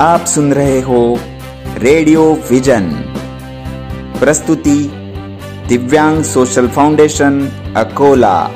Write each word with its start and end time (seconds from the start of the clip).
आप 0.00 0.24
सुन 0.24 0.52
रहे 0.52 0.80
हो 0.80 1.18
रेडियो 1.78 2.38
विजन। 2.50 2.82
प्रस्तुति 4.18 4.90
दिव्यांग 5.68 6.22
सोशल 6.24 6.68
फाउंडेशन 6.68 7.48
अकोला। 7.76 8.50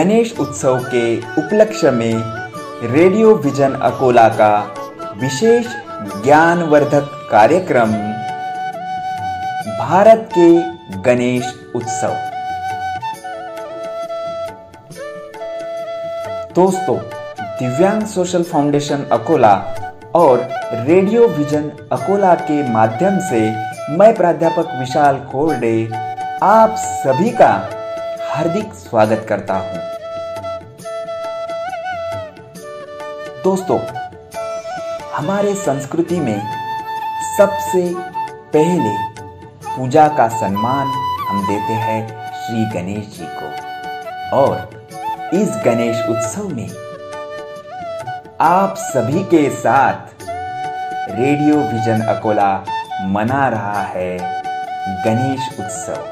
गणेश 0.00 0.32
उत्सव 0.40 0.76
के 0.84 1.04
उपलक्ष्य 1.38 1.90
में 1.90 2.22
रेडियो 2.92 3.34
विजन 3.36 3.72
अकोला 3.82 4.28
का 4.28 4.52
विशेष 5.20 5.66
ज्ञानवर्धक 6.24 7.08
कार्यक्रम, 7.30 7.90
भारत 9.80 10.28
के 10.32 10.48
गणेश 11.00 11.52
उत्सव। 11.74 12.14
दोस्तों, 16.54 16.96
दिव्यांग 17.60 18.06
सोशल 18.06 18.42
फाउंडेशन 18.42 19.04
अकोला 19.12 19.54
और 20.14 20.48
रेडियो 20.86 21.26
विजन 21.28 21.70
अकोला 21.92 22.34
के 22.42 22.62
माध्यम 22.70 23.18
से 23.28 23.42
मैं 23.96 24.14
प्राध्यापक 24.16 24.72
विशाल 24.78 25.20
खोरडे 25.32 25.76
आप 26.44 26.74
सभी 26.78 27.30
का 27.32 27.52
हार्दिक 28.30 28.72
स्वागत 28.74 29.26
करता 29.28 29.54
हूँ। 29.54 29.89
दोस्तों, 33.44 33.78
हमारे 35.14 35.54
संस्कृति 35.54 36.20
में 36.20 36.40
सबसे 37.38 37.82
पहले 38.54 38.90
पूजा 39.66 40.08
का 40.08 40.28
सम्मान 40.28 40.86
हम 41.28 41.46
देते 41.46 41.72
हैं 41.72 42.00
श्री 42.34 42.64
गणेश 42.64 43.06
जी 43.06 43.26
को। 43.30 44.36
और 44.36 44.84
इस 45.34 45.48
गणेश 45.64 46.04
उत्सव 46.08 46.48
में 46.48 46.68
आप 48.40 48.74
सभी 48.78 49.22
के 49.24 49.48
साथ 49.50 50.24
रेडियो 51.10 51.56
विजन 51.56 52.00
अकोला 52.06 52.52
मना 53.02 53.48
रहा 53.48 53.82
है 53.82 54.18
गणेश 55.04 55.48
उत्सव। 55.60 56.04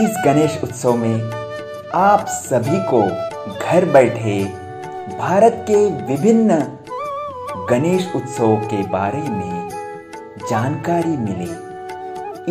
इस 0.00 0.22
गणेश 0.24 0.60
उत्सव 0.64 0.96
में 0.96 1.48
आप 1.94 2.26
सभी 2.26 2.78
को 2.92 3.27
घर 3.68 3.84
बैठे 3.84 4.44
भारत 5.18 5.64
के 5.70 5.76
विभिन्न 6.06 6.54
गणेश 7.70 8.12
उत्सव 8.16 8.54
के 8.56 8.82
बारे 8.88 9.18
में 9.18 9.68
जानकारी 10.50 11.16
मिले। 11.16 11.48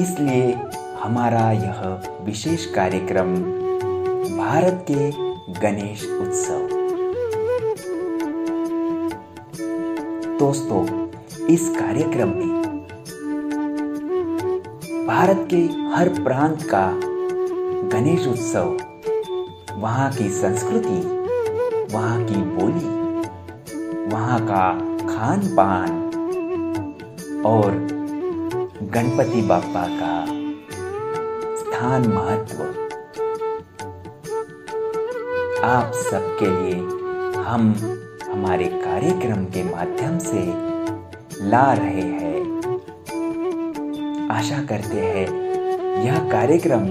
इसलिए 0.02 0.52
हमारा 1.04 1.52
यह 1.52 1.82
विशेष 2.26 2.66
कार्यक्रम 2.66 3.34
भारत 4.38 4.86
के 4.92 5.10
गणेश 5.60 6.04
उत्सव। 6.22 6.68
दोस्तों, 10.40 10.86
इस 11.48 11.70
कार्यक्रम 11.70 12.28
में 12.28 12.78
भारत 15.08 15.48
के 15.54 15.64
हर 15.96 16.10
प्रांत 16.24 16.62
का 16.74 16.92
गणेश 17.98 18.28
उत्सव 18.28 18.78
वहाँ 19.78 20.12
की 20.12 20.30
संस्कृति, 20.30 21.00
वहाँ 21.96 22.24
की 22.26 22.36
बोली, 22.36 22.88
वहाँ 24.14 24.40
का 24.46 24.64
खान 25.08 25.42
पान 25.56 25.92
और 27.46 27.72
गणपति 28.94 29.42
बापा 29.42 29.86
का 29.92 30.26
स्थान 31.56 32.08
महत्व। 32.08 32.64
आप 35.66 35.92
सबके 36.12 36.50
लिए 36.50 36.80
हम 37.42 37.74
हमारे 38.32 38.66
कार्यक्रम 38.66 39.46
के 39.46 39.64
माध्यम 39.64 40.18
से 40.20 40.44
ला 41.50 41.74
रहे 41.74 42.02
हैं। 42.02 42.36
आशा 44.32 44.64
करते 44.64 45.02
हैं 45.02 45.28
यह 46.06 46.20
कार्यक्रम 46.32 46.90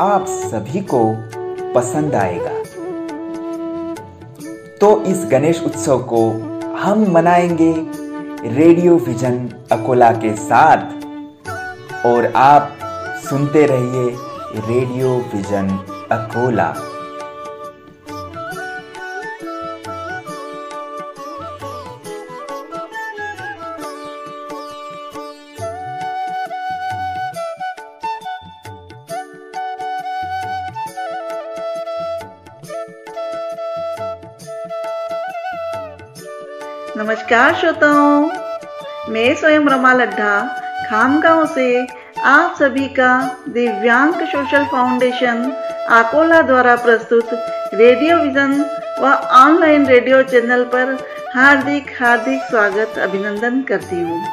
आप 0.00 0.24
सभी 0.28 0.80
को 0.94 1.02
पसंद 1.78 2.14
आएगा। 2.14 2.54
तो 4.80 5.02
इस 5.02 5.26
गणेश 5.30 5.62
उत्सव 5.62 5.98
को 5.98 6.30
हम 6.78 7.06
मनाएँगे 7.08 7.72
रेडियो 8.48 8.96
विजन 8.96 9.48
अकोला 9.72 10.10
के 10.12 10.36
साथ। 10.36 10.98
और 12.06 12.32
आप 12.36 12.78
सुनते 13.30 13.66
रहिए 13.66 14.16
रेडियो 14.68 15.08
विजन 15.34 15.68
अकोला। 16.12 16.74
नमस्कार 37.30 37.54
श्रोताओं। 37.60 39.10
मैं 39.12 39.34
स्वयं 39.36 39.66
रमा 39.68 39.92
लड्ढा 39.92 40.30
खाम 40.90 41.20
गाँव 41.20 41.44
से 41.46 41.66
आप 42.26 42.54
सभी 42.58 42.86
का 42.98 43.10
दिव्यांग 43.48 44.14
सोशल 44.24 44.64
फाउंडेशन 44.66 45.42
आकोला 45.96 46.40
द्वारा 46.42 46.76
प्रस्तुत 46.84 47.30
रेडियो 47.74 48.16
विजन 48.18 48.54
व 49.00 49.12
ऑनलाइन 49.40 49.86
रेडियो 49.86 50.22
चैनल 50.24 50.64
पर 50.74 50.96
हार्दिक 51.34 51.90
हार्दिक 52.00 52.42
स्वागत, 52.44 52.98
अभिनंदन 52.98 53.62
करती 53.68 54.00
हूँ। 54.00 54.24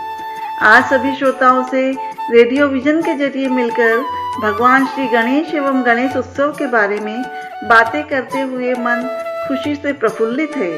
आज 0.64 0.84
सभी 0.90 1.16
श्रोताओं 1.16 1.64
से 1.70 1.90
रेडियो 2.32 2.68
विजन 2.70 3.02
के 3.02 3.18
ज़रिए 3.18 3.50
मिलकर 3.52 3.98
भगवान 4.42 4.86
श्री 4.86 5.08
गणेश 5.10 5.54
एवं 5.54 5.86
गणेश 5.86 6.16
उत्सव 6.18 6.56
के 6.60 6.68
बारे 6.72 7.00
में 7.00 7.22
बातें 7.70 8.04
करते 8.04 8.42
हुए 8.42 8.74
मन 8.76 9.10
खुशी 9.48 9.76
से 9.76 9.94
प्रफुल्लित 9.96 10.56
है। 10.58 10.78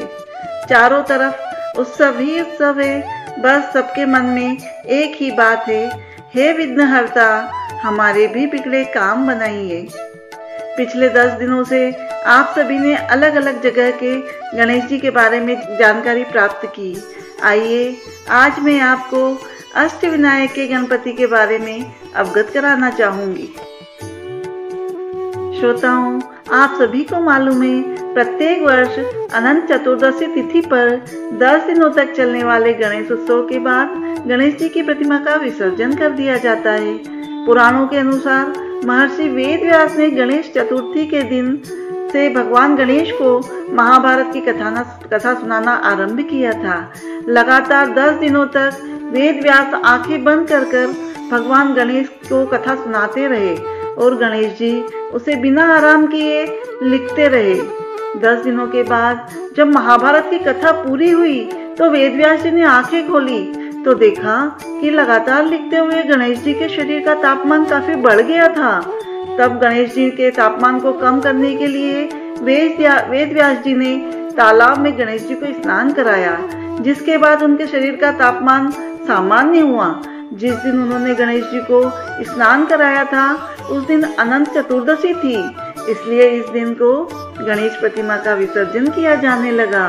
चारों 0.68 1.02
तरफ़ 1.02 1.46
उत्सव 1.78 2.18
ही 2.18 2.40
उत्सव 2.40 2.80
है 2.80 3.00
बस 3.40 3.72
सबके 3.74 4.04
मन 4.06 4.24
में 4.26 4.58
एक 4.86 5.16
ही 5.16 5.30
बात 5.30 5.68
है, 5.68 5.86
हे 6.34 6.52
विघ्नहर्ता, 6.52 7.28
हमारे 7.82 8.26
भी 8.26 8.46
बिगड़े 8.46 8.84
काम 8.84 9.26
बनाइए। 9.26 9.88
पिछले 10.76 11.08
दस 11.08 11.32
दिनों 11.32 11.62
से 11.64 11.90
आप 12.26 12.54
सभी 12.58 12.78
ने 12.78 12.94
अलग 12.96 13.34
अलग 13.34 13.62
जगह 13.62 13.90
के 14.02 14.16
गणेश 14.56 14.84
जी 14.84 14.98
के 14.98 15.10
बारे 15.10 15.40
में 15.40 15.54
जानकारी 15.78 16.24
प्राप्त 16.24 16.66
की। 16.66 16.96
आइए, 17.42 17.96
आज 18.30 18.58
मैं 18.58 18.80
आपको 18.80 19.22
अष्ट 19.74 20.04
विनायक 20.04 20.52
के 20.52 20.66
गणपति 20.66 21.12
के 21.12 21.26
बारे 21.26 21.58
में 21.58 21.92
अवगत 22.14 22.50
कराना 22.54 22.90
चाहूँगी। 22.90 23.48
श्रोताओं 25.60 26.20
आप 26.52 26.76
सभी 26.78 27.02
को 27.04 27.20
मालूम 27.20 27.62
है, 27.62 28.12
प्रत्येक 28.14 28.62
वर्ष 28.62 28.98
अनंत 29.34 29.66
चतुर्दशी 29.72 30.26
तिथि 30.26 30.60
पर 30.60 30.88
दस 31.38 31.64
दिनों 31.64 31.90
तक 31.90 32.12
चलने 32.12 32.44
वाले 32.44 32.72
गणेश 32.74 33.10
उत्सव 33.10 33.42
के 33.42 33.58
बाद 33.58 33.90
गणेश 34.28 34.54
जी 34.54 34.68
की 34.68 34.82
प्रतिमा 34.82 35.18
का 35.18 35.34
विसर्जन 35.34 35.94
कर 35.94 36.10
दिया 36.10 36.36
जाता 36.36 36.70
है। 36.70 36.96
पुराणों 37.46 37.86
के 37.88 37.96
अनुसार 37.96 38.80
महर्षि 38.86 39.28
वेद 39.28 39.60
व्यास 39.60 39.96
ने 39.96 40.10
गणेश 40.10 40.52
चतुर्थी 40.56 41.06
के 41.06 41.22
दिन 41.22 41.54
से 42.12 42.28
भगवान 42.34 42.76
गणेश 42.76 43.12
को 43.12 43.38
महाभारत 43.74 44.30
की 44.32 44.40
कथा 44.40 44.82
कथा 45.12 45.34
सुनाना 45.34 45.72
आरंभ 45.92 46.20
किया 46.20 46.52
था। 46.54 46.82
लगातार 47.28 47.94
दस 47.94 48.18
दिनों 48.20 48.46
तक 48.46 48.84
वेद 49.12 49.42
व्यास 49.42 49.80
आँखें 49.84 50.22
बंद 50.24 50.48
कर 50.48 50.64
कर 50.64 50.86
भगवान 51.30 51.74
गणेश 51.74 52.08
को 52.28 52.46
कथा 52.46 52.74
सुनाते 52.74 53.26
रहे। 53.26 53.77
और 53.98 54.16
गणेश 54.16 54.52
जी 54.58 54.72
उसे 55.14 55.34
बिना 55.36 55.64
आराम 55.74 56.06
किए 56.06 56.44
लिखते 56.82 57.28
रहे। 57.28 57.54
दस 58.20 58.42
दिनों 58.44 58.66
के 58.66 58.82
बाद 58.82 59.28
जब 59.56 59.68
महाभारत 59.68 60.26
की 60.30 60.38
कथा 60.38 60.72
पूरी 60.74 61.10
हुई 61.10 61.40
तो 61.78 61.88
वेदव्यास 61.90 62.42
जी 62.42 62.50
ने 62.50 62.62
आँखें 62.66 63.08
खोली 63.08 63.40
तो 63.84 63.94
देखा 63.94 64.36
कि 64.60 64.90
लगातार 64.90 65.44
लिखते 65.44 65.76
हुए 65.76 66.02
गणेश 66.04 66.38
जी 66.38 66.54
के 66.54 66.68
शरीर 66.68 67.04
का 67.04 67.14
तापमान 67.14 67.64
काफ़ी 67.64 67.94
बढ़ 67.96 68.20
गया 68.20 68.48
था। 68.48 68.80
तब 69.38 69.58
गणेश 69.62 69.94
जी 69.94 70.10
के 70.10 70.30
तापमान 70.30 70.80
को 70.80 70.92
कम 70.92 71.20
करने 71.20 71.54
के 71.56 71.66
लिए 71.66 72.04
वेद 72.42 73.32
व्यास 73.32 73.62
जी 73.64 73.74
ने 73.74 73.96
तालाब 74.32 74.78
में 74.78 74.92
गणेश 74.98 75.22
जी 75.22 75.34
को 75.34 75.46
स्नान 75.54 75.92
कराया, 75.92 76.36
जिसके 76.80 77.16
बाद 77.18 77.42
उनके 77.42 77.66
शरीर 77.66 77.96
का 77.96 78.12
तापमान 78.12 78.70
सामान्य 79.06 79.60
हुआ। 79.60 79.86
जिस 80.32 80.54
दिन 80.54 80.82
उन्होंने 80.82 81.14
गणेश 81.14 81.44
जी 81.44 81.60
को 81.60 81.80
स्नान 82.24 82.64
कराया 82.66 83.04
था, 83.04 83.34
उस 83.70 83.86
दिन 83.86 84.02
अनंत 84.02 84.48
चतुर्दशी 84.48 85.14
थी। 85.14 85.36
इसलिए 85.90 86.28
इस 86.28 86.48
दिन 86.48 86.74
को 86.74 86.90
गणेश 87.40 87.76
प्रतिमा 87.76 88.16
का 88.16 88.34
विसर्जन 88.34 88.86
किया 88.86 89.14
जाने 89.14 89.50
लगा। 89.50 89.88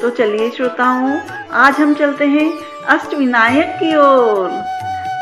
तो 0.00 0.10
चलिए 0.10 0.50
श्रोताओं, 0.50 1.18
आज 1.52 1.80
हम 1.80 1.94
चलते 1.94 2.26
हैं 2.26 2.52
अष्ट 2.88 3.14
विनायक 3.14 3.76
की 3.80 3.96
ओर। 3.96 4.48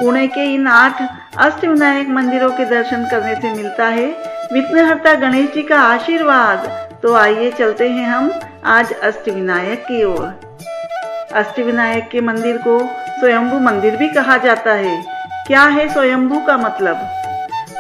पुणे 0.00 0.26
के 0.26 0.44
इन 0.55 0.67
आठ 0.67 1.02
अष्ट 1.37 1.64
विनायक 1.64 2.08
मंदिरों 2.08 2.50
के 2.50 2.64
दर्शन 2.64 3.05
करने 3.05 3.35
से 3.35 3.55
मिलता 3.55 3.87
है 3.87 4.06
विघ्नहर्ता 4.52 5.14
गणेश 5.14 5.52
जी 5.55 5.62
का 5.62 5.81
आशीर्वाद। 5.81 6.58
तो 7.02 7.14
आइए 7.14 7.50
चलते 7.50 7.88
हैं 7.88 8.06
हम 8.06 8.32
आज 8.64 8.93
अष्ट 8.93 9.29
विनायक 9.29 9.82
की 9.82 10.05
ओर। 10.05 10.41
अष्ट 11.32 11.58
विनायक 11.61 12.08
के 12.08 12.20
मंदिर 12.20 12.56
को 12.56 12.79
स्वयंभू 13.24 13.58
मंदिर 13.58 13.96
भी 13.96 14.08
कहा 14.08 14.36
जाता 14.36 14.72
है। 14.72 15.04
क्या 15.46 15.62
है 15.62 15.88
स्वयंभू 15.92 16.40
का 16.40 16.56
मतलब? 16.56 16.96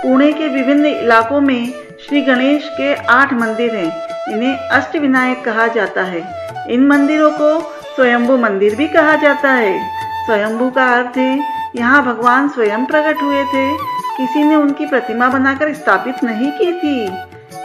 पुणे 0.02 0.32
के 0.32 0.48
विभिन्न 0.48 0.86
इलाकों 0.86 1.40
में 1.40 1.72
श्री 2.00 2.20
गणेश 2.20 2.68
के 2.68 2.94
आठ 2.94 3.32
मंदिर 3.32 3.74
हैं। 3.74 4.06
इन्हें 4.32 4.56
अष्ट 4.56 4.96
विनायक 4.96 5.44
कहा 5.44 5.66
जाता 5.66 6.02
है। 6.02 6.22
इन 6.70 6.86
मंदिरों 6.86 7.30
को 7.30 7.60
स्वयंभू 7.96 8.36
मंदिर 8.36 8.74
भी 8.74 8.88
कहा 8.88 9.16
जाता 9.16 9.50
है। 9.50 9.78
स्वयंभू 10.26 10.70
का 10.70 10.86
अर्थ 10.94 11.18
है, 11.18 11.38
यहाँ 11.76 12.02
भगवान 12.04 12.48
स्वयं 12.48 12.86
प्रकट 12.86 13.22
हुए 13.22 13.44
थे। 13.44 13.76
किसी 14.16 14.44
ने 14.44 14.56
उनकी 14.56 14.86
प्रतिमा 14.86 15.28
बनाकर 15.28 15.74
स्थापित 15.74 16.24
नहीं 16.24 16.50
की 16.52 16.72
थी। 16.72 17.04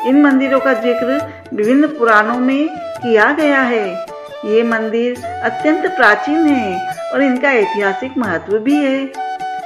इन 0.09 0.21
मंदिरों 0.21 0.59
का 0.59 0.73
ज़िक्र 0.73 1.31
विभिन्न 1.53 1.87
पुराणों 1.87 2.39
में 2.39 2.67
किया 2.77 3.31
गया 3.31 3.61
है। 3.61 4.18
ये 4.45 4.61
मंदिर 4.63 5.23
अत्यंत 5.25 5.85
प्राचीन 5.95 6.45
है 6.47 6.93
और 7.13 7.21
इनका 7.21 7.51
ऐतिहासिक 7.51 8.17
महत्व 8.17 8.57
भी 8.59 8.75
है। 8.75 9.01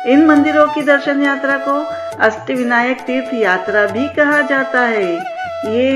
इन 0.08 0.26
मंदिरों 0.26 0.66
की 0.68 0.82
दर्शन 0.82 1.22
यात्रा 1.24 1.58
को 1.58 1.74
अष्ट 2.20 2.50
विनायक 2.52 3.02
तीर्थ 3.02 3.34
यात्रा 3.34 3.86
भी 3.88 4.08
कहा 4.08 4.42
जाता 4.42 4.82
है। 4.82 5.14
ये 5.68 5.92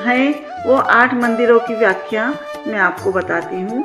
है 0.00 0.30
वो 0.66 0.74
आठ 0.74 1.14
मंदिरों 1.14 1.58
की 1.60 1.74
व्याख्या 1.74 2.28
मैं 2.66 2.78
आपको 2.78 3.12
बताती 3.12 3.60
हूँ। 3.60 3.82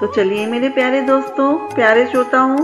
तो 0.00 0.06
चलिए 0.06 0.46
मेरे 0.46 0.68
प्यारे 0.68 1.00
दोस्तों, 1.00 1.52
प्यारे 1.74 2.06
श्रोताओं 2.06 2.58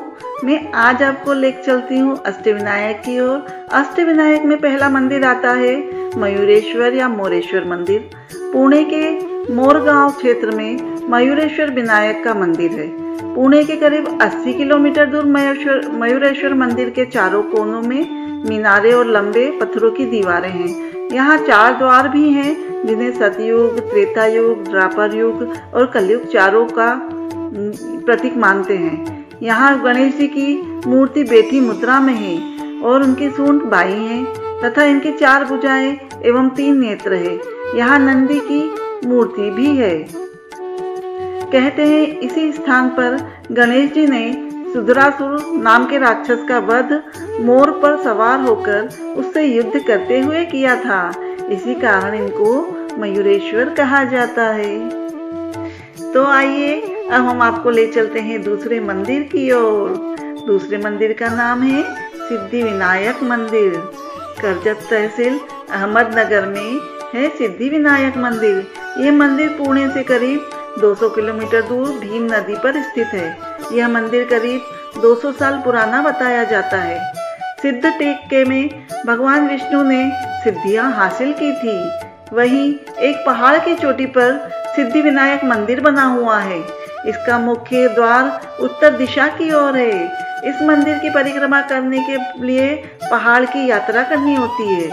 मैं 0.45 0.73
आज 0.73 1.03
आपको 1.03 1.33
ले 1.33 1.51
चलती 1.53 1.99
हूँ, 1.99 2.17
अष्ट 2.27 2.47
विनायक 2.47 3.01
की 3.01 3.19
ओर। 3.21 3.69
अष्ट 3.73 4.01
विनायक 4.01 4.43
में 4.43 4.57
पहला 4.61 4.89
मंदिर 4.89 5.25
आता 5.25 5.51
है, 5.51 5.75
मयूरेश्वर 6.19 6.95
या 6.95 7.09
मोरेश्वर 7.09 7.65
मंदिर। 7.65 8.11
पुणे 8.53 8.83
के 8.85 9.53
मोरगांव 9.55 10.11
क्षेत्र 10.11 10.51
में 10.51 11.09
मयूरेश्वर 11.11 11.71
विनायक 11.71 12.25
का 12.25 12.35
मंदिर 12.35 12.71
है। 12.71 12.89
पुणे 13.35 13.65
के 13.65 13.77
करीब 13.77 14.19
80 14.23 14.53
किलोमीटर 14.53 15.07
दूर 15.07 15.25
मयूरेश्वर 15.25 15.89
मयूरेश्वर 15.93 16.55
मंदिर 16.55 16.91
के 16.91 17.05
चारों 17.05 17.43
कोनों 17.43 17.83
में 17.83 18.45
मीनारे 18.49 18.93
और 18.93 19.07
लंबे 19.07 19.51
पत्थरों 19.61 19.91
की 19.91 20.07
दीवारें 20.07 20.51
हैं। 20.51 21.11
यहाँ 21.13 21.39
चार 21.39 21.79
द्वार 21.79 22.09
भी 22.09 22.29
हैं, 22.31 22.87
जिन्हें 22.87 23.13
सतयुग 23.13 23.81
त्रेता 23.81 24.27
युग 24.27 24.65
द्रापर 24.65 25.15
युग 25.15 25.49
और 25.75 25.87
कलयुग 25.87 26.27
चारों 26.27 26.67
का 26.67 26.95
प्रतीक 28.07 28.37
मानते 28.37 28.77
हैं। 28.77 29.22
यहाँ 29.43 29.83
गणेश 29.83 30.15
जी 30.17 30.27
की 30.29 30.81
मूर्ति 30.87 31.23
बेटी 31.25 31.61
मुद्रा 31.61 31.99
में 32.01 32.15
है 32.15 32.81
और 32.83 33.03
उनकी 33.03 33.31
सूंड 33.31 33.63
बाई 33.63 33.93
है 33.93 34.25
तथा 34.63 34.85
इनकी 34.85 35.13
चार 35.13 35.45
भुजाएँ 35.45 35.91
एवं 36.25 36.49
तीन 36.49 36.79
नेत्र 36.81 37.15
है। 37.15 37.35
यहाँ 37.77 37.99
नंदी 37.99 38.41
की 38.41 38.63
मूर्ति 39.09 39.51
भी 39.51 39.77
है। 39.77 39.97
कहते 41.53 41.83
हैं, 41.83 42.07
इसी 42.21 42.53
स्थान 42.53 42.89
पर 42.89 43.17
गणेश 43.53 43.93
जी 43.93 44.07
ने 44.07 44.33
सुधरासुर 44.73 45.61
नाम 45.63 45.87
के 45.87 45.99
राक्षस 45.99 46.47
का 46.49 46.59
वध 46.59 46.93
मोर 47.41 47.71
पर 47.83 48.03
सवार 48.03 48.41
होकर 48.41 48.89
उससे 49.17 49.45
युद्ध 49.45 49.83
करते 49.87 50.21
हुए 50.21 50.45
किया 50.45 50.77
था। 50.77 51.03
इसी 51.51 51.75
कारण 51.75 52.15
इनको 52.15 52.61
मयूरेश्वर 52.99 53.75
कहा 53.75 54.05
जाता 54.05 54.47
है। 54.51 54.77
तो 56.15 56.25
आइए, 56.25 56.81
अब 57.13 57.27
हम 57.27 57.43
आपको 57.43 57.71
ले 57.71 57.87
चलते 57.87 58.21
हैं 58.21 58.43
दूसरे 58.43 58.81
मंदिर 58.81 59.23
की 59.23 59.51
ओर। 59.53 59.91
दूसरे 60.47 60.79
मंदिर 60.79 61.13
का 61.13 61.29
नाम 61.29 61.63
है 61.63 61.83
सिद्धि 62.19 62.63
विनायक 62.63 63.23
मंदिर। 63.23 63.77
करजत 64.43 64.87
तहसील 64.91 65.39
अहमदनगर 65.71 66.47
में 66.47 66.81
है 67.15 67.29
सिद्धि 67.29 67.69
विनायक 67.69 68.17
मंदिर। 68.17 68.67
ये 69.01 69.11
मंदिर 69.11 69.49
पुणे 69.49 69.89
से 69.89 70.03
करीब 70.03 70.51
200 70.81 71.09
किलोमीटर 71.09 71.63
दूर 71.63 71.89
भीम 71.89 72.29
नदी 72.35 72.55
पर 72.55 72.83
स्थित 72.83 73.07
है। 73.07 73.37
यह 73.73 73.89
मंदिर 73.89 74.29
करीब 74.29 75.01
200 75.03 75.33
साल 75.33 75.61
पुराना 75.65 76.03
बताया 76.03 76.45
जाता 76.45 76.77
है। 76.77 77.13
सिद्ध 77.63 77.85
टेक 77.85 78.29
के 78.31 78.45
में 78.45 78.87
भगवान 79.07 79.49
विष्णु 79.49 79.83
ने 79.83 80.11
सिद्धियाँ 80.45 80.93
हासिल 80.93 81.33
की 81.33 81.53
थी। 81.53 81.79
वहीं 82.33 82.75
एक 83.01 83.17
पहाड़ 83.27 83.57
की 83.59 83.75
चोटी 83.75 84.07
पर 84.07 84.51
सिद्धि 84.77 85.01
विनायक 85.03 85.45
मंदिर 85.45 85.81
बना 85.81 86.05
हुआ 86.05 86.39
है। 86.39 86.59
इसका 87.07 87.39
मुख्य 87.39 87.89
द्वार 87.89 88.57
उत्तर 88.61 88.97
दिशा 88.97 89.27
की 89.29 89.53
ओर 89.55 89.77
है। 89.77 90.05
इस 90.49 90.63
मंदिर 90.63 90.99
की 90.99 91.11
परिक्रमा 91.11 91.61
करने 91.63 91.99
के 92.01 92.17
लिए 92.47 92.75
पहाड़ 93.11 93.45
की 93.45 93.67
यात्रा 93.69 94.03
करनी 94.03 94.35
होती 94.35 94.69
है। 94.69 94.89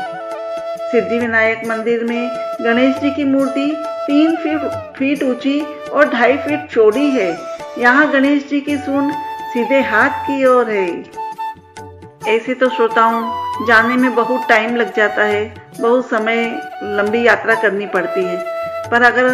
सिद्धि 0.92 1.20
विनायक 1.20 1.62
मंदिर 1.68 2.04
में 2.04 2.30
गणेश 2.62 2.96
जी 2.96 3.12
की 3.12 3.24
मूर्ति 3.24 3.72
तीन 4.08 4.36
फीट 4.36 4.62
फीट 4.98 5.24
ऊँची 5.24 5.60
और 5.92 6.10
ढाई 6.10 6.38
फीट 6.38 6.68
चौड़ी 6.72 7.10
है। 7.10 7.30
यहाँ 7.78 8.12
गणेश 8.12 8.48
जी 8.50 8.62
की 8.62 8.78
सूंड 8.78 9.14
सीधे 9.54 9.82
हाथ 9.82 10.20
की 10.28 10.46
ओर 10.46 10.70
है। 10.70 10.88
ऐसे 12.28 12.54
तो 12.54 12.70
श्रोताओं, 12.70 13.22
जाने 13.68 13.96
में 13.96 14.14
बहुत 14.16 14.48
टाइम 14.50 14.76
लग 14.76 14.96
जाता 14.96 15.24
है। 15.24 15.69
बहुत 15.80 16.10
समय 16.10 16.46
लंबी 16.84 17.26
यात्रा 17.26 17.56
करनी 17.56 17.86
पड़ती 17.86 18.24
है। 18.24 18.38
पर 18.92 19.02
अगर 19.02 19.28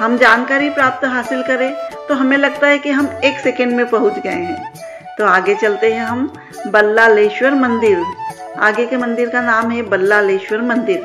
हम 0.00 0.16
जानकारी 0.18 0.70
प्राप्त 0.70 1.04
हासिल 1.04 1.42
करें 1.42 1.72
तो 2.08 2.14
हमें 2.14 2.36
लगता 2.36 2.66
है 2.66 2.78
कि 2.78 2.90
हम 2.90 3.08
एक 3.24 3.38
सेकेंड 3.38 3.72
में 3.72 3.86
पहुँच 3.90 4.18
गए 4.18 4.30
हैं। 4.30 4.72
तो 5.18 5.24
आगे 5.24 5.54
चलते 5.54 5.92
हैं 5.92 6.04
हम, 6.04 6.32
बल्लालेश्वर 6.66 7.54
मंदिर। 7.54 8.02
आगे 8.58 8.86
के 8.86 8.96
मंदिर 8.96 9.28
का 9.28 9.40
नाम 9.40 9.70
है 9.70 9.82
बल्लालेश्वर 9.82 10.62
मंदिर। 10.62 11.00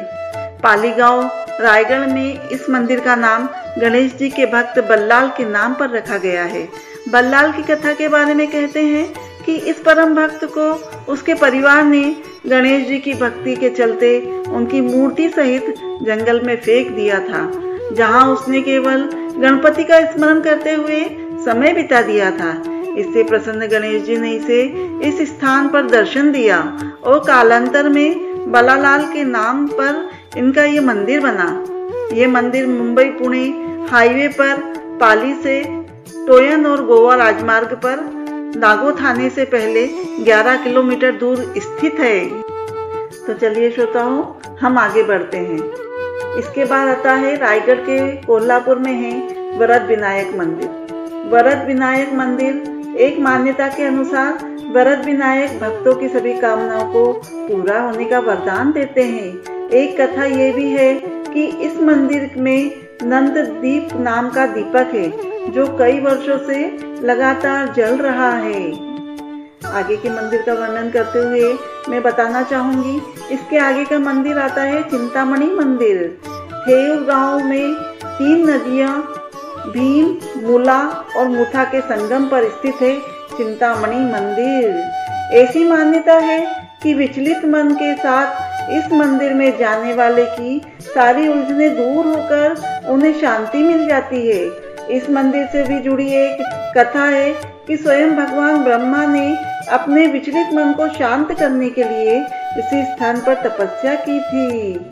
पाली 0.63 0.91
गाँव 0.91 1.29
रायगढ़ 1.61 2.05
में 2.07 2.49
इस 2.49 2.69
मंदिर 2.69 2.99
का 2.99 3.15
नाम 3.15 3.47
गणेश 3.79 4.13
जी 4.13 4.29
के 4.29 4.45
भक्त 4.45 4.79
बल्लाल 4.79 5.29
के 5.37 5.45
नाम 5.45 5.73
पर 5.73 5.89
रखा 5.89 6.17
गया 6.17 6.43
है। 6.43 6.67
बल्लाल 7.09 7.51
की 7.51 7.63
कथा 7.63 7.93
के 7.93 8.07
बारे 8.07 8.33
में 8.33 8.47
कहते 8.47 8.85
हैं 8.85 9.05
कि 9.45 9.55
इस 9.55 9.79
परम 9.79 10.15
भक्त 10.15 10.45
को 10.57 10.71
उसके 11.11 11.33
परिवार 11.33 11.83
ने 11.83 12.03
गणेश 12.45 12.87
जी 12.87 12.97
की 12.99 13.13
भक्ति 13.13 13.55
के 13.55 13.69
चलते 13.69 14.07
उनकी 14.49 14.79
मूर्ति 14.81 15.27
सहित 15.29 15.65
जंगल 16.03 16.41
में 16.45 16.55
फेंक 16.55 16.89
दिया 16.91 17.19
था, 17.19 17.51
जहाँ 17.95 18.25
उसने 18.27 18.61
केवल 18.61 19.03
गणपति 19.37 19.83
का 19.83 19.99
स्मरण 20.05 20.41
करते 20.41 20.73
हुए 20.73 21.03
समय 21.45 21.73
बिता 21.73 22.01
दिया 22.01 22.31
था। 22.31 22.51
इससे 22.97 23.23
प्रसन्न 23.23 23.67
गणेश 23.67 24.01
जी 24.03 24.17
ने 24.17 24.31
इसे 24.31 24.61
इस 25.07 25.21
स्थान 25.29 25.67
पर 25.67 25.87
दर्शन 25.89 26.31
दिया 26.31 26.57
और 27.03 27.19
कालांतर 27.19 27.89
में 27.89 28.51
बलालाल 28.51 29.05
के 29.13 29.23
नाम 29.23 29.65
पर 29.69 30.09
इनका 30.37 30.63
ये 30.63 30.79
मंदिर 30.81 31.19
बना। 31.19 31.47
ये 32.15 32.27
मंदिर 32.27 32.67
मुंबई 32.67 33.05
पुणे 33.11 33.45
हाईवे 33.91 34.27
पर 34.39 34.57
पाली 35.01 35.33
से 35.33 35.61
टोयन 36.27 36.65
और 36.65 36.85
गोवा 36.85 37.15
राजमार्ग 37.15 37.73
पर 37.85 37.97
नागो 38.57 38.91
थाने 38.91 39.29
से 39.29 39.43
पहले 39.45 39.85
11 40.25 40.63
किलोमीटर 40.63 41.11
दूर 41.11 41.53
स्थित 41.57 41.93
है। 41.93 42.41
तो 43.27 43.33
चलिए 43.33 43.69
श्रोताओं, 43.71 44.23
हम 44.61 44.77
आगे 44.77 45.03
बढ़ते 45.03 45.37
हैं। 45.37 45.57
इसके 46.37 46.65
बाद 46.65 46.87
आता 46.87 47.13
है 47.13 47.35
रायगढ़ 47.35 47.79
के 47.79 48.15
कोल्हापुर 48.15 48.79
में 48.79 48.91
है 48.91 49.13
वरद 49.57 49.85
विनायक 49.85 50.35
मंदिर। 50.35 50.69
वरद 51.31 51.67
विनायक 51.67 52.13
मंदिर 52.13 52.95
एक 52.97 53.19
मान्यता 53.19 53.67
के 53.67 53.83
अनुसार 53.83 54.33
वरद 54.71 55.05
विनायक 55.05 55.59
भक्तों 55.59 55.95
की 55.95 56.07
सभी 56.07 56.33
कामनाओं 56.33 56.85
को 56.85 57.13
पूरा 57.33 57.81
होने 57.81 58.05
का 58.05 58.19
वरदान 58.19 58.71
देते 58.71 59.03
हैं। 59.03 59.69
एक 59.69 60.01
कथा 60.01 60.25
ये 60.25 60.51
भी 60.51 60.69
है 60.69 60.93
कि 61.33 61.45
इस 61.45 61.81
मंदिर 61.81 62.31
में 62.37 62.71
नंद 63.03 63.37
दीप 63.61 63.89
नाम 63.95 64.29
का 64.29 64.45
दीपक 64.45 64.93
है, 64.93 65.09
जो 65.51 65.65
कई 65.77 65.99
वर्षों 65.99 66.37
से 66.39 66.59
लगातार 67.01 67.73
जल 67.73 67.97
रहा 67.97 68.31
है। 68.31 68.61
आगे 69.73 69.95
के 69.97 70.09
मंदिर 70.09 70.41
का 70.41 70.53
वर्णन 70.53 70.89
करते 70.91 71.19
हुए 71.19 71.53
मैं 71.89 72.01
बताना 72.03 72.41
चाहूँगी, 72.43 72.95
इसके 73.31 73.57
आगे 73.57 73.85
का 73.85 73.99
मंदिर 73.99 74.37
आता 74.39 74.61
है 74.61 74.81
चिंतामणि 74.89 75.45
मंदिर। 75.55 76.07
थेव 76.67 77.03
गाँव 77.05 77.43
में 77.43 77.75
तीन 78.05 78.49
नदियाँ, 78.49 78.95
भीम, 79.67 80.17
मूला 80.47 80.79
और 81.17 81.27
मुथा 81.27 81.63
के 81.63 81.81
संगम 81.81 82.27
पर 82.27 82.49
स्थित 82.49 82.81
है 82.81 82.97
चिंतामणि 83.37 83.99
मंदिर। 84.13 84.69
ऐसी 85.37 85.67
मान्यता 85.69 86.13
है 86.13 86.39
कि 86.83 86.93
विचलित 86.93 87.45
मन 87.45 87.73
के 87.73 87.93
साथ 87.95 88.52
इस 88.71 88.93
मंदिर 88.93 89.33
में 89.33 89.57
जाने 89.57 89.93
वाले 89.93 90.25
की 90.25 90.61
सारी 90.81 91.27
उलझने 91.27 91.69
दूर 91.69 92.05
होकर 92.05 92.55
उन्हें 92.89 93.21
शांति 93.21 93.57
मिल 93.57 93.87
जाती 93.87 94.31
है। 94.31 94.51
इस 94.97 95.09
मंदिर 95.09 95.47
से 95.47 95.63
भी 95.63 95.79
जुड़ी 95.79 96.07
एक 96.07 96.37
कथा 96.77 97.03
है 97.03 97.33
कि 97.67 97.77
स्वयं 97.77 98.11
भगवान 98.11 98.63
ब्रह्मा 98.63 99.05
ने 99.05 99.37
अपने 99.71 100.07
विचलित 100.07 100.53
मन 100.53 100.73
को 100.73 100.87
शांत 100.87 101.39
करने 101.39 101.69
के 101.69 101.83
लिए 101.83 102.17
इसी 102.57 102.83
स्थान 102.83 103.19
पर 103.19 103.33
तपस्या 103.33 103.95
की 103.95 104.19
थी। 104.19 104.91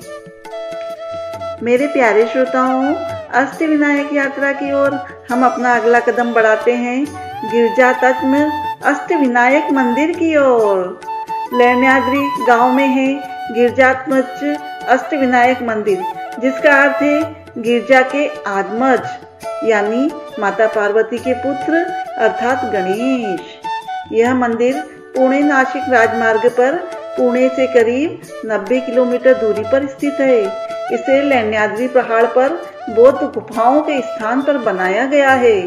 मेरे 1.63 1.88
प्यारे 1.88 2.25
श्रोताओं, 2.25 2.94
अष्ट 3.34 3.62
विनायक 3.62 4.10
यात्रा 4.13 4.51
की 4.51 4.74
ओर 4.74 5.06
हम 5.32 5.46
अपना 5.46 5.75
अगला 5.75 6.00
कदम 6.00 6.34
बढ़ाते 6.34 6.74
हैं। 6.74 7.06
गिरजा 7.51 8.22
में 8.24 8.75
अष्ट 8.86 9.13
विनायक 9.13 9.72
मंदिर 9.72 10.12
की 10.12 10.38
ओर। 10.38 11.00
लैन्याद्री 11.54 12.46
गाँव 12.48 12.74
में 12.74 12.88
है। 12.88 13.31
गिरजात्मज 13.51 14.43
अष्ट 14.88 15.13
विनायक 15.13 15.62
मंदिर, 15.62 16.03
जिसका 16.39 16.81
अर्थ 16.83 17.01
है 17.03 17.36
गिरजा 17.57 18.01
के 18.01 18.27
आदमज, 18.48 19.01
यानी 19.63 20.10
माता 20.39 20.67
पार्वती 20.67 21.17
के 21.17 21.33
पुत्र 21.33 21.83
अर्थात 22.17 22.65
गणेश। 22.65 23.41
यह 24.12 24.33
मंदिर 24.36 24.81
पुणे 25.15 25.39
नासिक 25.39 25.89
राजमार्ग 25.89 26.50
पर 26.50 26.75
पुणे 27.17 27.50
से 27.50 27.67
करीब 27.67 28.21
90 28.45 28.79
किलोमीटर 28.79 29.33
दूरी 29.33 29.63
पर 29.63 29.88
स्थित 29.88 30.19
है। 30.19 30.41
इसे 30.93 31.21
लैन्याद्री 31.21 31.88
पहाड़ 31.88 32.25
पर 32.25 32.50
बौद्ध 32.89 33.19
गुफाओं 33.24 33.81
के 33.81 34.00
स्थान 34.01 34.41
पर 34.41 34.57
बनाया 34.57 35.05
गया 35.05 35.31
है। 35.31 35.57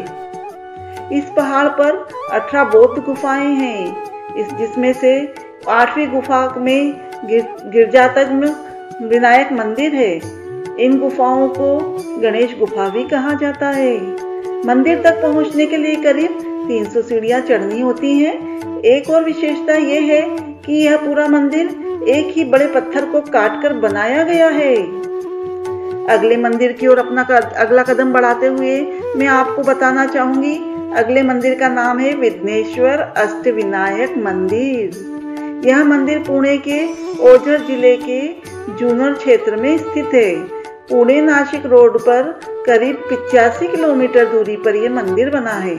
इस 1.13 1.23
पहाड़ 1.37 1.67
पर 1.67 2.07
अठारह 2.33 2.63
बौद्ध 2.63 3.03
गुफाएँ 3.03 3.53
हैं, 3.55 4.35
इस 4.35 4.53
जिसमें 4.53 4.93
से 4.93 5.33
आठवीं 5.69 6.07
गुफा 6.07 6.53
में 6.57 7.14
गिर, 7.27 7.43
गिरजातज 7.65 8.31
विनायक 9.01 9.51
मंदिर 9.51 9.95
है। 9.95 10.13
इन 10.79 10.97
गुफाओं 10.99 11.47
को 11.49 11.77
गणेश 12.21 12.55
गुफा 12.59 12.89
भी 12.89 13.03
कहा 13.03 13.33
जाता 13.33 13.69
है। 13.69 13.95
मंदिर 14.65 15.01
तक 15.01 15.21
पहुँचने 15.21 15.65
के 15.65 15.77
लिए 15.77 15.95
करीब 15.95 16.39
300 16.67 17.01
सीढ़ियाँ 17.01 17.41
चढ़नी 17.41 17.81
होती 17.81 18.11
हैं। 18.19 18.81
एक 18.81 19.09
और 19.09 19.23
विशेषता 19.23 19.73
यह 19.73 20.13
है 20.13 20.21
कि 20.65 20.73
यह 20.73 20.97
पूरा 20.97 21.27
मंदिर 21.27 21.67
एक 22.09 22.33
ही 22.37 22.43
बड़े 22.43 22.67
पत्थर 22.67 23.05
को 23.05 23.21
काटकर 23.21 23.73
बनाया 23.73 24.23
गया 24.23 24.47
है। 24.49 24.75
अगले 26.07 26.37
मंदिर 26.37 26.71
की 26.71 26.87
ओर 26.87 26.99
अपना 26.99 27.23
अगला 27.57 27.83
कदम 27.83 28.13
बढ़ाते 28.13 28.47
हुए 28.47 28.79
मैं 29.15 29.27
आपको 29.27 29.61
बताना 29.61 30.05
चाहूँगी 30.05 30.55
अगले 30.97 31.23
मंदिर 31.23 31.59
का 31.59 31.67
नाम 31.67 31.99
है 31.99 32.13
विघ्नेश्वर 32.13 32.99
अष्ट 33.17 33.47
विनायक 33.47 34.17
मंदिर। 34.17 35.14
यह 35.65 35.83
मंदिर 35.83 36.19
पुणे 36.19 36.57
के 36.57 36.83
ओझर 37.29 37.61
ज़िले 37.67 37.95
के 37.97 38.21
जूनर 38.79 39.13
क्षेत्र 39.13 39.55
में 39.55 39.77
स्थित 39.77 40.13
है। 40.13 40.35
पुणे 40.89 41.19
नासिक 41.21 41.65
रोड 41.65 41.97
पर 41.99 42.31
करीब 42.65 42.95
पिचासी 43.09 43.67
किलोमीटर 43.67 44.25
दूरी 44.25 44.55
पर 44.55 44.75
यह 44.75 44.89
मंदिर 44.89 45.29
बना 45.29 45.53
है। 45.59 45.75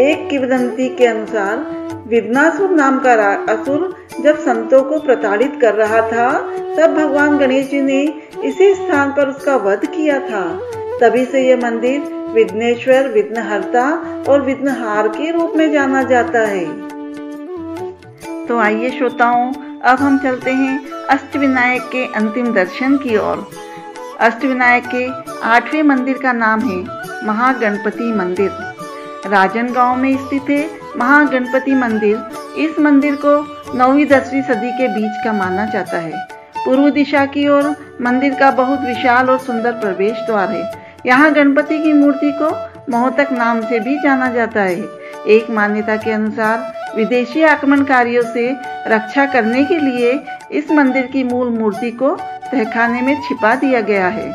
एक 0.00 0.28
किवदंती 0.30 0.88
के 0.88 1.06
अनुसार 1.06 1.66
विघ्नासुर 2.08 2.70
नाम 2.70 2.98
का 2.98 3.12
असुर 3.52 3.94
जब 4.20 4.38
संतों 4.38 4.82
को 4.82 4.98
प्रताड़ित 5.00 5.58
कर 5.60 5.74
रहा 5.74 6.00
था, 6.10 6.30
तब 6.76 6.94
भगवान 6.94 7.38
गणेश 7.38 7.68
जी 7.70 7.80
ने 7.80 8.02
इसी 8.44 8.74
स्थान 8.74 9.12
पर 9.12 9.28
उसका 9.28 9.56
वध 9.56 9.86
किया 9.86 10.18
था। 10.20 10.42
तभी 11.00 11.24
से 11.24 11.42
यह 11.42 11.56
मंदिर 11.56 12.00
विघ्नेश्वर, 12.34 13.08
विघ्नहर्ता 13.08 13.90
और 14.28 14.42
विघ्नहार 14.42 15.08
के 15.08 15.30
रूप 15.30 15.52
में 15.56 15.70
जाना 15.72 16.02
जाता 16.02 16.40
है। 16.40 16.64
तो 18.48 18.58
आइए 18.58 18.90
श्रोताओं, 18.90 19.52
अब 19.82 19.98
हम 19.98 20.18
चलते 20.18 20.50
हैं 20.50 20.90
अष्ट 20.90 21.36
विनायक 21.36 21.82
के 21.82 22.04
अंतिम 22.06 22.52
दर्शन 22.52 22.96
की 22.96 23.16
ओर। 23.16 23.50
अष्ट 24.20 24.44
विनायक 24.44 24.84
के 24.94 25.06
आठवें 25.48 25.82
मंदिर 25.82 26.18
का 26.18 26.32
नाम 26.32 26.60
है 26.60 26.76
महागणपति 27.26 28.12
मंदिर। 28.12 28.50
राजन 28.50 29.30
राजनगांव 29.30 29.96
में 29.96 30.16
स्थित 30.16 30.50
है 30.50 30.70
महागणपति 30.96 31.74
मंदिर। 31.74 32.30
इस 32.58 32.78
मंदिर 32.78 33.14
को 33.24 33.56
नौवीं, 33.74 34.06
दसवीं 34.06 34.42
सदी 34.42 34.70
के 34.70 34.88
बीच 34.88 35.24
का 35.24 35.32
माना 35.32 35.64
जाता 35.64 35.98
है। 35.98 36.26
पूर्व 36.64 36.90
दिशा 36.90 37.26
की 37.26 37.48
ओर 37.48 37.76
मंदिर 38.00 38.34
का 38.34 38.50
बहुत 38.50 38.80
विशाल 38.80 39.30
और 39.30 39.38
सुंदर 39.38 39.72
प्रवेश 39.72 40.12
द्वार 40.12 40.50
है। 40.50 40.72
यहाँ 41.06 41.32
गणपति 41.32 41.78
की 41.78 41.92
मूर्ति 41.92 42.32
को 42.42 42.50
मोहतक 42.92 43.32
नाम 43.32 43.60
से 43.60 43.80
भी 43.80 43.98
जाना 43.98 44.28
जाता 44.28 44.60
है। 44.60 44.80
एक 45.28 45.50
मान्यता 45.50 45.96
के 45.96 46.10
अनुसार 46.10 46.83
विदेशी 46.96 47.42
आक्रमणकारियों 47.42 48.22
से 48.22 48.50
रक्षा 48.88 49.26
करने 49.26 49.64
के 49.64 49.78
लिए 49.78 50.12
इस 50.52 50.70
मंदिर 50.70 51.06
की 51.06 51.24
मूल 51.24 51.48
मूर्ति 51.48 51.90
को 51.90 52.14
तहखाने 52.52 53.00
में 53.00 53.14
छिपा 53.22 53.54
दिया 53.54 53.80
गया 53.80 54.08
है। 54.08 54.32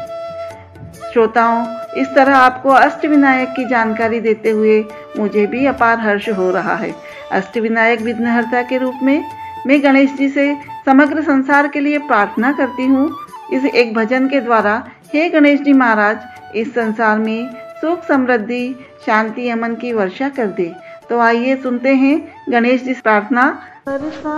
श्रोताओं, 1.14 1.66
इस 1.98 2.08
तरह 2.08 2.36
आपको 2.36 2.70
अष्ट 2.70 3.06
विनायक 3.06 3.50
की 3.50 3.66
जानकारी 3.66 4.20
देते 4.20 4.50
हुए 4.50 4.84
मुझे 5.18 5.46
भी 5.48 5.66
अपार 5.66 6.00
हर्ष 6.00 6.30
हो 6.30 6.50
रहा 6.52 6.76
है। 6.76 6.94
अष्ट 7.32 7.58
विनायक 7.58 8.02
विघ्नहर्ता 8.02 8.62
के 8.62 8.78
रूप 8.78 9.00
में 9.04 9.24
मैं 9.68 9.82
गणेश 9.84 10.12
जी 10.14 10.30
से 10.30 10.54
समग्र 10.86 11.22
संसार 11.22 11.68
के 11.68 11.80
लिए 11.80 11.98
प्रार्थना 11.98 12.52
करती 12.52 12.86
हूँ। 12.86 13.10
इस 13.54 13.66
एक 13.66 13.94
भजन 13.94 14.28
के 14.28 14.42
द्वारा 14.42 14.84
हे 15.14 15.30
गणेश 15.30 15.60
जी 15.60 15.74
महाराज, 15.74 16.18
इस 16.56 16.74
संसार 16.74 17.18
में 17.20 17.50
सुख 17.82 18.04
समृद्धि, 18.04 18.76
शांति, 19.06 19.50
अमन 19.50 19.76
की 19.76 19.94
वर्षा 19.94 20.30
कर 20.30 20.48
दे। 20.48 20.72
तो 21.10 21.20
आइए 21.20 21.56
सुनते 21.56 21.90
हैं 21.90 22.18
गणेश 22.52 22.84
जी 22.84 22.94
प्रार्थना। 22.94 23.44
बरसा 23.88 24.38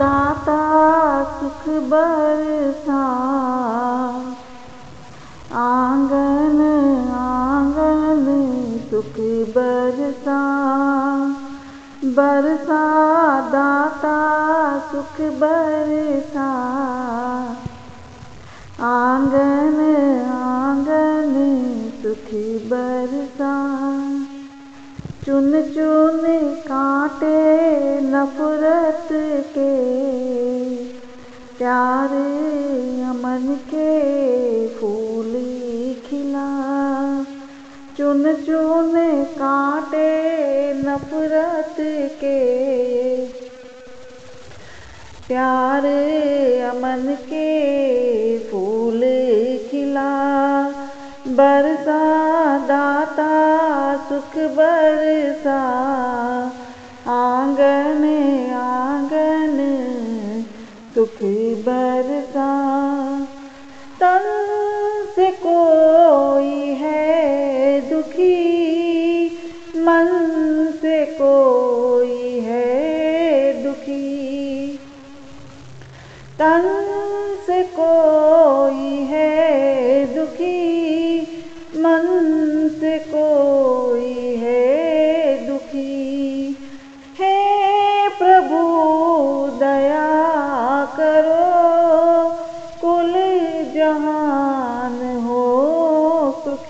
दाता 0.00 0.58
सुख 1.24 1.62
बरसा। 1.68 3.02
आँगन 5.52 6.60
आँगन 7.14 8.26
सुख 8.90 9.16
बरसा। 9.56 10.40
बरसा 12.04 12.82
दाता 13.50 14.18
सुख 14.92 15.20
बरसा। 15.20 16.48
आँगन 18.80 19.80
आँगन 20.30 21.34
सुख 22.02 22.28
बरसा। 22.70 23.52
चुन 25.26 25.52
चुन 25.62 26.22
कांटे 26.68 27.34
नफरत 28.00 29.08
के, 29.56 29.74
प्यार 31.58 32.14
अमन 33.10 33.54
के 33.70 33.92
फूल 34.68 35.32
खिला। 36.06 36.48
चुन 37.98 38.32
चुन 38.46 38.92
कांटे 39.38 40.10
नफरत 40.74 41.76
के, 42.20 42.38
प्यार 45.28 45.86
अमन 46.70 47.16
के 47.22 47.48
फूल 48.38 49.00
खिला। 49.70 50.10
बरसा 51.28 52.01
सुख 54.32 54.52
बरसा 54.56 55.58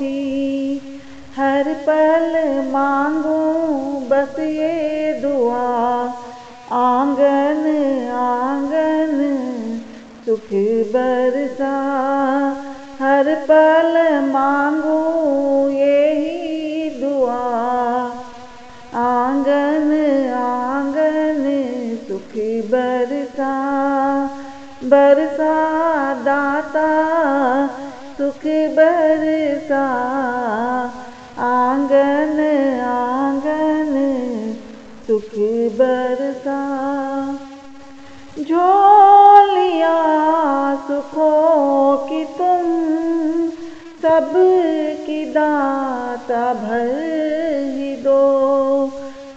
सुखी 0.03 0.81
हर 1.37 1.73
पल 1.87 2.35
मांगू 2.71 3.37
बस 4.11 4.39
ये 4.39 5.13
दुआ, 5.23 5.63
आँगन 6.79 7.63
आँगन, 8.15 9.15
सुख 10.25 10.49
बरसा। 10.93 11.75
हर 13.01 13.35
पल 13.51 13.95
मांगू 14.27 14.99
यही 15.71 16.91
दुआ, 17.01 17.41
आँगन 19.03 19.91
आँगन, 20.35 21.45
सुख 22.09 22.37
बरसा। 22.71 23.53
बरसा 24.85 25.55
दाता 26.23 27.12
सुख 28.43 28.51
बरसा 28.51 29.83
आँगन 31.39 32.41
आँगन 32.85 33.93
सुख 35.07 35.31
बरसा 35.79 36.59
झोलिया 38.39 39.95
सुखों 40.89 41.97
की 41.97 42.25
तुम, 42.25 42.67
सब 44.03 44.33
की 45.07 45.25
दाता 45.25 46.53
भर 46.55 46.91
ही 47.79 47.97
दो। 47.97 48.21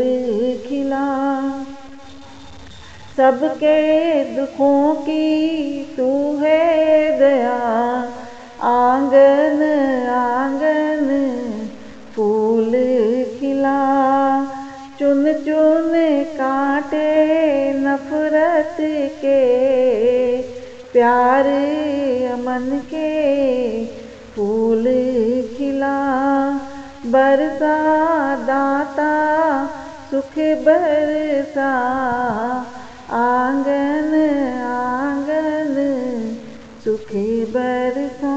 खिला। 0.69 1.51
सबके 3.17 4.25
दुखों 4.25 4.95
की 4.95 5.85
तू 5.97 6.37
है 6.37 7.19
दया। 7.19 7.59
आँगन 8.63 9.63
आँगन, 10.09 11.09
फूल 12.17 12.73
खिला। 13.41 13.83
चुन 14.99 15.33
चुन 15.33 15.93
काटे 16.25 17.33
नफरत 17.73 18.77
के 19.25 19.72
प्यार 20.93 21.47
अमन 22.33 22.81
के 22.85 23.85
फूल 24.35 24.85
खिला, 25.57 25.97
बरसा 27.07 28.37
दाता 28.37 29.13
सुख 30.11 30.39
बरसा, 30.39 31.71
आँगन 33.11 34.15
आँगन 34.63 35.75
सुख 36.85 37.13
बरसा। 37.55 38.37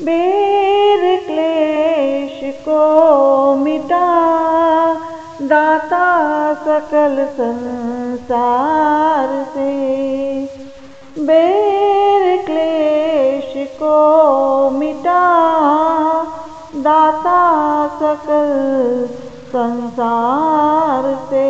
बेर 0.00 1.20
क्लेश 1.26 2.54
को 2.54 3.56
मिटा, 3.56 4.06
दाता 5.42 6.54
सकल 6.54 7.26
संसार 7.30 9.44
से। 9.44 10.27
बेर 11.28 12.42
क्लेश 12.44 13.52
को 13.72 13.96
मिटा, 14.70 15.24
दाता 16.76 17.40
सकल 17.96 18.52
संसार 19.48 21.02
से 21.30 21.48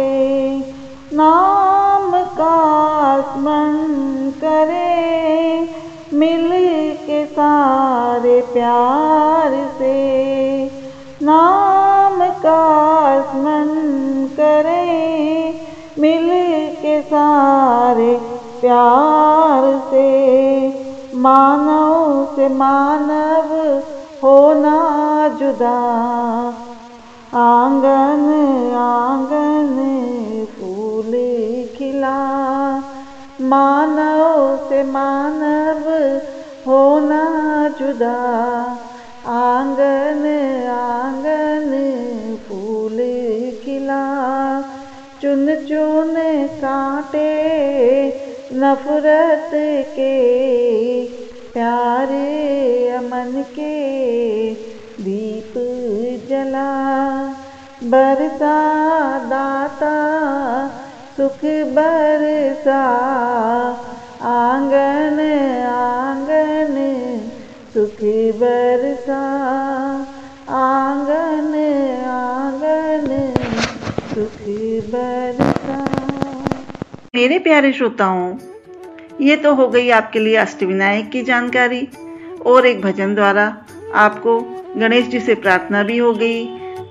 नाम 1.12 2.10
का 2.38 2.56
स्मरण 3.22 4.30
करे, 4.30 5.60
मिल 6.12 6.50
के 7.06 7.24
सारे 7.26 8.40
प्यार 8.52 9.54
से 9.78 9.96
नाम 11.22 12.28
का 12.30 12.64
स्मरण 13.30 14.26
करे, 14.40 14.86
मिल 15.98 16.28
के 16.82 17.00
सारे 17.02 18.37
प्यार 18.60 19.78
से, 19.90 20.08
मानव 21.14 22.26
से 22.36 22.48
मानव 22.48 23.52
होना 24.22 25.28
जुदा। 25.28 25.78
आँगन 27.34 28.24
आँगन 28.74 29.76
फूल 30.44 31.12
खिला। 31.78 32.18
मानव 33.40 34.56
से 34.68 34.82
मानव 34.82 35.90
होना 36.66 37.24
जुदा। 37.68 38.16
आँगन 39.26 40.26
आँगन 40.68 41.70
फूल 42.48 42.96
खिला। 43.64 44.04
चुन 45.22 45.46
चुन 45.54 46.14
कांटे 46.60 47.28
नफरत 48.52 49.50
के 49.96 50.12
प्यारे 51.52 52.88
अमन 52.90 53.44
के 53.58 54.54
दीप 55.02 55.54
जला। 56.28 56.68
बरसा 57.82 59.18
दाता, 59.18 59.94
सुख 61.16 61.38
बरसा। 61.74 62.84
आँगन 64.22 65.20
आँगन, 65.66 66.74
सुख 67.74 67.98
बरसा। 68.40 69.20
आँगन 70.48 71.54
आँगन, 72.06 73.34
सुख 74.14 74.42
बरसा। 74.94 75.97
मेरे 77.18 77.38
प्यारे 77.38 77.72
श्रोताओं, 77.72 78.36
ये 79.20 79.36
तो 79.36 79.54
हो 79.54 79.66
गई 79.68 79.88
आपके 79.90 80.18
लिए 80.18 80.34
अष्टविनायक 80.36 81.08
की 81.10 81.22
जानकारी 81.22 81.80
और 82.46 82.66
एक 82.66 82.80
भजन 82.80 83.14
द्वारा 83.14 83.46
आपको 83.94 84.38
गणेश 84.76 85.06
जी 85.06 85.20
से 85.20 85.34
प्रार्थना 85.36 85.82
भी 85.82 85.96
हो 85.98 86.12
गई। 86.12 86.44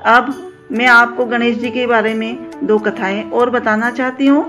अब 0.06 0.34
मैं 0.72 0.88
आपको 0.88 1.26
गणेश 1.26 1.56
जी 1.58 1.70
के 1.72 1.86
बारे 1.88 2.13
में 2.13 2.50
दो 2.63 2.78
कथाएँ 2.80 3.22
और 3.32 3.50
बताना 3.50 3.92
चाहती 3.92 4.28
हूँ। 4.28 4.44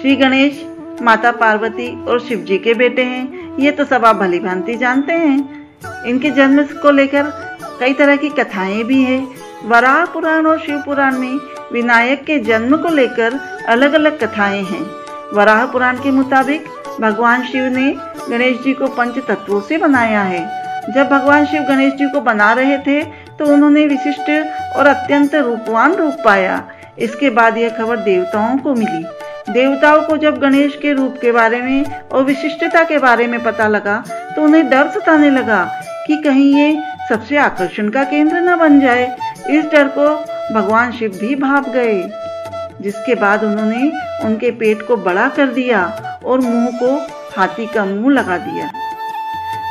श्री 0.00 0.14
गणेश, 0.16 0.64
माता 1.02 1.32
पार्वती 1.32 1.88
और 2.04 2.20
शिव 2.20 2.38
जी 2.38 2.58
के 2.58 2.74
बेटे 2.74 3.02
हैं। 3.04 3.58
ये 3.58 3.70
तो 3.70 3.84
सब 3.84 4.04
आप 4.04 4.16
भली 4.16 4.40
भांति 4.40 4.74
जानते 4.74 5.12
हैं। 5.14 6.04
इनके 6.06 6.30
जन्म 6.30 6.62
को 6.82 6.90
लेकर 6.90 7.30
कई 7.80 7.94
तरह 7.94 8.16
की 8.16 8.28
कथाएँ 8.38 8.82
भी 8.84 9.02
हैं। 9.02 9.20
वराह 9.64 10.04
पुराण 10.06 10.46
और 10.46 10.58
शिव 10.60 10.78
पुराण 10.78 11.18
में 11.18 11.36
विनायक 11.72 12.24
के 12.24 12.38
जन्म 12.40 12.76
को 12.76 12.94
लेकर 12.94 13.38
अलग 13.68 13.92
अलग 13.92 14.18
कथाएँ 14.18 14.62
हैं। 14.62 14.82
वराह 15.34 15.64
पुराण 15.66 15.96
के 15.96 16.10
मुताबिक 16.10 16.64
भगवान 17.00 17.46
शिव 17.46 17.64
ने 17.66 17.90
गणेश 18.28 18.56
जी 18.64 18.72
को 18.72 18.86
पंच 18.88 19.18
तत्वों 19.28 19.60
से 19.60 19.76
बनाया 19.78 20.22
है। 20.22 20.40
जब 20.94 21.08
भगवान 21.08 21.46
शिव 21.46 21.62
गणेश 21.62 21.92
जी 21.92 22.08
को 22.08 22.20
बना 22.20 22.52
रहे 22.52 22.78
थे 22.78 23.02
तो 23.38 23.46
उन्होंने 23.46 23.86
विशिष्ट 23.86 24.30
और 24.76 24.86
अत्यंत 24.86 25.34
रूपवान 25.34 25.94
रूप 25.94 26.16
पाया। 26.24 26.62
इसके 26.98 27.30
बाद 27.30 27.56
यह 27.58 27.70
खबर 27.70 27.96
देवताओं 27.98 28.56
को 28.58 28.74
मिली। 28.74 29.04
देवताओं 29.52 30.02
को 30.02 30.16
जब 30.16 30.38
गणेश 30.38 30.78
के 30.82 30.92
रूप 30.92 31.16
के 31.22 31.32
बारे 31.32 31.60
में 31.62 31.84
और 32.02 32.24
विशिष्टता 32.24 32.82
के 32.84 32.98
बारे 32.98 33.26
में 33.26 33.42
पता 33.44 33.68
लगा 33.68 34.02
तो 34.36 34.42
उन्हें 34.42 34.68
डर 34.70 34.88
सताने 34.90 35.30
लगा 35.30 35.64
कि 36.06 36.16
कहीं 36.16 36.54
ये 36.54 36.82
सबसे 37.08 37.36
आकर्षण 37.38 37.88
का 37.88 38.04
केंद्र 38.04 38.40
न 38.40 38.56
बन 38.58 38.80
जाए। 38.80 39.04
इस 39.50 39.64
डर 39.64 39.88
को 39.88 40.08
भगवान 40.54 40.92
शिव 40.92 41.18
भी 41.20 41.34
भाप 41.36 41.68
गए। 41.68 42.00
जिसके 42.80 43.14
बाद 43.14 43.44
उन्होंने 43.44 43.90
उनके 44.24 44.50
पेट 44.50 44.86
को 44.86 44.96
बड़ा 44.98 45.28
कर 45.28 45.46
दिया 45.52 45.84
और 46.24 46.40
मुँह 46.40 46.78
को 46.78 46.96
हाथी 47.36 47.66
का 47.66 47.84
मुँह 47.84 48.12
लगा 48.12 48.36
दिया। 48.38 48.70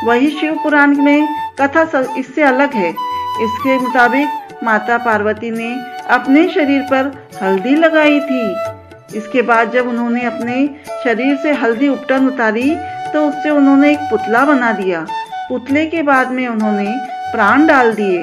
वही 0.06 0.30
शिव 0.30 0.60
पुराण 0.64 0.96
में 0.98 1.28
कथा 1.62 2.04
इससे 2.20 2.44
अलग 2.44 2.74
है। 2.74 2.90
इसके 2.90 3.78
मुताबिक 3.80 4.64
माता 4.64 4.98
पार्वती 4.98 5.52
ने 5.52 5.72
अपने 6.10 6.48
शरीर 6.50 6.82
पर 6.92 7.12
हल्दी 7.42 7.76
लगाई 7.76 8.20
थी। 8.20 9.18
इसके 9.18 9.42
बाद 9.42 9.72
जब 9.72 9.88
उन्होंने 9.88 10.22
अपने 10.26 10.68
शरीर 11.04 11.36
से 11.38 11.52
हल्दी 11.54 11.88
उपटन 11.88 12.28
उतारी 12.28 12.76
तो 13.14 13.28
उससे 13.28 13.50
उन्होंने 13.50 13.92
एक 13.92 14.00
पुतला 14.12 14.44
बना 14.46 14.72
दिया। 14.72 15.06
पुतले 15.50 15.86
के 15.86 16.02
बाद 16.04 16.32
में 16.32 16.48
उन्होंने 16.48 16.94
प्राण 17.32 17.66
डाल 17.68 17.94
दिए। 17.94 18.22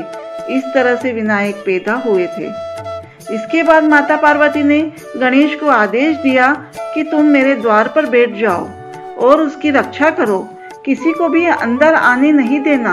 इस 0.56 0.64
तरह 0.74 0.96
से 0.96 1.12
विनायक 1.12 1.56
पैदा 1.56 1.94
हुए 2.06 2.26
थे। 2.28 2.50
इसके 3.32 3.62
बाद 3.62 3.84
माता 3.84 4.16
पार्वती 4.16 4.62
ने 4.62 4.80
गणेश 5.16 5.54
को 5.54 5.66
आदेश 5.66 6.16
दिया 6.16 6.52
कि 6.94 7.02
तुम 7.02 7.24
मेरे 7.26 7.54
द्वार 7.54 7.88
पर 7.88 8.06
बैठ 8.06 8.34
जाओ 8.34 8.68
और 9.18 9.40
उसकी 9.40 9.70
रक्षा 9.70 10.10
करो। 10.10 10.38
किसी 10.84 11.12
को 11.12 11.28
भी 11.28 11.44
अंदर 11.46 11.94
आने 11.94 12.32
नहीं 12.32 12.60
देना। 12.60 12.92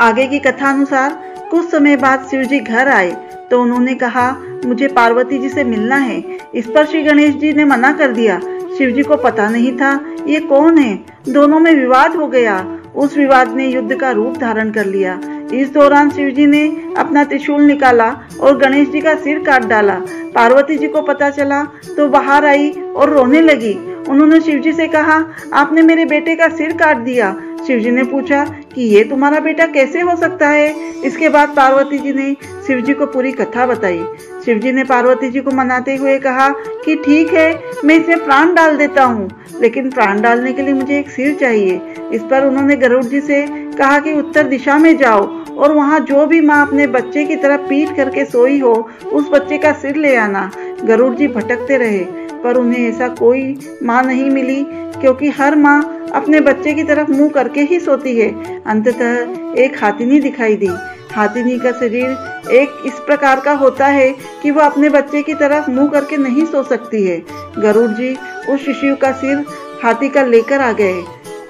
आगे 0.00 0.26
की 0.26 0.38
कथा 0.38 0.70
अनुसार 0.70 1.10
कुछ 1.50 1.68
समय 1.70 1.96
बाद 1.96 2.26
शिव 2.30 2.42
जी 2.42 2.58
घर 2.60 2.88
आए 2.88 3.10
तो 3.50 3.60
उन्होंने 3.62 3.94
कहा, 3.94 4.30
मुझे 4.66 4.88
पार्वती 4.88 5.38
जी 5.38 5.48
से 5.48 5.64
मिलना 5.64 5.96
है। 5.96 6.22
इस 6.54 6.66
पर 6.66 6.86
श्री 6.86 7.02
गणेश 7.02 7.34
जी 7.34 7.52
ने 7.52 7.64
मना 7.64 7.92
कर 7.92 8.12
दिया। 8.12 8.38
शिव 8.78 8.90
जी 8.90 9.02
को 9.02 9.16
पता 9.16 9.48
नहीं 9.48 9.76
था, 9.76 9.92
ये 10.26 10.40
कौन 10.40 10.78
है? 10.78 10.98
दोनों 11.28 11.60
में 11.60 11.72
विवाद 11.74 12.16
हो 12.16 12.26
गया। 12.26 12.58
उस 12.96 13.16
विवाद 13.16 13.54
ने 13.54 13.66
युद्ध 13.66 13.96
का 14.00 14.10
रूप 14.10 14.36
धारण 14.38 14.70
कर 14.70 14.86
लिया। 14.86 15.18
इस 15.52 15.72
दौरान 15.72 16.10
शिव 16.10 16.30
जी 16.30 16.46
ने 16.46 16.66
अपना 16.98 17.24
त्रिशूल 17.24 17.62
निकाला 17.62 18.08
और 18.40 18.56
गणेश 18.58 18.88
जी 18.88 19.00
का 19.00 19.14
सिर 19.14 19.38
काट 19.38 19.64
डाला। 19.64 19.94
पार्वती 20.34 20.76
जी 20.78 20.88
को 20.88 21.02
पता 21.02 21.30
चला 21.30 21.62
तो 21.96 22.08
बाहर 22.08 22.44
आई 22.44 22.70
और 22.96 23.10
रोने 23.10 23.40
लगी। 23.40 23.72
उन्होंने 24.08 24.40
शिव 24.40 24.58
जी 24.60 24.72
से 24.72 24.86
कहा, 24.88 25.24
आपने 25.52 25.82
मेरे 25.82 26.04
बेटे 26.04 26.34
का 26.36 26.48
सिर 26.48 26.72
काट 26.72 26.96
दिया। 26.96 27.34
शिव 27.66 27.78
जी 27.80 27.90
ने 27.90 28.02
पूछा 28.04 28.44
कि 28.74 28.82
ये 28.84 29.02
तुम्हारा 29.04 29.40
बेटा 29.40 29.66
कैसे 29.66 30.00
हो 30.00 30.16
सकता 30.16 30.48
है? 30.48 30.74
इसके 31.04 31.28
बाद 31.28 31.54
पार्वती 31.56 31.98
जी 31.98 32.12
ने 32.12 32.32
शिव 32.66 32.80
जी 32.80 32.94
को 32.94 33.06
पूरी 33.06 33.32
कथा 33.32 33.66
बताई। 33.66 34.04
शिव 34.44 34.58
जी 34.58 34.72
ने 34.72 34.84
पार्वती 34.84 35.30
जी 35.30 35.40
को 35.40 35.50
मनाते 35.50 35.96
हुए 35.96 36.18
कहा 36.18 36.48
कि 36.84 36.94
ठीक 36.96 37.32
है, 37.34 37.48
मैं 37.84 37.98
इसमें 38.00 38.24
प्राण 38.24 38.54
डाल 38.54 38.76
देता 38.76 39.04
हूँ, 39.04 39.28
लेकिन 39.60 39.90
प्राण 39.90 40.20
डालने 40.22 40.52
के 40.52 40.62
लिए 40.62 40.74
मुझे 40.74 40.98
एक 40.98 41.10
सिर 41.10 41.34
चाहिए। 41.34 41.80
इस 42.12 42.22
पर 42.22 42.46
उन्होंने 42.46 42.76
गरुड़ 42.76 43.04
जी 43.04 43.20
से 43.20 43.46
कहा 43.78 43.98
कि 43.98 44.12
उत्तर 44.12 44.46
दिशा 44.48 44.78
में 44.78 44.96
जाओ 44.96 45.26
और 45.56 45.72
वहाँ 45.72 45.98
जो 46.00 46.26
भी 46.26 46.40
माँ 46.40 46.66
अपने 46.66 46.86
बच्चे 46.86 47.24
की 47.24 47.36
तरफ़ 47.36 47.68
पीट 47.68 47.96
करके 47.96 48.24
सोई 48.24 48.58
हो, 48.58 48.72
उस 49.06 49.28
बच्चे 49.30 49.58
का 49.58 49.72
सिर 49.72 49.96
ले 49.96 50.14
आना। 50.16 50.50
गरुड़ 50.84 51.14
जी 51.14 51.28
भटकते 51.28 51.76
रहे। 51.76 52.04
पर 52.46 52.56
उन्हें 52.56 52.88
ऐसा 52.88 53.08
कोई 53.14 53.78
माँ 53.82 54.02
नहीं 54.02 54.30
मिली, 54.30 54.64
क्योंकि 55.00 55.30
हर 55.30 55.56
माँ 55.56 55.78
अपने 56.14 56.40
बच्चे 56.40 56.72
की 56.74 56.82
तरफ़ 56.84 57.10
मुँह 57.10 57.30
करके 57.30 57.60
ही 57.60 57.78
सोती 57.80 58.16
है। 58.18 58.30
अंततः 58.64 59.60
एक 59.62 59.82
हाथिनी 59.82 60.20
दिखाई 60.20 60.56
दी। 60.56 60.70
हाथिनी 61.12 61.58
का 61.58 61.72
शरीर 61.72 62.50
एक 62.52 62.82
इस 62.86 62.98
प्रकार 63.06 63.40
का 63.40 63.52
होता 63.52 63.86
है 63.86 64.08
कि 64.42 64.50
वह 64.50 64.64
अपने 64.64 64.88
बच्चे 64.88 65.22
की 65.22 65.34
तरफ़ 65.34 65.70
मुँह 65.70 65.88
करके 65.88 66.16
नहीं 66.16 66.44
सो 66.46 66.62
सकती 66.62 67.04
है। 67.04 67.18
गरुड़ 67.58 67.90
जी 67.90 68.14
उस 68.48 68.64
शिशु 68.64 68.94
का 68.96 69.12
सिर 69.12 69.44
हाथी 69.82 70.08
का 70.08 70.22
लेकर 70.22 70.60
आ 70.60 70.72
गए। 70.72 71.02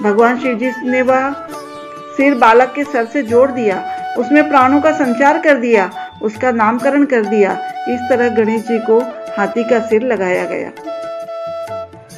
भगवान 0.03 0.39
शिव 0.39 0.55
जी 0.55 0.71
ने 0.91 1.03
वह 1.03 1.31
सिर 2.17 2.35
बालक 2.35 2.73
के 2.77 2.85
सर 2.85 3.05
से 3.05 3.23
जोड़ 3.23 3.51
दिया। 3.51 3.83
उसमें 4.19 4.49
प्राणों 4.49 4.81
का 4.81 4.93
संचार 4.93 5.39
कर 5.39 5.57
दिया। 5.57 5.91
उसका 6.23 6.51
नामकरण 6.53 7.05
कर 7.05 7.25
दिया। 7.25 7.53
इस 7.89 8.01
तरह 8.11 8.29
गणेश 8.35 8.63
जी 8.63 8.79
को 8.81 9.01
हाथी 9.39 9.63
का 9.65 9.79
सिर 9.81 10.03
लगाया 10.03 10.45
गया। 10.45 10.71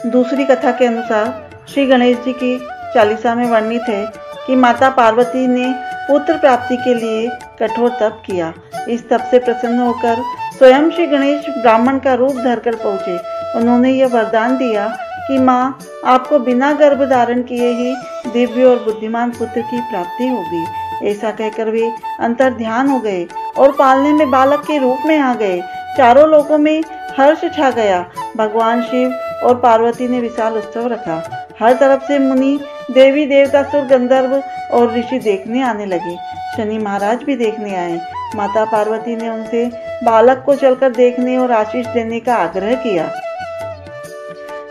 दूसरी 0.07 0.45
कथा 0.45 0.71
के 0.73 0.87
अनुसार 0.87 1.49
श्री 1.69 1.87
गणेश 1.87 2.17
जी 2.17 2.33
की 2.33 2.59
चालीसा 2.95 3.35
में 3.35 3.47
वर्णित 3.47 3.89
है 3.89 4.05
कि 4.47 4.57
माता 4.57 4.91
पार्वती 4.91 5.47
ने 5.47 5.73
पुत्र 6.09 6.37
प्राप्ति 6.39 6.77
के 6.77 6.95
लिए 6.95 7.29
कठोर 7.61 7.91
तप 7.91 8.23
किया। 8.27 8.53
इस 8.89 9.09
तप 9.09 9.27
से 9.31 9.39
प्रसन्न 9.39 9.79
होकर 9.79 10.23
स्वयं 10.59 10.91
श्री 10.91 11.07
गणेश 11.07 11.49
ब्राह्मण 11.59 11.99
का 11.99 12.15
रूप 12.15 12.37
धरकर 12.37 12.75
पहुँचे। 12.75 13.19
उन्होंने 13.59 13.91
यह 13.93 14.07
वरदान 14.07 14.57
दिया 14.57 14.87
कि 15.29 15.39
माँ 15.39 15.79
आपको 16.07 16.39
बिना 16.39 16.73
गर्भ 16.73 17.03
धारण 17.11 17.43
किए 17.43 17.71
ही 17.71 17.95
दिव्य 18.33 18.65
और 18.65 18.79
बुद्धिमान 18.85 19.31
पुत्र 19.31 19.61
की 19.61 19.81
प्राप्ति 19.81 20.29
होगी। 20.29 21.09
ऐसा 21.11 21.31
कहकर 21.31 21.71
वे 21.71 21.91
अंतर 22.21 22.55
ध्यान 22.55 22.89
हो 22.89 22.99
गए 22.99 23.27
और 23.59 23.73
पालने 23.73 24.13
में 24.13 24.31
बालक 24.31 24.61
के 24.61 24.79
रूप 24.79 24.99
में 25.07 25.19
आ 25.19 25.35
गए। 25.35 25.61
चारों 25.97 26.29
लोगों 26.29 26.59
में 26.59 26.83
हर्ष 27.19 27.41
छा 27.57 27.71
गया। 27.71 28.11
भगवान 28.37 28.83
शिव 28.83 29.13
और 29.45 29.55
पार्वती 29.55 30.09
ने 30.09 30.21
विशाल 30.21 30.57
उत्सव 30.57 30.87
रखा। 30.87 31.47
हर 31.61 31.73
तरफ़ 31.73 32.03
से 32.03 32.19
मुनि, 32.19 32.61
देवी, 32.91 33.27
देवता 33.27 33.63
सुर 33.63 33.81
गंधर्व 33.81 34.43
और 34.73 34.95
ऋषि 34.95 35.19
देखने 35.19 35.63
आने 35.63 35.87
लगे। 35.87 36.17
शनि 36.57 36.79
महाराज 36.79 37.23
भी 37.23 37.37
देखने 37.37 37.77
आए। 37.77 38.01
माता 38.37 38.65
पार्वती 38.65 39.17
ने 39.17 39.29
उनसे 39.29 39.67
बालक 40.05 40.43
को 40.47 40.55
चलकर 40.55 40.91
देखने 40.91 41.37
और 41.39 41.53
आशीष 41.53 41.87
देने 41.87 42.21
का 42.21 42.35
आग्रह 42.35 42.75
किया। 42.75 43.11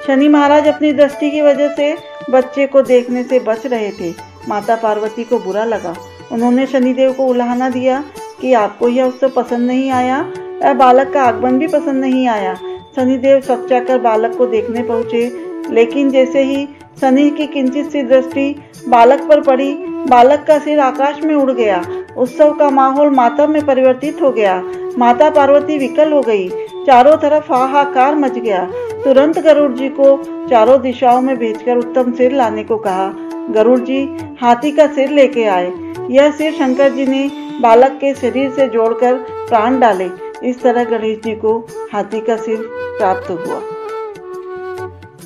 शनि 0.07 0.27
महाराज 0.27 0.67
अपनी 0.67 0.93
दृष्टि 0.93 1.31
की 1.31 1.41
वजह 1.41 1.75
से 1.75 1.97
बच्चे 2.29 2.67
को 2.67 2.81
देखने 2.81 3.23
से 3.23 3.39
बच 3.39 3.65
रहे 3.65 3.91
थे। 3.91 4.13
माता 4.49 4.75
पार्वती 4.75 5.23
को 5.23 5.39
बुरा 5.39 5.63
लगा। 5.63 5.95
उन्होंने 6.31 6.65
शनिदेव 6.65 7.13
को 7.13 7.25
उलाहना 7.25 7.69
दिया 7.69 8.03
कि 8.41 8.53
आपको 8.53 8.89
यह 8.89 9.03
उत्सव 9.03 9.29
पसंद 9.29 9.67
नहीं 9.67 9.91
आया। 9.91 10.31
या 10.63 10.73
बालक 10.73 11.13
का 11.13 11.23
आगमन 11.23 11.59
भी 11.59 11.67
पसंद 11.67 11.95
नहीं 11.95 12.27
आया। 12.27 12.53
शनिदेव 12.95 13.39
सच्चाकर 13.39 13.97
बालक 13.97 14.35
को 14.37 14.45
देखने 14.45 14.83
पहुँचे, 14.83 15.31
लेकिन 15.71 16.11
जैसे 16.11 16.43
ही 16.43 16.67
शनि 17.01 17.29
की 17.29 17.47
किंचित 17.47 17.89
सी 17.89 18.01
दृष्टि 18.03 18.63
बालक 18.87 19.27
पर 19.29 19.41
पड़ी, 19.41 19.73
बालक 20.09 20.45
का 20.47 20.59
सिर 20.59 20.79
आकाश 20.79 21.19
में 21.23 21.35
उड़ 21.35 21.51
गया। 21.51 21.83
उत्सव 22.17 22.51
का 22.51 22.69
माहौल 22.69 23.09
मातम 23.09 23.51
में 23.51 23.65
परिवर्तित 23.65 24.21
हो 24.21 24.31
गया। 24.31 24.63
माता 24.97 25.29
पार्वती 25.29 25.77
विकल 25.77 26.11
हो 26.11 26.21
गई। 26.21 26.49
चारों 26.87 27.15
तरफ़ 27.17 27.53
हाहाकार 27.53 28.15
मच 28.15 28.37
गया। 28.37 28.67
तुरंत 29.03 29.39
गरुड़ 29.39 29.71
जी 29.71 29.89
को 29.89 30.17
चारों 30.49 30.81
दिशाओं 30.81 31.21
में 31.21 31.37
भेजकर 31.37 31.77
उत्तम 31.77 32.11
सिर 32.11 32.31
लाने 32.31 32.63
को 32.63 32.77
कहा। 32.77 33.13
गरुड़ 33.49 33.79
जी 33.79 34.17
हाथी 34.41 34.71
का 34.71 34.87
सिर 34.87 35.09
लेके 35.09 35.43
आए। 35.43 35.71
यह 36.11 36.31
सिर 36.31 36.53
शंकर 36.53 36.89
जी 36.89 37.05
ने 37.05 37.29
बालक 37.61 37.91
के 37.91 38.13
शरीर 38.13 38.49
से 38.51 38.67
जोड़कर 38.67 39.15
प्राण 39.49 39.79
डाले। 39.79 40.26
इस 40.43 40.61
तरह 40.61 40.83
गणेश 40.83 41.17
जी 41.17 41.33
को 41.35 41.57
हाथी 41.93 42.19
का 42.21 42.35
सिर 42.37 42.57
प्राप्त 42.97 43.29
हुआ। 43.29 43.59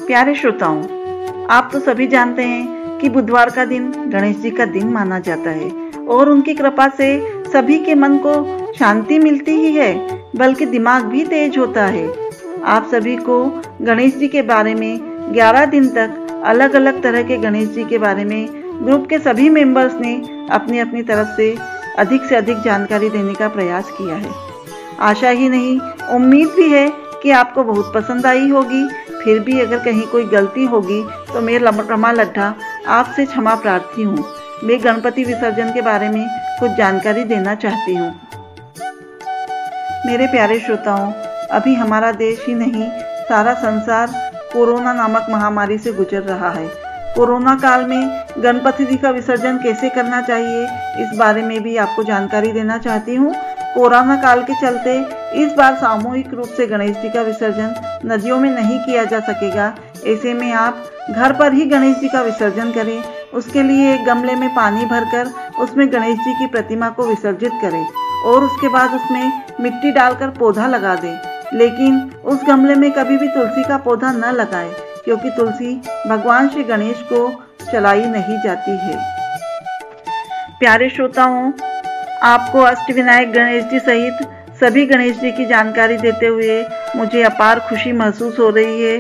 प्यारे 0.05 0.35
श्रोताओं, 0.35 0.81
आप 1.49 1.69
तो 1.73 1.79
सभी 1.79 2.07
जानते 2.07 2.43
हैं 2.43 2.99
कि 2.99 3.09
बुधवार 3.09 3.49
का 3.49 3.65
दिन 3.65 3.91
गणेश 4.11 4.35
जी 4.35 4.51
का 4.51 4.65
दिन 4.65 4.89
माना 4.89 5.19
जाता 5.19 5.49
है 5.49 5.69
और 6.07 6.29
उनकी 6.29 6.53
कृपा 6.53 6.87
से 6.87 7.09
सभी 7.51 7.77
के 7.79 7.95
मन 7.95 8.17
को 8.17 8.33
शांति 8.73 9.17
मिलती 9.19 9.51
ही 9.51 9.71
है, 9.73 9.93
बल्कि 10.35 10.65
दिमाग 10.65 11.05
भी 11.05 11.23
तेज 11.25 11.57
होता 11.57 11.85
है। 11.85 12.07
आप 12.65 12.87
सभी 12.91 13.15
को 13.17 13.43
गणेश 13.81 14.15
जी 14.15 14.27
के 14.27 14.41
बारे 14.41 14.75
में 14.75 15.33
11 15.33 15.65
दिन 15.65 15.87
तक 15.89 16.43
अलग 16.45 16.75
अलग 16.75 17.01
तरह 17.03 17.23
के 17.23 17.37
गणेश 17.37 17.67
जी 17.69 17.83
के 17.85 17.97
बारे 17.97 18.25
में 18.25 18.47
ग्रुप 18.85 19.07
के 19.09 19.19
सभी 19.19 19.49
मेंबर्स 19.49 19.93
ने 19.95 20.15
अपनी 20.51 20.79
अपनी 20.79 21.03
तरफ़ 21.03 21.35
से 21.37 21.55
अधिक 21.99 22.23
से 22.23 22.35
अधिक 22.35 22.57
जानकारी 22.57 23.09
देने 23.09 23.33
का 23.33 23.47
प्रयास 23.47 23.91
किया 23.91 24.15
है। 24.15 24.50
आशा 25.01 25.29
ही 25.31 25.49
नहीं। 25.49 25.79
उम्मीद 26.15 26.49
भी 26.49 26.69
है 26.69 26.87
कि 27.23 27.31
आपको 27.33 27.63
बहुत 27.63 27.93
पसंद 27.95 28.25
आई 28.25 28.49
होगी। 28.49 28.87
फिर 29.15 29.39
भी 29.39 29.59
अगर 29.61 29.79
कहीं 29.79 30.05
कोई 30.07 30.23
गलती 30.27 30.65
होगी 30.65 31.01
तो 31.27 31.41
मैं 31.41 31.59
रमा 31.89 32.11
लड्ढा 32.11 32.53
आपसे 32.89 33.25
क्षमा 33.25 33.55
प्रार्थी 33.55 34.03
हूँ। 34.03 34.25
मैं 34.63 34.83
गणपति 34.83 35.23
विसर्जन 35.23 35.73
के 35.73 35.81
बारे 35.81 36.09
में 36.09 36.25
कुछ 36.59 36.71
जानकारी 36.71 37.23
देना 37.25 37.55
चाहती 37.55 37.95
हूँ। 37.95 38.09
मेरे 40.05 40.27
प्यारे 40.27 40.59
श्रोताओं, 40.59 41.11
अभी 41.51 41.73
हमारा 41.75 42.11
देश 42.13 42.45
ही 42.47 42.53
नहीं, 42.55 42.89
सारा 43.23 43.53
संसार 43.55 44.13
कोरोना 44.53 44.93
नामक 44.93 45.27
महामारी 45.29 45.77
से 45.77 45.93
गुजर 45.93 46.21
रहा 46.23 46.49
है। 46.49 46.65
कोरोना 47.15 47.55
काल 47.55 47.83
में 47.85 48.25
गणपति 48.37 48.85
जी 48.85 48.97
का 48.97 49.09
विसर्जन 49.09 49.57
कैसे 49.57 49.89
करना 49.89 50.21
चाहिए, 50.21 50.63
इस 50.99 51.17
बारे 51.17 51.41
में 51.43 51.61
भी 51.63 51.75
आपको 51.77 52.03
जानकारी 52.03 52.51
देना 52.51 52.77
चाहती 52.77 53.15
हूँ। 53.15 53.33
कोरोना 53.73 54.15
काल 54.15 54.43
के 54.43 54.53
चलते 54.61 54.97
इस 55.35 55.53
बार 55.53 55.75
सामूहिक 55.75 56.33
रूप 56.33 56.47
से 56.47 56.67
गणेश 56.67 56.95
जी 56.97 57.09
का 57.09 57.21
विसर्जन 57.21 57.73
नदियों 58.05 58.39
में 58.39 58.49
नहीं 58.49 58.79
किया 58.79 59.03
जा 59.05 59.19
सकेगा। 59.21 59.73
ऐसे 60.07 60.33
में 60.33 60.51
आप 60.51 60.83
घर 61.09 61.33
पर 61.33 61.53
ही 61.53 61.65
गणेश 61.65 61.97
जी 61.97 62.07
का 62.07 62.21
विसर्जन 62.21 62.71
करें, 62.71 63.03
उसके 63.33 63.63
लिए 63.63 63.93
एक 63.93 64.05
गमले 64.05 64.35
में 64.35 64.49
पानी 64.55 64.85
भरकर 64.85 65.31
उसमें 65.61 65.91
गणेश 65.93 66.17
जी 66.17 66.33
की 66.33 66.47
प्रतिमा 66.47 66.89
को 66.89 67.07
विसर्जित 67.07 67.51
करें 67.61 67.85
और 68.25 68.43
उसके 68.43 68.67
बाद 68.67 68.93
उसमें 68.95 69.31
मिट्टी 69.61 69.91
डालकर 69.91 70.29
पौधा 70.29 70.67
लगा 70.67 70.95
दें। 70.95 71.17
लेकिन 71.53 71.99
उस 72.25 72.43
गमले 72.47 72.75
में 72.75 72.91
कभी 72.91 73.17
भी 73.17 73.27
तुलसी 73.27 73.63
का 73.63 73.77
पौधा 73.77 74.11
न 74.11 74.31
लगाएँ। 74.33 74.73
क्योंकि 75.05 75.29
तुलसी 75.29 75.75
भगवान 76.07 76.49
श्री 76.49 76.63
गणेश 76.63 77.01
को 77.11 77.29
चलाई 77.71 78.05
नहीं 78.05 78.37
जाती 78.43 78.71
है। 78.71 78.95
प्यारे 80.59 80.89
श्रोताओं, 80.89 81.51
आपको 82.23 82.59
अष्टविनायक 82.59 83.31
गणेश 83.33 83.63
जी 83.63 83.79
सहित 83.79 84.27
सभी 84.59 84.85
गणेश 84.85 85.19
जी 85.19 85.31
की 85.31 85.45
जानकारी 85.45 85.97
देते 85.97 86.25
हुए 86.25 86.63
मुझे 86.95 87.21
अपार 87.23 87.59
खुशी 87.59 87.91
महसूस 87.91 88.39
हो 88.39 88.49
रही 88.49 88.81
है। 88.83 88.99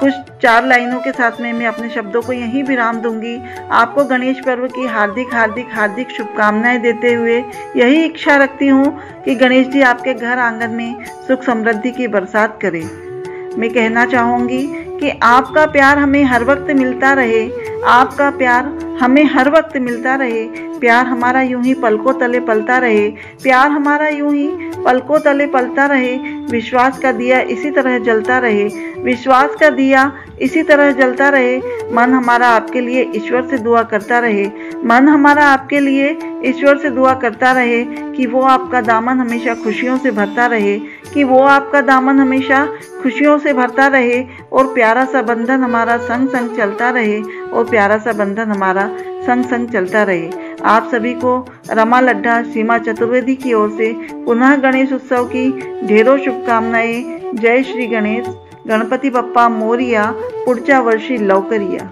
कुछ 0.00 0.12
चार 0.42 0.66
लाइनों 0.66 1.00
के 1.00 1.12
साथ 1.12 1.40
में 1.40 1.52
मैं 1.52 1.66
अपने 1.66 1.88
शब्दों 1.90 2.22
को 2.22 2.32
यहीं 2.32 2.62
विराम 2.64 3.00
दूँगी। 3.00 3.36
आपको 3.72 4.04
गणेश 4.04 4.40
पर्व 4.40 4.66
की 4.68 4.86
हार्दिक 4.86 5.34
हार्दिक 5.34 5.74
हार्दिक 5.74 6.10
शुभकामनाएँ 6.10 6.78
देते 6.78 7.12
हुए 7.12 7.38
यही 7.76 8.04
इच्छा 8.04 8.36
रखती 8.36 8.68
हूँ 8.68 8.98
कि 9.24 9.34
गणेश 9.34 9.66
जी 9.66 9.82
आपके 9.82 10.14
घर 10.14 10.38
आँगन 10.38 10.70
में 10.70 11.04
सुख 11.28 11.44
समृद्धि 11.44 11.90
की 11.90 12.08
बरसात 12.08 12.58
करें। 12.62 12.82
मैं 13.58 13.70
कहना 13.70 14.06
चाहूँगी 14.06 14.66
कि 15.02 15.10
आपका 15.22 15.64
प्यार 15.66 15.98
हमें 15.98 16.24
हर 16.24 16.44
वक्त 16.44 16.70
मिलता 16.70 17.12
रहे, 17.12 17.46
आपका 17.84 18.30
प्यार 18.30 18.66
हमें 19.00 19.24
हर 19.24 19.48
वक्त 19.50 19.76
मिलता 19.76 20.14
रहे, 20.14 20.44
प्यार 20.78 21.06
हमारा 21.06 21.42
यूँ 21.42 21.62
ही 21.64 21.74
पलकों 21.74 22.12
तले 22.12 22.40
पलता 22.40 22.78
रहे, 22.78 23.08
प्यार 23.42 23.70
हमारा 23.70 24.08
यूँ 24.08 24.34
ही 24.34 24.48
पलकों 24.84 25.18
तले 25.18 25.46
पलता 25.46 25.86
रहे, 25.86 26.16
विश्वास 26.50 26.98
का 26.98 27.12
दिया 27.12 27.40
इसी 27.40 27.70
तरह 27.70 27.98
जलता 27.98 28.38
रहे, 28.38 28.64
विश्वास 29.02 29.56
का 29.60 29.70
दिया 29.70 30.12
इसी 30.42 30.62
तरह 30.62 30.90
जलता 30.92 31.28
रहे। 31.28 31.56
मन 31.92 32.12
हमारा 32.12 32.48
आपके 32.48 32.80
लिए 32.80 33.10
ईश्वर 33.16 33.46
से 33.48 33.58
दुआ 33.58 33.82
करता 33.82 34.18
रहे। 34.18 34.46
मन 34.84 35.08
हमारा 35.08 35.44
आपके 35.46 35.80
लिए 35.80 36.16
ईश्वर 36.46 36.78
से 36.78 36.90
दुआ 36.90 37.14
करता 37.14 37.52
रहे 37.52 37.84
कि 37.84 38.26
वो 38.26 38.42
आपका 38.42 38.80
दामन 38.80 39.20
हमेशा 39.20 39.54
खुशियों 39.54 39.98
से 39.98 40.10
भरता 40.10 40.46
रहे, 40.46 40.78
कि 41.14 41.24
वो 41.24 41.38
आपका 41.38 41.80
दामन 41.80 42.20
हमेशा 42.20 42.64
खुशियों 43.02 43.38
से 43.38 43.52
भरता 43.52 43.86
रहे 43.86 44.22
और 44.52 44.72
प्यारा 44.74 45.04
सा 45.04 45.22
बंधन 45.22 45.62
हमारा 45.62 45.96
संग 45.98 46.28
संग 46.28 46.56
चलता 46.56 46.90
रहे 46.90 47.20
और 47.22 47.68
प्यारा 47.70 47.98
सा 47.98 48.12
बंधन 48.12 48.50
हमारा 48.50 48.88
संग 49.22 49.44
संग 49.44 49.68
चलता 49.68 50.02
रहे। 50.02 50.30
आप 50.64 50.88
सभी 50.92 51.12
को 51.14 51.38
रमा 51.70 52.00
लड्ढा 52.00 52.42
सीमा 52.42 52.78
चतुर्वेदी 52.78 53.34
की 53.36 53.52
ओर 53.52 53.70
से 53.70 53.92
पुनः 54.24 54.56
गणेश 54.56 54.92
उत्सव 54.92 55.24
की 55.26 55.50
ढेरों 55.86 56.16
शुभकामनाएँ। 56.18 57.02
जय 57.34 57.62
श्री 57.62 57.86
गणेश। 57.86 58.26
गणपति 58.68 59.10
बप्पा 59.10 59.48
मोरिया 59.48 60.10
पुढच्या 60.46 60.80
वर्षी 60.80 61.16
लवकर 61.28 61.60
या 61.60 61.88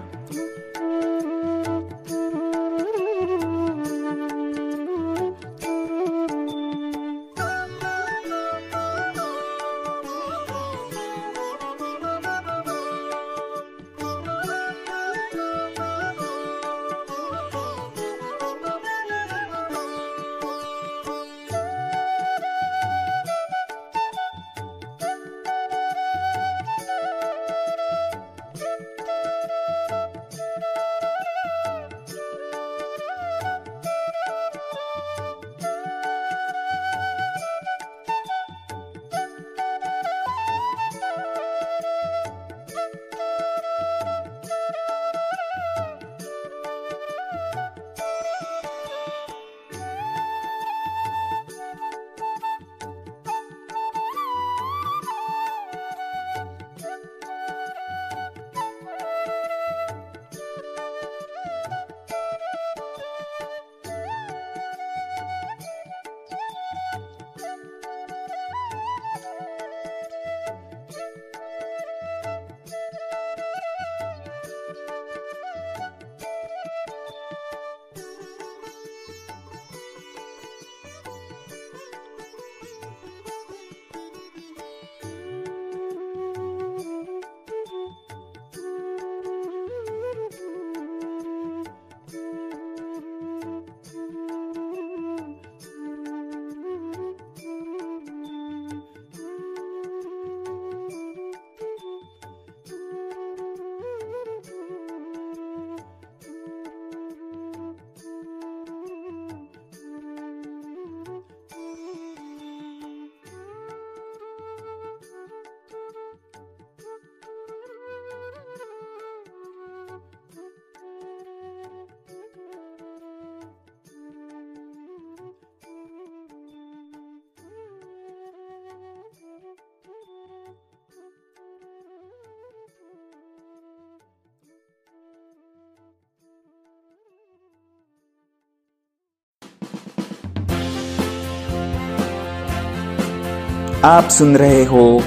आप 143.85 144.09
सुन 144.09 144.37
रहे 144.37 144.63
हो 144.65 145.03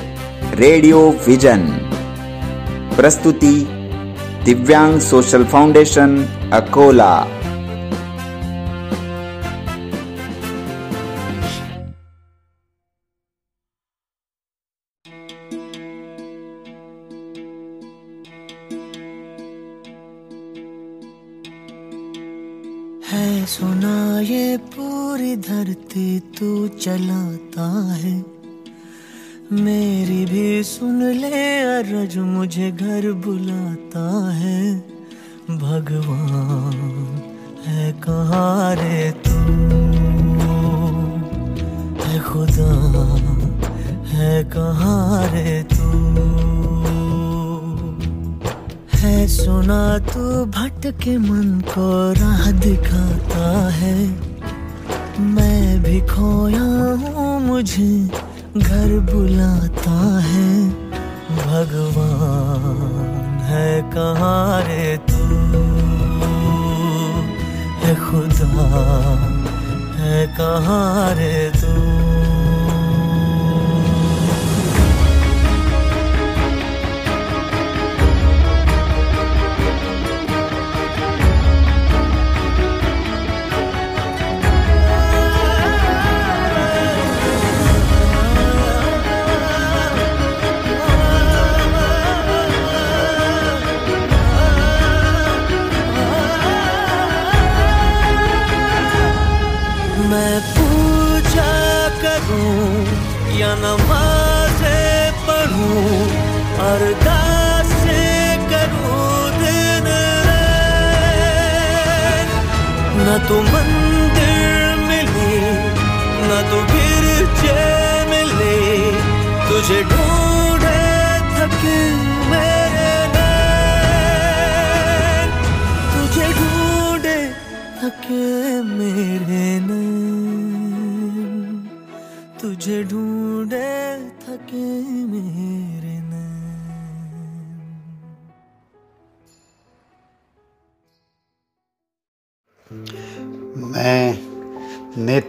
रेडियो 0.55 1.19
विजन। 1.27 1.59
प्रस्तुति 2.97 3.67
दिव्यांग 4.45 5.01
सोशल 5.01 5.45
फाउंडेशन 5.45 6.25
अकोला। 6.53 7.27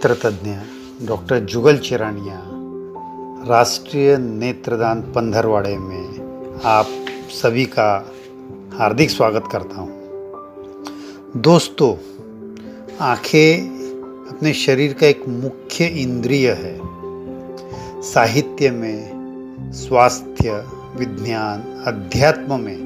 नेत्र 0.06 0.30
तज्ञ 0.30 0.52
डॉक्टर 1.08 1.40
जुगल 1.40 1.78
चिरानिया, 1.78 2.42
राष्ट्रीय 3.48 4.18
नेत्रदान 4.18 5.02
पंधरवाड़े 5.02 5.78
में 5.78 6.04
आप 6.66 6.86
सभी 7.30 7.66
का 7.66 8.14
हार्दिक 8.78 9.10
स्वागत 9.10 9.44
करता 9.52 9.76
हूँ। 9.76 9.90
दोस्तों, 11.42 11.96
आँखें 13.02 13.62
अपने 14.30 14.54
शरीर 14.54 14.94
का 14.94 15.08
एक 15.08 15.28
मुख्य 15.28 15.86
इंद्रिय 15.86 16.52
है। 16.52 16.80
साहित्य 18.02 18.72
में, 18.72 19.12
स्वास्थ्य, 19.74 20.66
विज्ञान, 20.96 21.84
अध्यात्म 21.88 22.60
में 22.60 22.80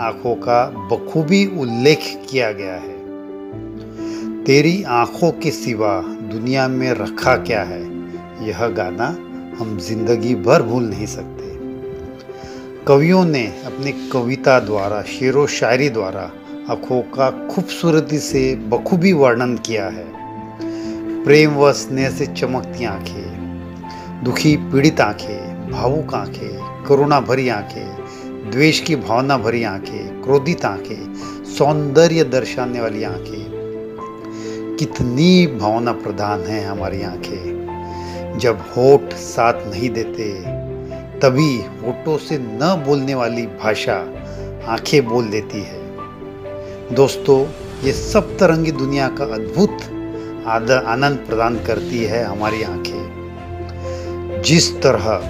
आँखों 0.00 0.34
का 0.34 0.66
बखूबी 0.66 1.46
उल्लेख 1.46 2.26
किया 2.30 2.52
गया 2.52 2.74
है। 2.74 3.02
तेरी 4.44 4.82
आँखों 4.82 5.32
के 5.32 5.50
सिवा 5.50 6.18
दुनिया 6.32 6.66
में 6.68 6.92
रखा 6.92 7.36
क्या 7.38 7.62
है, 7.62 7.82
यह 8.46 8.66
गाना 8.68 9.06
हम 9.58 9.76
ज़िंदगी 9.78 10.34
भर 10.34 10.62
भूल 10.62 10.84
नहीं 10.84 11.06
सकते। 11.06 11.50
कवियों 12.86 13.24
ने 13.24 13.44
अपनी 13.66 13.92
कविता 14.12 14.58
द्वारा, 14.60 15.02
शेरो 15.02 15.46
शायरी 15.46 15.88
द्वारा 15.90 16.30
आँखों 16.70 17.00
का 17.14 17.30
खूबसूरती 17.48 18.18
से 18.18 18.54
बखूबी 18.68 19.12
वर्णन 19.12 19.56
किया 19.56 19.86
है। 19.88 20.04
प्रेम 21.24 21.54
व 21.56 21.72
स्नेह 21.72 22.10
से 22.10 22.26
चमकती 22.26 22.84
आँखें, 22.84 24.24
दुखी 24.24 24.56
पीड़ित 24.72 25.00
आँखें, 25.00 25.70
भावुक 25.70 26.14
आँखें, 26.14 26.84
करुणा 26.84 27.20
भरी 27.20 27.48
आँखें, 27.48 28.50
द्वेष 28.50 28.80
की 28.80 28.96
भावना 28.98 29.38
भरी 29.38 29.62
आँखें, 29.64 30.22
क्रोधित 30.22 30.64
आँखें, 30.64 31.14
सौंदर्य 31.48 32.24
दर्शाने 32.24 32.80
वाली 32.80 33.02
आँखें 33.04 33.41
कितनी 34.82 35.46
भावना 35.46 35.92
प्रधान 35.92 36.40
है 36.40 36.64
हमारी 36.64 37.02
आँखें। 37.02 38.38
जब 38.38 38.60
होठ 38.60 39.12
साथ 39.14 39.54
नहीं 39.54 39.90
देते, 39.90 40.32
तभी 41.20 41.56
होठों 41.56 42.18
से 42.18 42.38
न 42.38 42.84
बोलने 42.86 43.14
वाली 43.14 43.42
भाषा 43.42 43.94
आँखें 44.66 45.08
बोल 45.08 45.28
देती 45.28 45.62
है। 45.62 45.80
दोस्तों, 46.94 47.46
ये 47.84 47.92
सब 47.92 48.38
तरंगी 48.38 48.72
दुनिया 48.72 49.08
का 49.08 49.24
अद्भुत 49.24 49.70
आनंद 50.86 51.18
प्रदान 51.18 51.56
करती 51.56 52.04
है 52.04 52.24
हमारी 52.24 52.62
आँखें। 52.62 54.42
जिस 54.46 54.82
तरह 54.82 55.22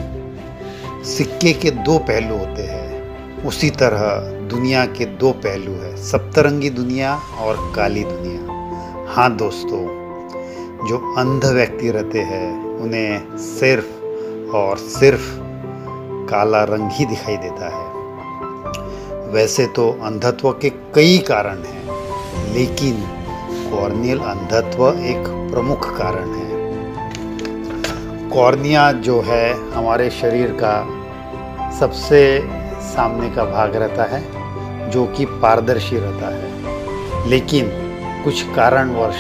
सिक्के 1.04 1.52
के 1.52 1.70
दो 1.70 1.98
पहलू 1.98 2.38
होते 2.38 2.62
हैं, 2.62 3.16
उसी 3.44 3.70
तरह 3.70 4.06
दुनिया 4.48 4.86
के 4.86 5.04
दो 5.04 5.32
पहलू 5.32 5.72
है। 5.72 5.96
सप्तरंगी 5.96 6.70
दुनिया 6.70 7.14
और 7.16 7.72
काली 7.76 8.04
दुनिया। 8.04 8.51
हाँ 9.14 9.37
दोस्तों, 9.37 9.83
जो 10.88 11.14
अंध 11.18 11.44
व्यक्ति 11.44 11.90
रहते 11.90 12.18
हैं, 12.18 12.64
उन्हें 12.66 13.37
सिर्फ़ 13.37 14.03
और 14.57 14.77
सिर्फ़ 14.77 15.38
काला 16.31 16.64
रंग 16.64 16.90
ही 16.92 17.05
दिखाई 17.05 17.37
देता 17.37 17.68
है। 17.68 17.92
वैसे 19.33 19.66
तो 19.66 19.90
अंधत्व 19.90 20.53
के 20.53 20.70
कई 20.70 21.18
कारण 21.18 21.59
हैं, 21.59 21.88
लेकिन 22.55 23.05
कॉर्नियल 23.70 24.18
अंधत्व 24.18 24.88
एक 24.88 25.51
प्रमुख 25.53 25.98
कारण 25.98 26.35
है। 26.35 26.51
कॉर्निया 28.31 28.92
जो 28.92 29.20
है, 29.20 29.70
हमारे 29.70 30.11
शरीर 30.11 30.59
का 30.64 30.87
सबसे 31.81 32.48
सामने 32.83 33.31
का 33.31 33.44
भाग 33.44 33.77
रहता 33.77 34.05
है, 34.05 34.25
जो 34.90 35.07
कि 35.07 35.25
पारदर्शी 35.25 35.96
रहता 35.98 36.27
है। 36.27 36.53
लेकिन 37.29 37.81
कुछ 38.24 38.42
कारणवश 38.56 39.16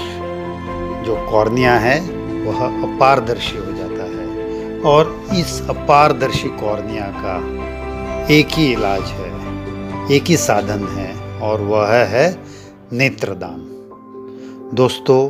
जो 1.06 1.16
कॉर्निया 1.30 1.74
है, 1.78 2.00
वह 2.44 2.64
अपारदर्शी 2.64 3.56
हो 3.56 3.72
जाता 3.72 4.04
है। 4.04 4.80
और 4.80 5.26
इस 5.38 5.60
अपारदर्शी 5.70 6.48
कॉर्निया 6.48 7.06
का 7.16 7.36
एक 8.34 8.48
ही 8.48 8.72
इलाज 8.72 9.02
है, 9.02 9.30
एक 10.16 10.22
ही 10.22 10.36
साधन 10.36 10.86
है, 10.88 11.40
और 11.40 11.60
वह 11.60 11.86
है 11.86 12.26
नेत्रदान। 12.92 13.60
दोस्तों, 14.74 15.20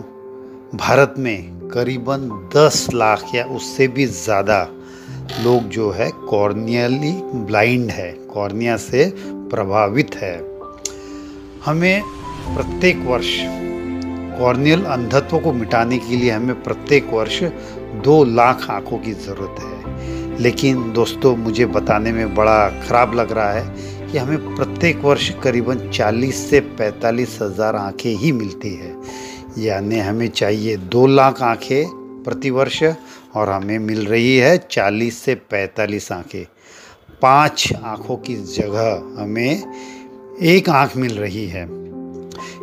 भारत 0.77 1.15
में 1.19 1.69
करीबन 1.69 2.29
10 2.57 2.87
लाख 2.95 3.25
या 3.35 3.45
उससे 3.45 3.89
भी 3.89 4.07
ज़्यादा 4.07 4.63
लोग 5.45 5.69
जो 5.69 5.91
है, 5.91 6.11
कॉर्नियली 6.29 7.13
ब्लाइंड 7.47 7.91
है, 7.91 8.13
कॉर्निया 8.13 8.77
से 8.77 9.13
प्रभावित 9.51 10.15
है। 10.15 10.37
हमें 11.65 12.03
प्रत्येक 12.47 12.99
वर्ष 13.07 13.37
कॉर्नियल 14.39 14.85
अंधत्व 14.85 15.39
को 15.39 15.53
मिटाने 15.53 15.99
के 15.99 16.17
लिए 16.17 16.31
हमें 16.31 16.63
प्रत्येक 16.63 17.11
वर्ष 17.13 17.43
दो 18.05 18.23
लाख 18.25 18.69
आँखों 18.71 18.99
की 18.99 19.13
ज़रूरत 19.13 19.61
है। 19.61 20.41
लेकिन 20.43 20.93
दोस्तों, 20.93 21.37
मुझे 21.37 21.67
बताने 21.67 22.13
में 22.13 22.35
बड़ा 22.35 22.69
ख़राब 22.87 23.15
लग 23.15 23.33
रहा 23.33 23.53
है 23.53 24.11
कि 24.13 24.19
हमें 24.19 24.55
प्रत्येक 24.57 25.05
वर्ष 25.05 25.29
करीबन 25.43 25.91
40 25.91 26.33
से 26.51 26.61
पैंतालीस 26.61 27.39
हज़ार 27.43 27.77
आँखें 27.77 28.11
ही 28.11 28.33
मिलती 28.33 28.75
है। 28.75 28.95
यानी 29.59 29.99
हमें 29.99 30.29
चाहिए 30.29 30.77
दो 30.77 31.07
लाख 31.07 31.43
आँखें 31.43 32.23
प्रतिवर्ष 32.25 32.83
और 33.35 33.49
हमें 33.49 33.79
मिल 33.79 34.07
रही 34.07 34.37
है 34.37 34.57
40 34.71 35.19
से 35.19 35.35
45 35.53 36.11
आँखें। 36.13 36.45
पाँच 37.23 37.73
आँखों 37.85 38.17
की 38.17 38.37
जगह 38.55 39.23
हमें 39.23 39.63
एक 40.43 40.69
आँख 40.69 40.97
मिल 40.97 41.19
रही 41.19 41.47
है। 41.47 41.65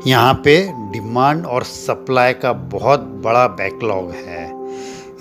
यहाँ 0.08 0.34
पे 0.34 0.70
डिमांड 0.74 1.46
और 1.46 1.64
सप्लाई 1.64 2.34
का 2.34 2.54
बहुत 2.54 3.00
बड़ा 3.00 3.48
बैकलॉग 3.48 4.12
है। 4.12 4.70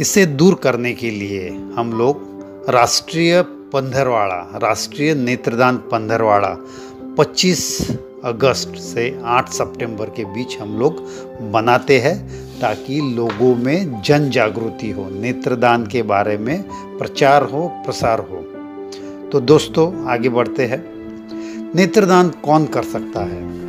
इसे 0.00 0.26
दूर 0.26 0.54
करने 0.54 0.92
के 0.92 1.10
लिए 1.10 1.48
हम 1.76 1.92
लोग 1.92 2.20
राष्ट्रीय 2.68 3.42
पंधरवाड़ा, 3.42 4.58
राष्ट्रीय 4.62 5.14
नेत्रदान 5.14 5.76
पंधरवाड़ा 5.76 6.56
25 7.18 7.90
अगस्त 8.24 8.74
से 8.76 9.20
8 9.24 9.48
सितंबर 9.48 10.04
के 10.04 10.24
बीच 10.24 10.58
हम 10.58 10.78
लोग 10.78 11.00
बनाते 11.50 11.98
हैं 11.98 12.28
ताकि 12.60 13.12
लोगों 13.14 13.54
में 13.54 14.02
जन 14.02 14.30
जागृति 14.30 14.90
हो, 14.90 15.10
नेत्रदान 15.10 15.86
के 15.86 16.02
बारे 16.02 16.38
में 16.38 16.62
प्रचार 16.98 17.42
हो, 17.42 17.68
प्रसार 17.68 18.18
हो। 18.18 18.36
तो 19.30 19.40
दोस्तों, 19.40 20.06
आगे 20.06 20.28
बढ़ते 20.28 20.66
हैं। 20.66 20.84
नेत्रदान 21.74 22.28
कौन 22.28 22.66
कर 22.66 22.82
सकता 22.82 23.20
है? 23.20 23.67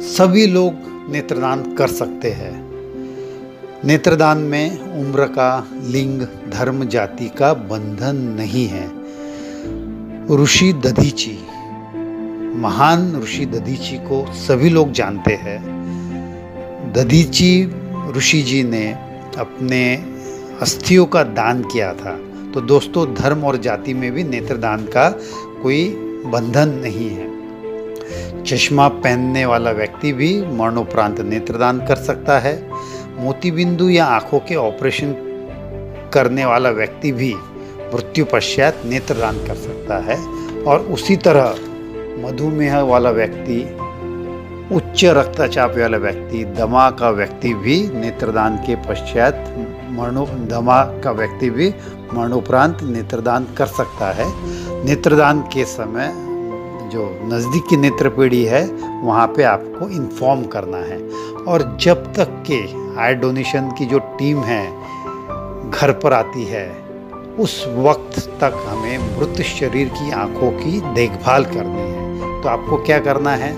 सभी 0.00 0.46
लोग 0.46 0.74
नेत्रदान 1.10 1.74
कर 1.74 1.88
सकते 1.88 2.30
हैं। 2.30 2.68
नेत्रदान 3.84 4.38
में 4.38 4.78
उम्र 4.80 5.24
का, 5.24 5.68
लिंग, 5.84 6.22
धर्म, 6.50 6.84
जाति 6.84 7.28
का 7.28 7.54
बंधन 7.54 8.16
नहीं 8.16 8.66
है। 8.66 8.90
ऋषि 10.42 10.72
दधीची, 10.72 11.38
महान 12.58 13.20
ऋषि 13.22 13.46
दधीची 13.46 13.96
को 13.96 14.32
सभी 14.32 14.68
लोग 14.68 14.92
जानते 14.92 15.34
हैं। 15.34 15.78
दधीची 16.92 17.72
ऋषि 18.16 18.42
जी 18.42 18.62
ने 18.62 18.92
अपने 19.38 19.94
अस्थियों 20.62 21.06
का 21.06 21.22
दान 21.22 21.62
किया 21.62 21.94
था। 21.94 22.18
तो 22.54 22.60
दोस्तों, 22.60 23.14
धर्म 23.14 23.44
और 23.44 23.56
जाति 23.56 23.94
में 23.94 24.12
भी 24.12 24.24
नेत्रदान 24.24 24.84
का 24.84 25.10
कोई 25.62 25.88
बंधन 26.26 26.68
नहीं 26.68 27.10
है। 27.10 27.37
चश्मा 28.48 28.88
पहनने 28.88 29.46
वाला 29.46 29.70
व्यक्ति 29.70 30.12
भी 30.12 30.46
मरणोपरांत 30.46 31.20
नेत्रदान 31.20 31.86
कर 31.86 31.96
सकता 31.96 32.38
है। 32.38 32.70
मोतीबिंदु 33.18 33.88
या 33.88 34.04
आँखों 34.04 34.38
के 34.38 34.54
ऑपरेशन 34.54 35.12
करने 36.14 36.44
वाला 36.44 36.70
व्यक्ति 36.70 37.12
भी 37.12 37.34
मृत्यु 37.94 38.24
पश्चात 38.24 38.82
नेत्रदान 38.84 39.46
कर 39.46 39.54
सकता 39.54 39.98
है। 39.98 40.16
और 40.62 40.80
उसी 40.80 41.16
तरह 41.16 41.54
मधुमेह 42.26 42.80
वाला 42.80 43.10
व्यक्ति, 43.10 43.76
उच्च 44.74 45.04
रक्तचाप 45.04 45.76
वाला 45.78 45.98
व्यक्ति, 45.98 46.44
दमा 46.44 46.90
का 46.90 47.10
व्यक्ति 47.10 47.54
भी 47.54 47.90
नेत्रदान 47.94 48.56
के 48.56 48.76
पश्चात 48.76 49.54
मरणो, 49.90 50.26
दमा 50.26 50.82
का 50.82 51.10
व्यक्ति 51.10 51.50
भी 51.50 51.74
मरणोपरांत 52.14 52.78
नेत्रदान 52.82 53.46
कर 53.58 53.66
सकता 53.66 54.12
है। 54.12 54.26
नेत्रदान 54.84 55.40
के 55.40 55.64
समय 55.64 56.27
जो 56.88 57.20
नज़दीक 57.24 57.64
की 57.70 57.76
नेत्र 57.76 58.08
पीढ़ी 58.08 58.44
है, 58.44 58.64
वहाँ 59.02 59.26
पे 59.26 59.42
आपको 59.42 59.88
इन्फॉर्म 59.88 60.44
करना 60.44 60.76
है। 60.76 60.98
और 61.44 61.78
जब 61.80 62.12
तक 62.12 62.42
के 62.50 62.60
आई 63.00 63.14
डोनेशन 63.14 63.70
की 63.78 63.86
जो 63.86 63.98
टीम 63.98 64.38
है, 64.38 64.64
घर 65.70 65.92
पर 65.92 66.12
आती 66.12 66.44
है, 66.44 66.88
उस 67.38 67.66
वक्त 67.68 68.18
तक 68.40 68.64
हमें 68.68 69.18
मृत 69.18 69.42
शरीर 69.42 69.88
की 69.88 70.10
आँखों 70.10 70.50
की 70.50 70.80
देखभाल 70.94 71.44
करनी 71.44 71.80
है। 71.80 72.42
तो 72.42 72.48
आपको 72.48 72.76
क्या 72.76 72.98
करना 72.98 73.30
है? 73.30 73.52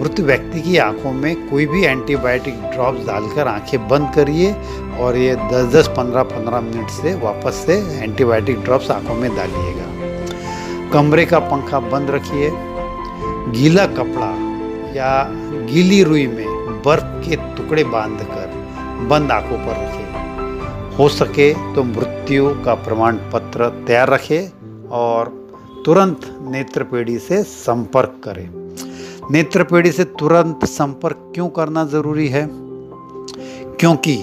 मृत 0.00 0.20
व्यक्ति 0.20 0.60
की 0.60 0.76
आँखों 0.76 1.12
में 1.12 1.48
कोई 1.48 1.66
भी 1.66 1.84
एंटीबायोटिक 1.84 2.54
ड्रॉप्स 2.54 3.06
डालकर 3.06 3.48
आँखें 3.48 3.88
बंद 3.88 4.12
करिए 4.14 4.52
और 5.00 5.16
ये 5.16 5.36
10-10 5.36 5.88
15-15 5.88 6.60
मिनट 6.60 6.90
से 6.90 7.14
वापस 7.14 7.64
से 7.66 8.02
एंटीबायोटिक 8.02 8.60
ड्रॉप्स 8.60 8.90
आँखों 8.90 9.14
में 9.14 9.36
डालिएगा। 9.36 9.85
कमरे 10.96 11.24
का 11.26 11.38
पंखा 11.38 11.78
बंद 11.80 12.10
रखिए। 12.10 12.50
गीला 13.52 13.86
कपड़ा 13.86 14.28
या 14.94 15.08
गीली 15.72 16.02
रुई 16.02 16.26
में 16.26 16.82
बर्फ़ 16.82 17.26
के 17.26 17.36
टुकड़े 17.36 17.84
बांधकर 17.84 18.46
बंद 19.08 19.32
आँखों 19.32 19.58
पर 19.58 19.72
रखें 19.72 20.96
हो 20.96 21.08
सके 21.08 21.74
तो 21.74 21.82
मृत्यु 21.84 22.48
का 22.64 22.74
प्रमाण 22.74 23.16
पत्र 23.32 23.68
तैयार 23.86 24.10
रखें 24.10 24.88
और 24.88 25.28
तुरंत 25.86 26.20
नेत्रपेड़ी 26.42 27.18
से 27.18 27.42
संपर्क 27.42 28.20
करें। 28.24 28.48
नेत्रपेड़ी 29.30 29.92
से 29.92 30.04
तुरंत 30.04 30.64
संपर्क 30.64 31.32
क्यों 31.34 31.48
करना 31.48 31.84
ज़रूरी 31.84 32.28
है? 32.28 32.48
क्योंकि 33.80 34.16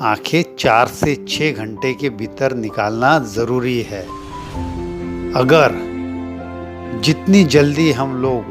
आँखें 0.00 0.42
चार 0.58 0.86
से 0.86 1.14
छः 1.28 1.52
घंटे 1.52 1.94
के 1.94 2.10
भीतर 2.10 2.54
निकालना 2.56 3.18
ज़रूरी 3.18 3.80
है। 3.82 4.02
अगर 5.36 5.91
जितनी 7.00 7.44
जल्दी 7.44 7.92
हम 7.92 8.16
लोग 8.16 8.44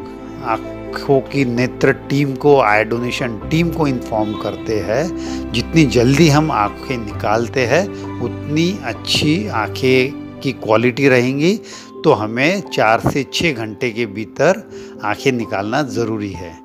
आँखों 0.43 1.21
की 1.21 1.45
नेत्र 1.45 1.93
टीम 1.93 2.35
को, 2.35 2.61
आई 2.61 2.83
डोनेशन 2.83 3.37
टीम 3.51 3.69
को 3.69 3.87
इन्फॉर्म 3.87 4.33
करते 4.33 4.79
हैं, 4.79 5.51
जितनी 5.51 5.85
जल्दी 5.85 6.29
हम 6.29 6.51
आँखें 6.51 6.97
निकालते 6.97 7.65
हैं, 7.65 7.87
उतनी 8.19 8.79
अच्छी 8.83 9.47
आँखें 9.47 10.39
की 10.39 10.51
क्वालिटी 10.51 11.09
रहेंगी। 11.09 11.61
तो 12.03 12.11
हमें 12.11 12.61
चार 12.61 12.99
से 12.99 13.25
छः 13.33 13.53
घंटे 13.53 13.91
के 13.91 14.05
भीतर 14.05 14.69
आँखें 15.03 15.31
निकालना 15.31 15.81
ज़रूरी 15.83 16.31
है। 16.31 16.59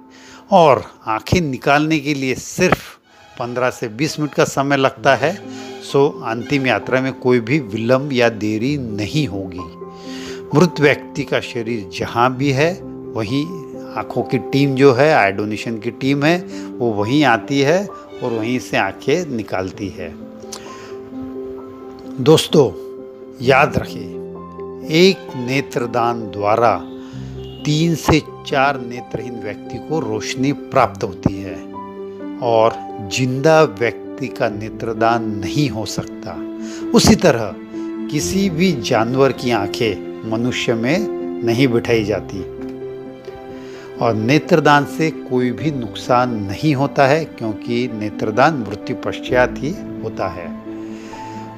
और 0.52 0.84
आँखें 1.06 1.40
निकालने 1.40 1.98
के 1.98 2.14
लिए 2.14 2.34
सिर्फ़ 2.34 2.98
पंद्रह 3.38 3.70
से 3.70 3.88
बीस 3.88 4.20
मिनट 4.20 4.34
का 4.34 4.44
समय 4.44 4.76
लगता 4.76 5.14
है, 5.14 5.42
सो 5.82 6.08
अंतिम 6.08 6.66
यात्रा 6.66 7.00
में 7.00 7.12
कोई 7.12 7.40
भी 7.40 7.60
विलम्ब 7.60 8.12
या 8.12 8.28
देरी 8.28 8.76
नहीं 8.76 9.26
होगी। 9.26 9.72
मृत 10.54 10.80
व्यक्ति 10.80 11.24
का 11.24 11.40
शरीर 11.40 11.88
जहाँ 11.92 12.34
भी 12.36 12.50
है, 12.50 12.72
वहीं 13.14 13.44
आँखों 13.96 14.22
की 14.22 14.38
टीम 14.38 14.74
जो 14.74 14.92
है 14.92 15.12
आई 15.14 15.32
डोनेशन 15.32 15.78
की 15.78 15.90
टीम 15.90 16.24
है, 16.24 16.38
वो 16.78 16.92
वहीं 16.92 17.22
आती 17.24 17.60
है 17.60 17.86
और 17.86 18.32
वहीं 18.32 18.58
से 18.58 18.76
आँखें 18.76 19.36
निकालती 19.36 19.88
है। 19.88 20.14
दोस्तों, 22.20 22.70
याद 23.42 23.76
रखें 23.76 24.86
एक 24.94 25.36
नेत्रदान 25.36 26.20
द्वारा 26.30 26.76
तीन 27.64 27.94
से 27.94 28.20
चार 28.46 28.80
नेत्रहीन 28.80 29.40
व्यक्ति 29.40 29.78
को 29.78 30.00
रोशनी 30.00 30.52
प्राप्त 30.52 31.04
होती 31.04 31.34
है 31.34 31.56
और 32.42 32.74
ज़िंदा 33.12 33.62
व्यक्ति 33.62 34.28
का 34.28 34.48
नेत्रदान 34.48 35.24
नहीं 35.36 35.68
हो 35.70 35.84
सकता। 35.86 36.36
उसी 36.94 37.14
तरह 37.14 37.54
किसी 38.10 38.48
भी 38.50 38.72
जानवर 38.82 39.32
की 39.32 39.50
आँखें 39.50 40.15
मनुष्य 40.26 40.74
में 40.74 41.08
नहीं 41.44 41.68
बिठाई 41.68 42.04
जाती। 42.04 42.56
और 44.00 44.14
नेत्रदान 44.14 44.84
से 44.84 45.10
कोई 45.10 45.50
भी 45.50 45.70
नुकसान 45.70 46.34
नहीं 46.34 46.74
होता 46.74 47.06
है, 47.06 47.24
क्योंकि 47.24 47.90
नेत्रदान 47.94 48.54
मृत्यु 48.54 48.96
पश्चात 48.96 49.54
ही 49.58 49.70
होता 50.02 50.28
है। 50.28 50.46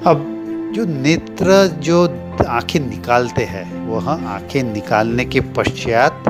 अब 0.05 0.35
जो 0.75 0.85
नेत्र 0.85 1.67
जो 1.67 2.03
आँखें 2.47 2.79
निकालते 2.79 3.43
हैं, 3.43 3.87
वह 3.87 4.09
आँखें 4.09 4.63
निकालने 4.63 5.25
के 5.25 5.41
पश्चात 5.41 6.23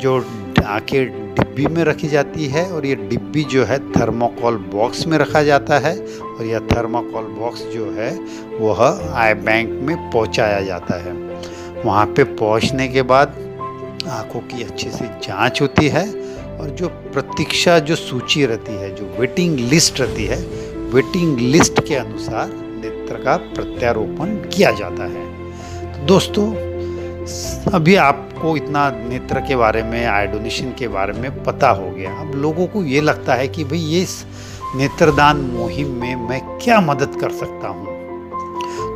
जो 0.00 0.26
आँखें 0.64 1.34
डिब्बी 1.34 1.66
में 1.66 1.84
रखी 1.84 2.08
जाती 2.08 2.46
है, 2.46 2.72
और 2.72 2.86
ये 2.86 2.94
डिब्बी 2.94 3.44
जो 3.44 3.64
है 3.64 3.92
थर्मोकॉल 3.92 4.56
बॉक्स 4.56 5.06
में 5.06 5.18
रखा 5.18 5.42
जाता 5.42 5.78
है, 5.78 5.98
और 6.00 6.44
यह 6.44 6.58
थर्मोकॉल 6.58 7.24
बॉक्स 7.24 7.62
जो 7.62 7.90
है, 7.90 8.20
वह 8.60 9.10
आई 9.14 9.34
बैंक 9.34 9.70
में 9.70 10.10
पहुँचाया 10.10 10.60
जाता 10.60 11.02
है। 11.02 11.29
वहाँ 11.84 12.06
पे 12.06 12.24
पहुँचने 12.24 12.88
के 12.88 13.02
बाद 13.02 13.28
आँखों 14.08 14.40
की 14.40 14.62
अच्छे 14.62 14.90
से 14.90 15.06
जाँच 15.06 15.62
होती 15.62 15.88
है 15.88 16.10
और 16.58 16.70
जो 16.70 16.88
प्रतीक्षा, 16.88 17.78
जो 17.78 17.96
सूची 17.96 18.46
रहती 18.46 18.72
है, 18.72 18.94
जो 18.94 19.16
वेटिंग 19.18 19.58
लिस्ट 19.58 20.00
रहती 20.00 20.24
है 20.24 20.36
वेटिंग 20.90 21.38
लिस्ट 21.38 21.88
के 21.88 21.94
अनुसार 21.94 22.48
नेत्र 22.54 23.14
का 23.14 23.36
प्रत्यारोपण 23.36 24.26
किया 24.26 24.70
जाता 24.70 25.04
है। 25.04 25.24
तो 25.92 26.06
दोस्तों, 26.06 26.70
अभी 27.72 27.94
आपको 27.96 28.56
इतना 28.56 28.90
नेत्र 28.90 29.40
के 29.40 29.56
बारे 29.56 29.82
में 29.82 30.06
आई 30.06 30.26
डोनेशन 30.26 30.72
के 30.78 30.88
बारे 30.88 31.12
में 31.12 31.44
पता 31.44 31.70
हो 31.70 31.90
गया। 31.90 32.16
अब 32.16 32.32
लोगों 32.34 32.66
को 32.66 32.84
ये 32.84 33.00
लगता 33.00 33.34
है 33.34 33.48
कि 33.48 33.64
भाई, 33.64 33.78
ये 33.78 34.02
इस 34.02 34.26
नेत्रदान 34.76 35.36
मुहिम 35.36 35.88
में 35.88 36.16
मैं 36.16 36.58
क्या 36.58 36.80
मदद 36.80 37.18
कर 37.20 37.30
सकता 37.30 37.68
हूँ? 37.68 37.86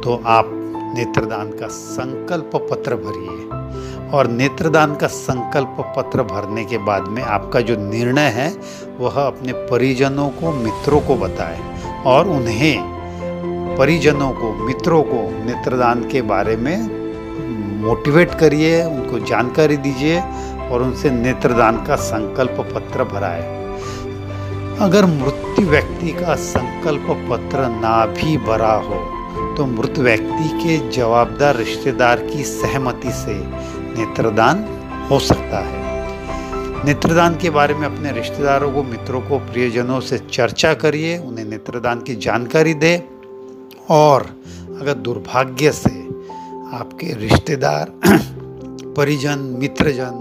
तो 0.01 0.23
आप 0.27 0.61
नेत्रदान 0.95 1.51
का 1.51 1.67
संकल्प 1.67 2.51
पत्र 2.71 2.97
भरिए। 2.97 4.11
और 4.11 4.27
नेत्रदान 4.27 4.95
का 4.95 5.07
संकल्प 5.07 5.77
पत्र 5.97 6.23
भरने 6.23 6.65
के 6.65 6.79
बाद 6.79 7.03
में 7.03 7.23
आपका 7.23 7.61
जो 7.61 7.77
निर्णय 7.77 8.29
है, 8.29 8.57
वह 8.99 9.21
अपने 9.23 9.53
परिजनों 9.53 10.29
को, 10.29 10.53
मित्रों 10.53 11.01
को 11.01 11.17
बताए 11.17 11.59
और 12.07 12.29
उन्हें 12.29 12.95
परिजनों 13.79 14.31
को, 14.31 14.53
मित्रों 14.67 15.03
को 15.03 15.45
नेत्रदान 15.45 16.09
के 16.09 16.23
बारे 16.23 16.57
में 16.57 17.05
मोटिवेट 17.83 18.35
करिए, 18.35 18.85
उनको 18.85 19.19
जानकारी 19.19 19.77
दीजिए 19.77 20.21
और 20.71 20.83
उनसे 20.83 21.11
नेत्रदान 21.11 21.85
का 21.85 21.97
संकल्प 21.97 22.73
पत्र 22.75 23.05
भराए। 23.05 23.43
अगर 24.81 25.07
मृत्यु 25.07 25.67
व्यक्ति 25.67 26.13
का 26.13 26.35
संकल्प 26.35 27.07
पत्र 27.31 27.69
ना 27.69 28.07
भी 28.07 28.37
भरा 28.37 28.73
हो 28.73 29.24
तो 29.57 29.67
मृत 29.67 29.99
व्यक्ति 29.99 30.49
के 30.49 30.91
जवाबदार 30.91 31.57
रिश्तेदार 31.57 32.21
की 32.21 32.45
सहमति 32.45 33.11
से 33.13 33.35
नेत्रदान 33.99 34.65
हो 35.11 35.19
सकता 35.19 35.59
है। 35.59 35.85
नेत्रदान 36.85 37.37
के 37.37 37.51
बारे 37.51 37.75
में 37.75 37.87
अपने 37.87 38.13
रिश्तेदारों 38.13 38.73
को, 38.73 38.83
मित्रों 38.83 39.21
को, 39.21 39.39
प्रियजनों 39.39 40.01
से 40.01 40.19
चर्चा 40.19 40.75
करिए, 40.75 41.19
उन्हें 41.19 41.45
नेत्रदान 41.45 42.01
की 42.01 42.15
जानकारी 42.17 42.75
दे 42.75 43.09
और 43.91 44.23
अगर 44.81 44.95
दुर्भाग्य 44.95 45.73
से 45.73 46.05
आपके 46.77 47.15
रिश्तेदार, 47.15 47.93
परिजन, 48.97 49.39
मित्रजन 49.39 50.21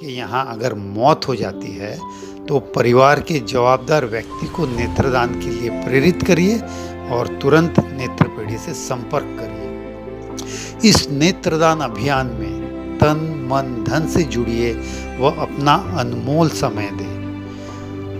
के 0.00 0.06
यहाँ 0.06 0.46
अगर 0.50 0.74
मौत 0.74 1.28
हो 1.28 1.34
जाती 1.34 1.76
है 1.76 1.98
तो 2.46 2.60
परिवार 2.60 3.20
के 3.20 3.38
जवाबदार 3.38 4.04
व्यक्ति 4.04 4.46
को 4.46 4.66
नेत्रदान 4.66 5.40
के 5.40 5.50
लिए 5.50 5.70
प्रेरित 5.70 6.22
करिए 6.22 6.58
और 7.10 7.38
तुरंत 7.42 7.78
नेत्रपेढ़ी 8.48 8.58
से 8.58 8.72
संपर्क 8.74 9.36
करिए। 9.40 10.88
इस 10.88 11.08
नेत्रदान 11.10 11.80
अभियान 11.80 12.26
में 12.26 12.98
तन, 12.98 13.18
मन, 13.50 13.84
धन 13.84 14.06
से 14.06 14.22
जुड़िए 14.24 14.72
व 15.20 15.30
अपना 15.40 15.74
अनमोल 16.00 16.48
समय 16.48 16.90
दें। 16.90 17.18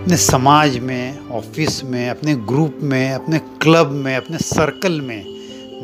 अपने 0.03 0.16
समाज 0.16 0.79
में, 0.79 1.29
ऑफ़िस 1.29 1.83
में, 1.85 2.09
अपने 2.11 2.35
ग्रुप 2.49 2.79
में, 2.83 3.12
अपने 3.12 3.39
क्लब 3.62 3.91
में, 3.95 4.14
अपने 4.16 4.39
सर्कल 4.39 5.01
में 5.01 5.24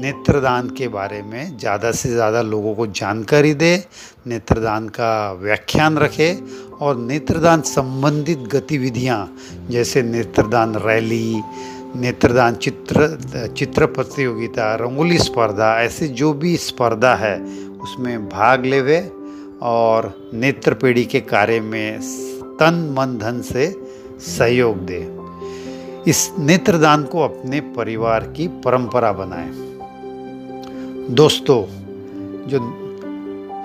नेत्रदान 0.00 0.68
के 0.68 0.88
बारे 0.88 1.22
में 1.22 1.56
ज़्यादा 1.58 1.90
से 1.92 2.08
ज़्यादा 2.10 2.40
लोगों 2.42 2.74
को 2.74 2.86
जानकारी 2.86 3.52
दे, 3.54 3.84
नेत्रदान 4.26 4.88
का 4.88 5.32
व्याख्यान 5.32 5.98
रखे 5.98 6.32
और 6.80 6.96
नेत्रदान 6.98 7.60
संबंधित 7.62 8.38
गतिविधियाँ, 8.52 9.36
जैसे 9.70 10.02
नेत्रदान 10.02 10.74
रैली 10.76 11.42
नेत्रदान, 11.96 12.54
चित्र 12.54 13.18
चित्र 13.58 13.86
प्रतियोगिता, 13.86 14.74
रंगोली 14.74 15.18
स्पर्धा, 15.18 15.80
ऐसे 15.80 16.08
जो 16.08 16.32
भी 16.32 16.56
स्पर्धा 16.56 17.14
है, 17.14 17.40
उसमें 17.68 18.28
भाग 18.28 18.64
लेवे 18.64 19.10
और 19.62 20.30
नेत्र 20.34 20.74
पीढ़ी 20.74 21.04
के 21.04 21.20
कार्य 21.20 21.60
में 21.60 22.00
तन, 22.60 22.94
मन, 22.98 23.18
धन 23.18 23.40
से 23.40 23.76
सहयोग 24.20 24.76
दे। 24.76 25.18
इस 26.10 26.32
नेत्रदान 26.38 27.04
को 27.04 27.20
अपने 27.20 27.60
परिवार 27.60 28.20
की 28.20 28.48
परंपरा 28.48 29.12
बनाए। 29.12 29.50
दोस्तों, 31.14 31.62
जो 32.48 32.58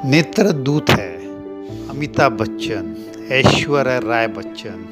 नेत्र 0.09 0.51
दूत 0.51 0.89
है, 0.89 1.17
अमिताभ 1.89 2.31
बच्चन, 2.31 2.95
ऐश्वर्या 3.31 3.97
राय 3.97 4.27
बच्चन, 4.27 4.85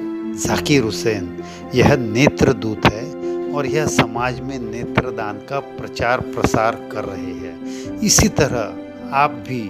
जाकिर 0.46 0.84
हुसैन, 0.84 1.44
यह 1.76 1.96
नेत्र 1.96 2.54
दूत 2.54 2.86
है 2.86 3.17
और 3.58 3.66
यह 3.66 3.86
समाज 3.86 4.40
में 4.40 4.60
नेत्रदान 4.60 5.38
का 5.38 5.60
प्रचार 5.60 6.20
प्रसार 6.20 6.90
कर 6.92 7.04
रहे 7.04 7.34
हैं। 7.34 7.62
इसी 8.00 8.28
तरह 8.28 8.76
आप 9.14 9.32
भी 9.32 9.68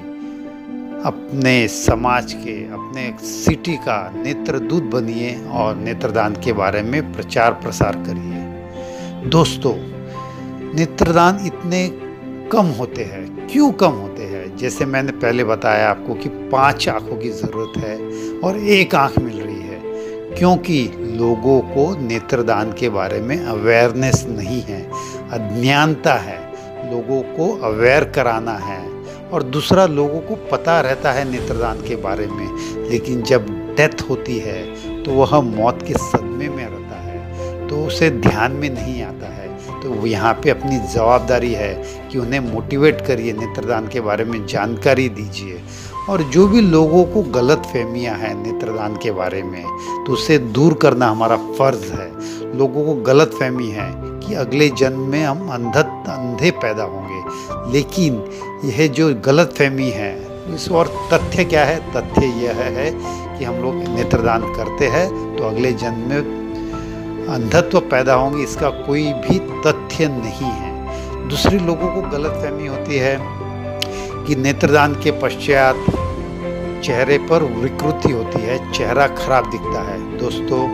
अपने 1.06 1.68
समाज 1.68 2.34
के, 2.34 2.64
अपने 2.64 3.28
सिटी 3.28 3.76
का 3.76 4.14
नेत्र 4.16 4.60
दूत 4.60 4.84
बनिए 4.84 5.46
और 5.52 5.76
नेत्रदान 5.76 6.34
के 6.34 6.54
बारे 6.54 6.82
में 6.82 7.14
प्रचार 7.14 7.52
प्रसार 7.52 7.96
करिए। 7.96 8.38
दोस्तों, 9.30 9.74
नेत्रदान 10.76 11.40
इतने 11.46 11.88
कम 12.52 12.66
होते 12.66 13.04
हैं। 13.04 13.48
क्यों 13.48 13.72
कम 13.72 13.92
होते 13.92 14.24
हैं? 14.24 14.58
जैसे 14.58 14.86
मैंने 14.86 15.12
पहले 15.12 15.44
बताया 15.44 15.90
आपको 15.90 16.14
कि 16.14 16.30
पाँच 16.30 16.90
आँखों 16.90 17.18
की 17.18 17.30
ज़रूरत 17.30 17.84
है 17.84 17.98
और 18.40 18.58
एक 18.58 18.96
आँख 18.96 19.20
मिल 19.20 19.40
रही 19.40 19.62
है। 19.62 19.82
क्योंकि 20.36 20.88
लोगों 21.18 21.60
को 21.68 21.84
नेत्रदान 22.00 22.72
के 22.72 22.90
बारे 22.90 23.20
में 23.22 23.38
अवेयरनेस 23.38 24.26
नहीं 24.30 24.62
है, 24.62 24.82
अज्ञानता 25.32 26.14
है। 26.14 26.40
लोगों 26.92 27.22
को 27.36 27.48
अवेयर 27.68 28.04
कराना 28.16 28.58
है। 28.60 28.86
और 29.28 29.44
दूसरा, 29.46 29.86
लोगों 29.86 30.20
को 30.22 30.36
पता 30.52 30.80
रहता 30.82 31.12
है 31.12 31.30
नेत्रदान 31.32 31.82
के 31.82 31.96
बारे 31.96 32.28
में, 32.28 32.90
लेकिन 32.90 33.22
जब 33.24 33.48
डेथ 33.78 34.02
होती 34.10 34.38
है 34.40 35.04
तो 35.04 35.12
वह 35.14 35.40
मौत 35.42 35.82
के 35.88 35.94
सदमे 35.96 36.48
में 36.50 36.66
रहता 36.66 37.02
है 37.02 37.68
तो 37.68 37.86
उसे 37.86 38.10
ध्यान 38.12 38.52
में 38.52 38.70
नहीं 38.70 39.02
आता 39.04 39.28
है। 39.28 39.46
तो 39.82 40.06
यहाँ 40.08 40.34
पे 40.34 40.50
अपनी 40.50 40.78
जवाबदारी 40.94 41.54
है 41.54 41.74
कि 42.12 42.18
उन्हें 42.18 42.40
मोटिवेट 42.44 43.02
करिए, 43.02 43.34
नेत्रदान 43.34 43.88
के 43.88 44.02
बारे 44.02 44.26
में 44.26 44.46
जानकारी 44.48 45.08
दीजिए। 45.10 45.62
और 46.10 46.22
जो 46.24 46.48
भी 46.48 46.62
लोगों 46.62 47.04
को 47.06 47.22
गलत 47.32 47.64
फहमियाँ 47.66 48.16
हैं 48.18 48.34
नेत्रदान 48.36 48.96
के 48.96 49.12
बारे 49.12 49.42
में 49.44 49.64
तो 50.06 50.14
उसे 50.14 50.38
दूर 50.38 50.74
करना 50.74 51.08
हमारा 51.08 51.38
फ़र्ज़ 51.58 51.92
है। 51.94 52.58
लोगों 52.58 52.86
को 52.86 52.94
गलत 53.04 53.32
फहमी 53.40 53.68
है 53.70 53.92
कि 54.20 54.34
अगले 54.36 54.70
जन्म 54.70 55.00
में 55.00 55.24
हम 55.24 55.50
अंधत, 55.50 56.04
अंधे 56.10 56.52
पैदा 56.54 56.84
होंगे। 56.84 57.72
लेकिन 57.72 58.24
यह 58.66 58.88
जो 58.88 59.14
गलत 59.26 59.54
फहमी 59.58 59.90
है, 59.90 60.16
इस 60.56 60.70
और 60.72 60.88
तथ्य 61.14 61.46
क्या 61.46 61.66
है? 61.66 61.80
तथ्य 61.94 62.26
यह 62.44 62.62
है 62.70 62.92
कि 63.38 63.46
हम 63.46 63.56
लोग 63.56 63.76
नेत्रदान 63.96 64.54
करते 64.56 64.88
हैं 64.88 65.36
तो 65.38 65.44
अगले 65.44 65.72
जन्म 65.74 66.10
में 66.10 67.28
अंधत्व 67.30 67.80
पैदा 67.82 68.14
होंगे, 68.14 68.44
इसका 68.44 68.70
कोई 68.70 69.04
भी 69.04 69.40
तथ्य 69.66 70.08
नहीं 70.08 70.52
है। 70.54 71.28
दूसरे 71.30 71.60
लोगों 71.60 71.90
को 71.92 72.10
गलत 72.10 72.42
फहमी 72.44 72.68
होती 72.68 72.98
है 72.98 73.16
कि 74.28 74.36
नेत्रदान 74.36 74.94
के 74.94 75.12
पश्चात 75.12 75.76
चेहरे 76.84 77.18
पर 77.18 77.44
विकृति 77.44 78.12
होती 78.12 78.40
है, 78.42 78.72
चेहरा 78.72 79.08
खराब 79.08 79.50
दिखता 79.52 79.82
है। 79.82 80.18
दोस्तों, 80.18 80.68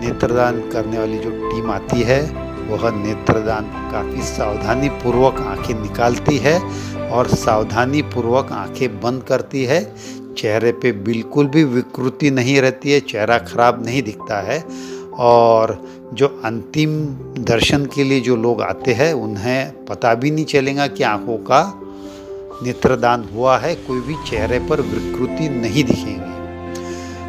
नेत्रदान 0.00 0.58
करने 0.70 0.98
वाली 0.98 1.18
जो 1.18 1.30
टीम 1.30 1.70
आती 1.70 2.00
है, 2.00 2.20
वह 2.68 2.90
नेत्रदान 2.90 3.64
काफ़ी 3.92 4.22
सावधानी 4.22 4.88
पूर्वक 4.88 5.40
आँखें 5.40 5.74
निकालती 5.74 6.36
है 6.38 6.58
और 7.10 7.28
सावधानी 7.28 8.02
पूर्वक 8.02 8.52
आँखें 8.52 9.00
बंद 9.00 9.22
करती 9.22 9.64
है। 9.64 9.82
चेहरे 10.38 10.72
पे 10.72 10.92
बिल्कुल 10.92 11.46
भी 11.46 11.64
विकृति 11.64 12.30
नहीं 12.30 12.60
रहती 12.60 12.92
है, 12.92 13.00
चेहरा 13.00 13.38
खराब 13.38 13.84
नहीं 13.84 14.02
दिखता 14.02 14.40
है 14.40 14.64
और 15.14 15.78
जो 16.14 16.26
अंतिम 16.44 16.98
दर्शन 17.44 17.86
के 17.86 18.04
लिए 18.04 18.20
जो 18.20 18.36
लोग 18.36 18.62
आते 18.62 18.92
हैं, 18.92 19.12
उन्हें 19.12 19.84
पता 19.84 20.14
भी 20.14 20.30
नहीं 20.30 20.44
चलेगा 20.44 20.86
कि 20.86 21.02
आँखों 21.02 21.36
का 21.36 21.62
नेत्रदान 22.62 23.24
हुआ 23.34 23.56
है, 23.58 23.74
कोई 23.76 24.00
भी 24.00 24.14
चेहरे 24.28 24.58
पर 24.68 24.80
विकृति 24.82 25.48
नहीं 25.50 25.84
दिखेंगी। 25.84 26.30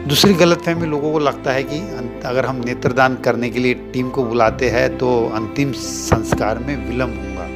दूसरी 0.10 0.34
गलतफहमी 0.36 0.88
लोगों 0.88 1.12
को 1.12 1.20
लगता 1.20 1.52
है 1.52 1.64
कि 1.64 1.80
अगर 2.26 2.46
हम 2.46 2.62
नेत्रदान 2.66 3.16
करने 3.18 3.50
के 3.50 3.60
लिए 3.60 3.74
टीम 3.94 4.10
को 4.10 4.24
बुलाते 4.26 4.70
हैं 4.70 4.98
तो 4.98 5.10
अंतिम 5.36 5.72
संस्कार 5.74 6.60
में 6.60 6.76
विलम्ब 6.88 7.16
होगा। 7.18 7.48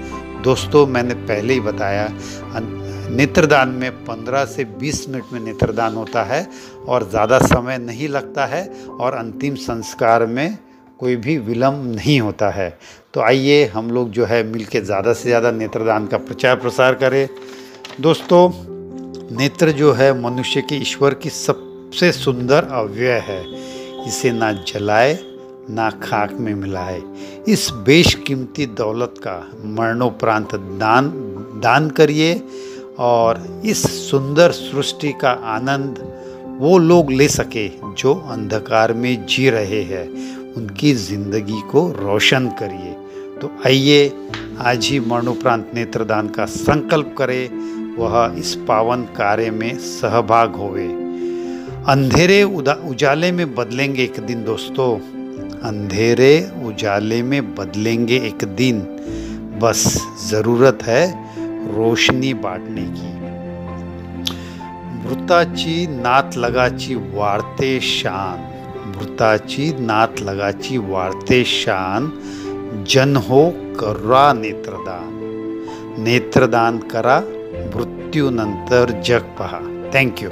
दोस्तों, 0.43 0.85
मैंने 0.87 1.13
पहले 1.13 1.53
ही 1.53 1.59
बताया 1.59 2.09
नेत्रदान 3.09 3.69
में 3.71 3.91
15 4.05 4.45
से 4.45 4.63
20 4.79 5.07
मिनट 5.09 5.33
में 5.33 5.39
नेत्रदान 5.41 5.95
होता 5.95 6.23
है 6.23 6.47
और 6.87 7.09
ज़्यादा 7.09 7.39
समय 7.39 7.77
नहीं 7.79 8.07
लगता 8.09 8.45
है 8.45 8.63
और 8.91 9.13
अंतिम 9.15 9.55
संस्कार 9.57 10.25
में 10.27 10.57
कोई 10.99 11.15
भी 11.17 11.37
विलम्ब 11.39 11.95
नहीं 11.95 12.19
होता 12.21 12.49
है। 12.49 12.69
तो 13.17 13.21
आइए 13.21 13.63
हम 13.65 13.89
लोग 13.91 14.09
जो 14.11 14.25
है 14.25 14.41
मिल 14.43 14.65
के 14.65 14.79
ज़्यादा 14.81 15.13
से 15.13 15.23
ज़्यादा 15.23 15.51
नेत्रदान 15.51 16.05
का 16.07 16.17
प्रचार 16.17 16.55
प्रसार 16.55 16.95
करें। 16.95 17.27
दोस्तों, 18.01 18.49
नेत्र 19.37 19.71
जो 19.71 19.91
है 19.91 20.11
मनुष्य 20.21 20.61
के 20.61 20.75
ईश्वर 20.75 21.13
की 21.13 21.29
सबसे 21.29 22.11
सुंदर 22.11 22.67
अव्यय 22.71 23.11
है। 23.27 23.39
इसे 24.07 24.31
ना 24.31 24.51
जलाए, 24.63 25.17
ना 25.69 25.89
खाक 26.03 26.33
में 26.33 26.53
मिलाए। 26.53 27.01
इस 27.47 27.69
बेशकीमती 27.87 28.65
दौलत 28.75 29.15
का 29.17 29.35
मरणोपरांत 29.77 30.55
दान 30.55 31.09
दान 31.63 31.89
करिए 31.89 32.41
और 32.99 33.43
इस 33.65 33.83
सुंदर 34.11 34.51
सृष्टि 34.51 35.13
का 35.21 35.31
आनंद 35.55 36.03
वो 36.59 36.77
लोग 36.77 37.11
ले 37.11 37.27
सके 37.29 37.67
जो 37.95 38.13
अंधकार 38.31 38.93
में 38.93 39.25
जी 39.25 39.49
रहे 39.49 39.81
हैं। 39.85 40.05
उनकी 40.55 40.93
ज़िंदगी 40.93 41.61
को 41.71 41.87
रोशन 41.99 42.47
करिए। 42.59 42.95
तो 43.41 43.51
आइए 43.65 44.29
आज 44.59 44.85
ही 44.85 44.99
मरणोपरांत 44.99 45.71
नेत्रदान 45.73 46.27
का 46.27 46.45
संकल्प 46.45 47.15
करें। 47.17 47.49
वह 47.95 48.35
इस 48.37 48.55
पावन 48.55 49.03
कार्य 49.03 49.51
में 49.51 49.77
सहभाग 49.77 50.55
होवे। 50.55 50.87
अंधेरे 51.87 52.43
उजाले 52.43 53.31
में 53.31 53.55
बदलेंगे 53.55 54.03
एक 54.03 54.19
दिन 54.19 54.43
दोस्तों। 54.43 54.95
अंधेरे 55.59 56.51
उजाले 56.65 57.21
में 57.23 57.55
बदलेंगे 57.55 58.17
एक 58.17 58.45
दिन। 58.45 58.81
बस 59.61 60.07
ज़रूरत 60.27 60.79
है 60.83 61.33
रोशनी 61.77 62.33
बांटने 62.33 62.85
की। 62.89 63.15
मृताची 65.05 65.87
नात 65.87 66.37
लगाची 66.37 66.95
वाढते 66.95 67.79
शान। 67.79 68.39
मृताची 68.97 69.73
नात 69.79 70.21
लगाची 70.21 70.77
वाढते 70.77 71.43
शान। 71.43 72.11
जन 72.87 73.15
हो 73.15 73.53
करा 73.55 74.33
नेत्रदान। 74.33 75.13
नेत्रदान 75.99 76.77
करा 76.77 77.19
मृत्यूनंतर 77.75 79.01
जग 79.01 79.23
पहा। 79.39 79.59
Thank you 79.95 80.29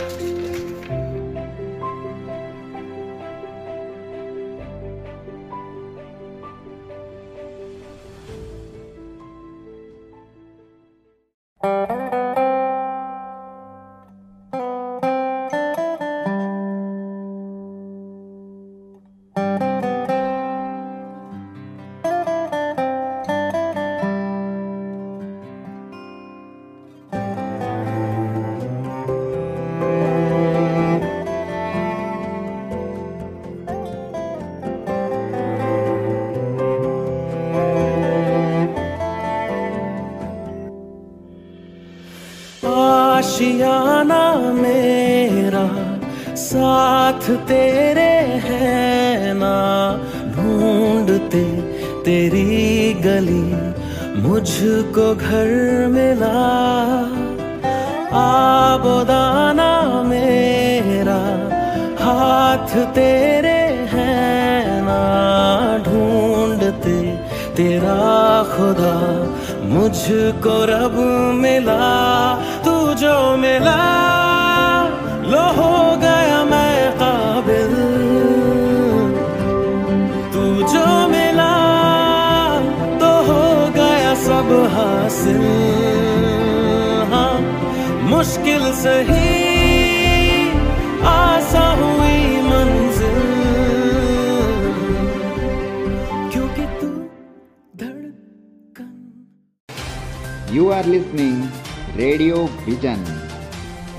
You 100.55 100.71
are 100.71 100.83
listening 100.83 101.51
Radio 101.97 102.45
Vision, 102.63 103.01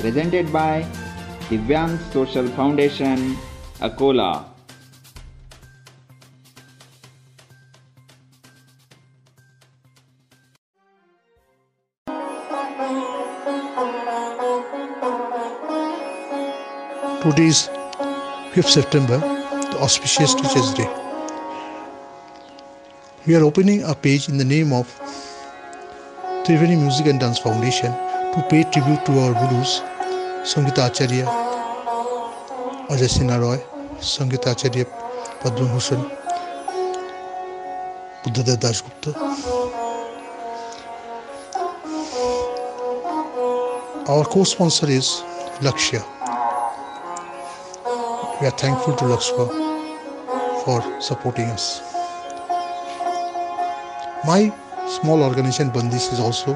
presented 0.01 0.51
by 0.51 0.89
Divyang 1.53 2.01
Social 2.15 2.49
Foundation, 2.57 3.37
Akola. 3.85 4.49
Today 17.21 17.53
is 17.53 17.69
5th 18.57 18.73
September, 18.81 19.19
the 19.21 19.77
auspicious 19.83 20.33
Teachers' 20.33 20.73
Day. 20.73 20.89
We 23.27 23.37
are 23.37 23.45
opening 23.45 23.85
a 23.85 23.95
page 23.95 24.31
in 24.31 24.39
the 24.39 24.49
name 24.57 24.73
of 24.73 24.89
Triveni 26.47 26.77
Music 26.77 27.07
and 27.09 27.19
Dance 27.19 27.41
Foundation 27.41 27.91
to 27.91 28.47
pay 28.49 28.63
tribute 28.63 29.05
to 29.05 29.19
our 29.19 29.33
gurus, 29.35 29.81
Sangita 30.45 30.87
Acharya, 30.87 31.27
Ajay 32.89 33.09
Sinha 33.11 33.41
Roy, 33.41 33.59
Sangita 33.99 34.53
Acharya 34.53 34.85
Padma 35.41 35.67
Bhushan, 35.75 36.09
Buddhadev 38.23 38.61
Das 38.61 38.81
Gupta. 38.81 39.11
Our 44.09 44.25
co-sponsor 44.27 44.89
is 44.89 45.25
Lakshya. 45.63 46.05
We 48.41 48.47
are 48.47 48.57
thankful 48.57 48.95
to 48.95 49.05
Lakshma 49.07 49.49
for 50.65 51.01
supporting 51.01 51.47
us. 51.47 51.83
My 54.25 54.53
small 54.89 55.23
organization 55.23 55.71
Bandis 55.71 56.13
is 56.13 56.21
also 56.21 56.53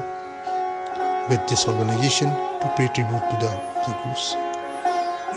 with 1.29 1.45
this 1.47 1.67
organization 1.67 2.29
to 2.29 2.73
pay 2.77 2.87
tribute 2.87 3.23
to 3.29 3.37
the, 3.39 3.51
the 3.85 3.93
gurus. 4.03 4.35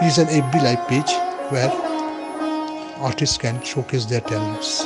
It 0.00 0.06
is 0.06 0.18
an 0.18 0.28
FB 0.28 0.62
live 0.62 0.88
page 0.88 1.10
where 1.50 1.70
artists 3.02 3.36
can 3.36 3.60
showcase 3.62 4.06
their 4.06 4.20
talents. 4.20 4.84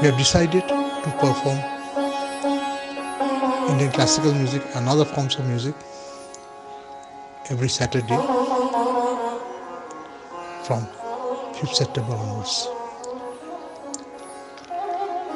We 0.00 0.06
have 0.06 0.16
decided 0.16 0.62
to 0.68 1.10
perform 1.18 1.58
Indian 3.70 3.90
classical 3.92 4.32
music 4.32 4.62
and 4.74 4.88
other 4.88 5.04
forms 5.04 5.36
of 5.36 5.46
music 5.46 5.74
every 7.50 7.68
Saturday 7.68 8.16
from 10.64 10.86
5th 11.54 11.74
September 11.74 12.14
onwards. 12.14 12.68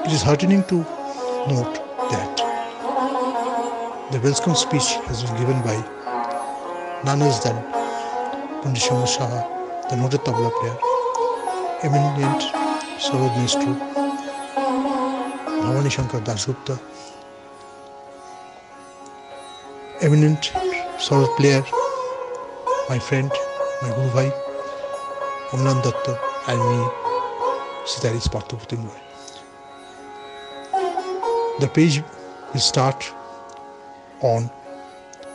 It 0.06 0.12
is 0.12 0.22
heartening 0.22 0.64
to 0.64 0.84
note 1.48 1.74
that 2.10 2.36
the 4.12 4.20
welcome 4.20 4.54
speech 4.54 4.94
has 5.06 5.24
been 5.24 5.36
given 5.38 5.60
by 5.62 5.74
none 7.04 7.20
other 7.20 7.40
than 7.42 7.56
Pandit 8.62 8.82
Shah, 8.82 9.26
the 9.90 9.96
noted 9.96 10.20
tabla 10.20 10.50
player, 10.58 10.78
eminent 11.82 12.42
Sarod 13.02 13.34
Maestro, 13.36 13.74
Bhavani 15.62 15.90
Shankar 15.90 16.20
Dasgupta, 16.20 16.78
eminent 20.00 20.52
Sarod 20.98 21.36
player, 21.36 21.64
my 22.88 23.00
friend, 23.00 23.32
my 23.82 23.88
Guru 23.96 24.10
Bhai, 24.12 24.30
Omlan 25.50 25.82
Datta, 25.82 26.18
and 26.46 26.60
me, 26.70 26.86
Sitaris 27.84 28.28
Parthaputim 28.28 28.84
Roy. 28.84 29.11
The 31.60 31.68
page 31.68 32.02
will 32.52 32.60
start 32.60 33.12
on 34.20 34.50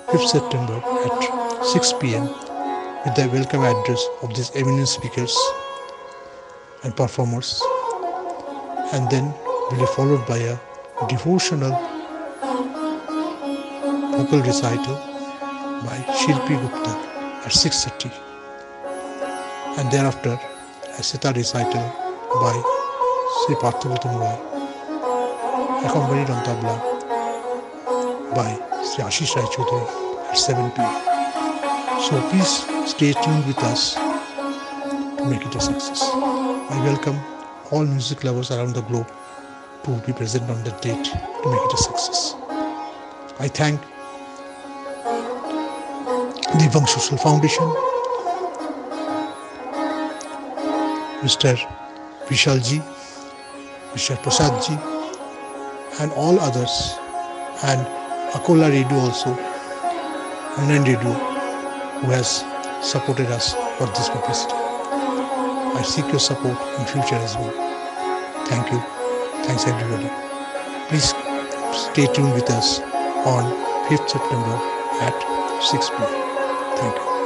5th 0.08 0.28
September 0.30 0.82
at 1.06 1.66
6 1.66 1.94
pm 2.02 2.24
with 3.06 3.16
the 3.16 3.30
welcome 3.32 3.62
address 3.62 4.04
of 4.24 4.34
these 4.36 4.52
eminent 4.56 4.88
speakers 4.88 5.38
and 6.84 6.96
performers, 6.96 7.62
and 8.94 9.10
then 9.12 9.32
will 9.70 9.80
be 9.80 9.86
followed 9.96 10.26
by 10.28 10.38
a 10.38 10.58
devotional 11.08 11.72
vocal 14.18 14.42
recital 14.42 14.96
by 15.86 15.98
Shilpi 16.18 16.60
Gupta 16.60 16.94
at 17.46 17.52
6.30 17.52 18.12
and 19.78 19.92
thereafter 19.92 20.40
a 20.98 21.04
sitar 21.04 21.34
recital 21.34 21.86
by 22.42 22.56
Sri 23.46 23.56
Parthavutam 23.56 24.57
Accompanied 25.86 26.30
on 26.30 26.44
tabla 26.44 26.76
by 28.36 28.50
Sri 28.84 29.04
Ashish 29.04 29.36
Rai 29.36 29.46
at 30.30 30.38
7 30.38 30.72
pm. 30.72 30.94
So 32.02 32.22
please 32.30 32.66
stay 32.90 33.14
tuned 33.14 33.46
with 33.46 33.58
us 33.60 33.96
to 33.96 35.26
make 35.30 35.46
it 35.46 35.56
a 35.56 35.60
success. 35.60 36.02
I 36.04 36.82
welcome 36.84 37.20
all 37.72 37.86
music 37.86 38.24
lovers 38.24 38.52
around 38.52 38.74
the 38.74 38.82
globe 38.82 39.08
to 39.84 39.92
be 40.06 40.14
present 40.14 40.50
on 40.50 40.64
that 40.64 40.82
date 40.82 41.06
to 41.06 41.50
make 41.52 41.62
it 41.62 41.74
a 41.74 41.78
success. 41.78 42.36
I 43.40 43.48
thank 43.48 43.80
the 46.60 46.70
Vang 46.72 46.88
Social 46.88 47.18
Foundation, 47.18 47.66
Mr. 51.22 51.56
Vishal 52.28 52.60
ji, 52.64 52.82
Mr. 53.94 54.22
Prasad 54.22 54.97
and 56.00 56.12
all 56.14 56.40
others, 56.40 56.96
and 57.64 57.86
Akola 58.34 58.70
Radio 58.70 58.98
also, 58.98 59.32
online 60.58 60.84
radio, 60.84 61.14
who 62.02 62.12
has 62.12 62.44
supported 62.82 63.28
us 63.28 63.54
for 63.78 63.88
this 63.88 64.10
publicity. 64.10 64.54
I 64.54 65.82
seek 65.84 66.08
your 66.10 66.20
support 66.20 66.58
in 66.80 66.86
future 66.86 67.16
as 67.16 67.36
well. 67.36 67.54
Thank 68.48 68.72
you. 68.72 68.80
Thanks 69.46 69.66
everybody. 69.68 70.10
Please 70.90 71.14
stay 71.92 72.08
tuned 72.14 72.34
with 72.34 72.50
us 72.50 72.80
on 73.26 73.52
5th 73.90 74.10
September 74.10 74.56
at 75.02 75.64
6 75.64 75.90
p.m. 75.90 76.78
Thank 76.78 76.96
you. 76.96 77.17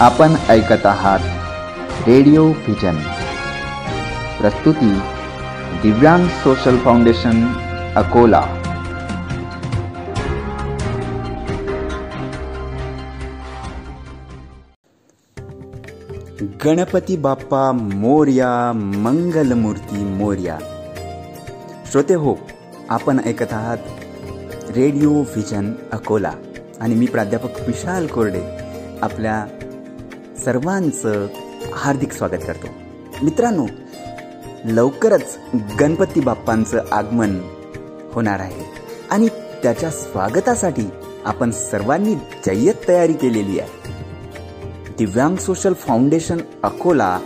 आपण 0.00 0.34
ऐकत 0.48 0.86
आहात 0.86 1.18
radio 2.08 2.46
vision 2.46 2.96
प्रस्तुती 4.40 4.98
दिव्यांग 5.82 6.28
social 6.28 6.78
foundation 6.78 7.46
Akola. 7.96 8.40
Ganpati 16.64 17.16
Bappa 17.16 17.72
Morya 17.72 18.72
Mangalmurti 18.76 20.04
Morya. 20.04 20.58
श्रोते 21.90 22.14
हो 22.14 22.34
आपण 22.88 23.20
ऐकत 23.26 23.52
आहात 23.52 23.78
रेडिओ 24.76 25.10
व्हिजन 25.10 25.72
अकोला. 25.92 26.32
आणि 26.80 26.94
मी 26.94 27.06
प्राध्यापक 27.06 27.60
विशाल 27.66 28.06
कोरडे 28.06 28.42
आपल्या 29.02 29.46
सर्वांचं 30.46 31.26
हार्दिक 31.74 32.12
स्वागत 32.12 32.42
करतो. 32.46 32.66
मित्रांनो 33.22 33.66
लवकरच 34.64 35.36
गणपती 35.80 36.20
बाप्पांचं 36.20 36.80
आगमन 36.92 37.34
होणार 38.12 38.40
आहे 38.40 38.64
आणि 39.10 39.28
त्याच्या 39.62 39.90
स्वागतासाठी 39.90 40.86
आपण 41.24 41.50
सर्वांनी 41.50 42.14
जय्यत 42.46 42.88
तयारी 42.88 43.12
केलेली 43.12 43.58
आहे. 43.60 43.92
दिव्यांग 44.98 45.36
social 45.36 45.72
foundation 45.72 46.40
Akola 46.62 47.18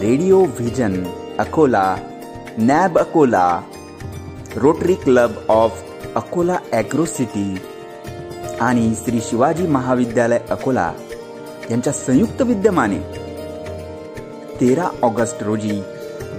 radio 0.00 0.40
vision 0.40 1.02
Akola 1.38 1.96
NAB 2.58 2.98
Akola 2.98 3.60
Rotary 4.56 4.94
Club 4.94 5.32
of 5.48 5.82
Akola 6.14 6.56
agro 6.72 7.04
city 7.04 7.58
आणि 8.60 8.92
श्री 9.04 9.20
शिवाजी 9.20 9.66
महाविद्यालय 9.66 10.40
अकोला 10.50 10.92
यांच्या 11.70 11.92
संयुक्त 11.92 12.42
विद्यमाने 12.42 12.98
तेरा 14.60 14.88
ऑगस्ट 15.02 15.42
रोजी 15.42 15.82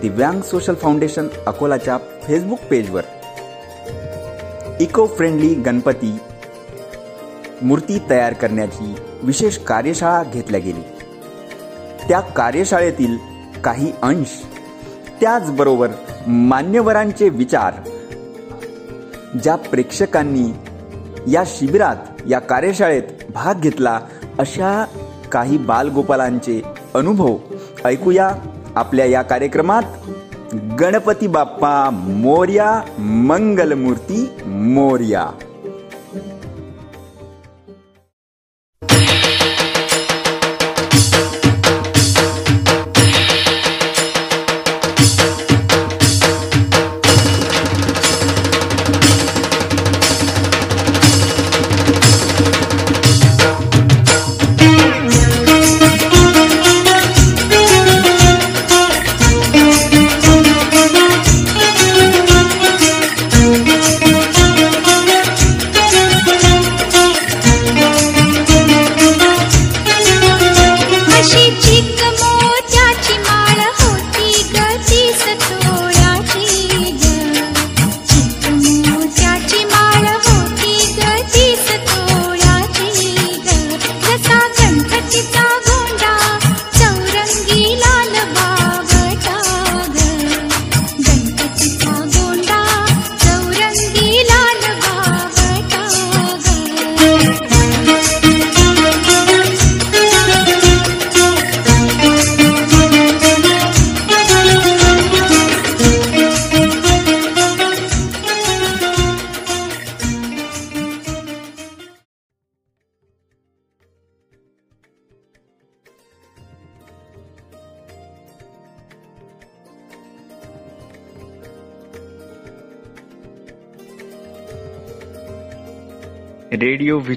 दिव्यांग 0.02 0.42
सोशल 0.42 0.74
फाउंडेशन 0.74 1.28
अकोलाच्या 1.48 1.98
फेसबुक 2.24 2.60
पेजवर 2.70 3.02
इको 4.80 5.06
फ्रेंडली 5.08 5.54
गणपती 5.54 6.18
मूर्ती 7.62 8.00
तयार 8.10 8.34
करण्याची 8.34 8.96
विशेष 9.24 9.58
कार्यशाळा 9.58 10.24
घेतल्या 10.24 10.60
गेली. 10.60 10.82
त्या 12.08 12.20
कार्यशाळेतील 12.20 13.18
काही 13.64 13.92
अंश 14.02 14.28
त्याचबरोबर 15.22 15.88
मान्यवरांचे 16.28 17.30
विचार 17.30 17.74
ज्या 19.44 19.56
प्रेक्षकांनी 19.56 20.54
या 21.32 21.44
शिबिरात 21.48 22.22
या 22.30 22.40
कार्यशाळेत 22.40 23.04
भाग 23.34 23.60
घेतला 23.60 24.00
अशा 24.40 24.86
काही 25.32 25.58
बालगोपालांचे 25.58 26.62
अनुभव 26.96 27.38
ऐकूया 27.86 28.32
आपल्या 28.76 29.06
या 29.06 29.22
कार्यक्रमात. 29.22 29.84
गणपती 30.80 31.28
बाप्पा 31.28 31.90
मोर्या 31.90 32.82
मंगलमूर्ती 33.00 34.30
मोर्या. 34.46 35.49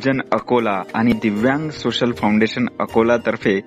व्हिजन 0.06 0.20
अकोला 0.32 0.82
आणि 0.94 1.12
दिव्यांग 1.12 1.70
सोशल 1.70 2.12
फाउंडेशन 2.12 2.66
अकोला 2.80 3.16
तर्फे 3.16 3.60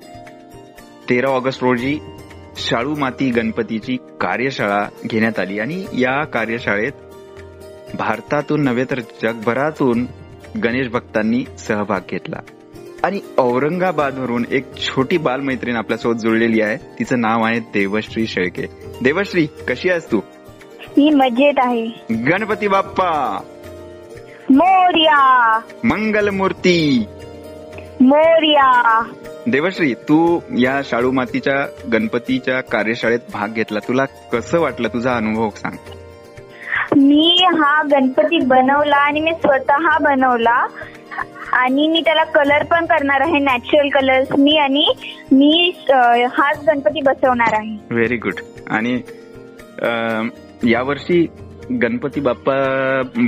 तेरा 1.09 1.31
ऑगस्ट 1.31 1.63
रोजी 1.63 1.99
शाळू 2.57 2.95
माती 2.95 3.29
गणपतीची 3.29 3.95
कार्यशाळा 3.95 4.89
घेण्यात 5.05 5.39
आली 5.39 5.59
आणि 5.59 5.85
या 5.93 6.25
कार्यशाळेत 6.25 6.91
भारतातून 7.95 8.63
नव्हे 8.63 8.83
तर 8.83 8.99
जगभरातून 8.99 10.05
गणेश 10.63 10.87
भक्तांनी 10.87 11.45
सहभाग 11.57 11.99
घेतला. 12.09 12.37
आणि 13.03 13.19
औरंगाबादवरून 13.37 14.45
एक 14.51 14.75
छोटी 14.75 15.17
बालमैत्रीण 15.17 15.75
आपल्यासोबत 15.75 16.17
जुळलेली 16.17 16.61
आहे. 16.61 16.77
तिचं 16.99 17.19
नाव 17.19 17.43
आहे 17.43 17.59
देवश्री 17.59 18.27
शेळके. 18.27 18.65
देवश्री 19.03 19.45
कशी 19.67 19.89
आहेस 19.89 20.11
तू? 20.11 20.19
मी 20.97 21.09
मजेत 21.09 21.53
आहे. 21.57 21.85
गणपती 22.15 22.67
बाप्पा! 22.67 23.43
मोर्या। 24.49 25.59
मंगलमूर्ती। 25.83 27.05
मोर्या। 28.01 29.01
देवश्री 29.47 29.93
तू 29.93 30.39
या 30.57 30.81
शाळू 30.85 31.11
मातीच्या 31.11 31.65
गणपतीच्या 31.93 32.61
कार्यशाळेत 32.61 33.19
भाग 33.33 33.47
घेतला. 33.47 33.79
तुला 33.79 34.05
कसं 34.31 34.59
वाटलं? 34.59 34.87
तुझा 34.87 35.15
अनुभव 35.15 35.49
सांग. 35.49 35.77
मी 36.97 37.45
हा 37.45 37.81
गणपती 37.91 38.39
बनवला 38.45 38.95
आणि 38.95 39.19
मी 39.19 39.31
स्वतः 39.31 39.97
बनवला. 40.01 40.65
आणि 41.53 41.87
मी 41.87 42.01
त्याला 42.05 42.23
कलर 42.23 42.63
पण 42.63 42.85
करणार 42.85 43.21
आहे 43.21 43.39
नॅचरल 43.39 43.89
कलर्स 43.89 44.27
मी 44.39 44.57
आणि 44.57 44.85
मी 45.31 45.71
हाच 46.31 46.59
गणपती 46.67 47.01
बसवणार 47.01 47.53
आहे. 47.53 47.77
व्हेरी 47.91 48.17
गुड 48.17 48.33
आणि 48.67 49.01
यावर्षी 50.71 51.27
गणपती 51.71 52.19
बाप्पा 52.21 52.53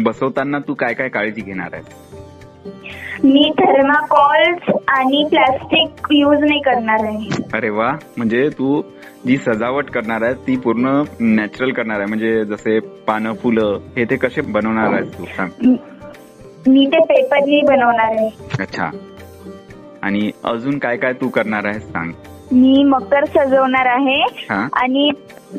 बसवताना 0.04 0.60
तू 0.60 0.74
काय 0.74 0.94
काय 0.94 1.10
काळजी 1.10 1.42
घेणार 1.42 1.70
आहे 1.74 2.06
मी 3.24 3.52
थर्माकॉल्स 3.60 4.70
आणि 4.88 5.24
प्लास्टिक 5.30 6.08
यूज 6.12 6.40
नाही 6.40 6.60
करणार 6.62 7.06
आहे. 7.06 7.30
अरे 7.54 7.70
वा 7.70 7.92
म्हणजे 8.18 8.50
तू 8.50 8.82
जी 9.28 9.38
सजावट 9.38 9.90
करणार 9.90 10.22
आहे 10.22 10.34
ती 10.34 10.56
पूर्ण 10.58 11.04
नॅचरल 11.20 11.72
करणार 11.72 11.98
आहे 11.98 12.08
म्हणजे 12.08 12.46
जसे 12.46 12.80
पानं 12.80 13.34
फुलं 13.34 13.80
हे 13.98 14.06
ते 14.06 14.16
कसे 14.16 14.42
बनवणार 14.42 14.94
आहेस 14.94 15.18
तू? 15.18 15.26
सांग. 15.26 15.76
मी 16.68 16.86
ते 16.86 17.00
पेपरनी 17.00 17.62
बनवणार 17.62 18.16
आहे. 18.20 18.30
अच्छा. 18.60 18.90
आणि 20.02 20.32
अजून 20.44 20.78
काय 20.78 20.98
काय 20.98 21.14
तू 21.14 21.30
करणार 21.30 21.66
आहेस 21.66 21.92
सांग? 21.92 22.12
मी 22.52 22.84
मकर 22.84 23.26
सजवणार 23.26 23.86
आहे 23.86 24.22
हा. 24.50 24.68
आणि 24.74 25.12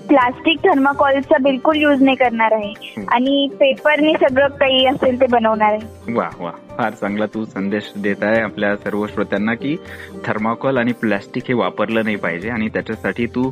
प्लास्टिक 0.09 0.59
थर्माकॉलचा 0.59 1.37
बिलकुल 1.39 1.77
यूज 1.77 2.03
नाही 2.03 2.17
करणार 2.17 2.53
आहे. 2.53 2.73
आणि 3.09 3.49
पेपरनी 3.61 4.13
सगळं 4.13 4.49
काही 4.49 4.87
असेल 4.87 5.21
ते 5.21 5.27
बनवणार 5.27 5.73
आहे. 5.73 6.13
वा 6.15 6.29
वा. 6.41 6.51
फार 6.79 6.91
चांगला 6.91 7.27
तू 7.27 7.45
संदेश 7.45 7.93
देत 7.97 8.23
आहे 8.23 8.41
आपल्या 8.41 8.77
सर्व 8.77 9.07
श्रोत्यांना 9.07 9.55
की 9.55 9.77
थर्माकोल 10.27 10.77
आणि 10.79 10.93
प्लास्टिक 10.93 11.43
हे 11.49 11.55
वापरलं 11.55 12.05
नाही 12.05 12.17
पाहिजे 12.17 12.51
आणि 12.51 12.69
त्याच्यासाठी 12.69 13.27
तू 13.27 13.51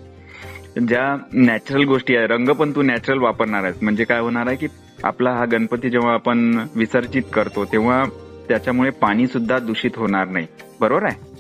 ज्या 0.88 1.16
नॅचरल 1.32 1.84
गोष्टी 1.84 2.16
आहे 2.16 2.26
रंग 2.26 2.48
पण 2.48 2.70
तू 2.70 2.82
नॅचरल 2.82 3.18
वापरणार 3.18 3.64
आहेस. 3.64 3.76
म्हणजे 3.82 4.04
काय 4.04 4.20
होणार 4.20 4.46
आहे 4.46 4.56
की 4.56 4.66
आपला 5.04 5.30
हा 5.30 5.44
गणपती 5.44 5.90
जेव्हा 5.90 6.12
आपण 6.14 6.58
विसर्जित 6.74 7.22
करतो 7.32 7.64
तेव्हा 7.64 8.04
त्याच्यामुळे 8.48 8.90
पाणी 8.90 9.26
सुद्धा 9.26 9.58
दूषित 9.58 9.90
होणार 9.96 10.26
नाही. 10.28 10.46
बरोबर 10.80 11.04
आहे? 11.04 11.36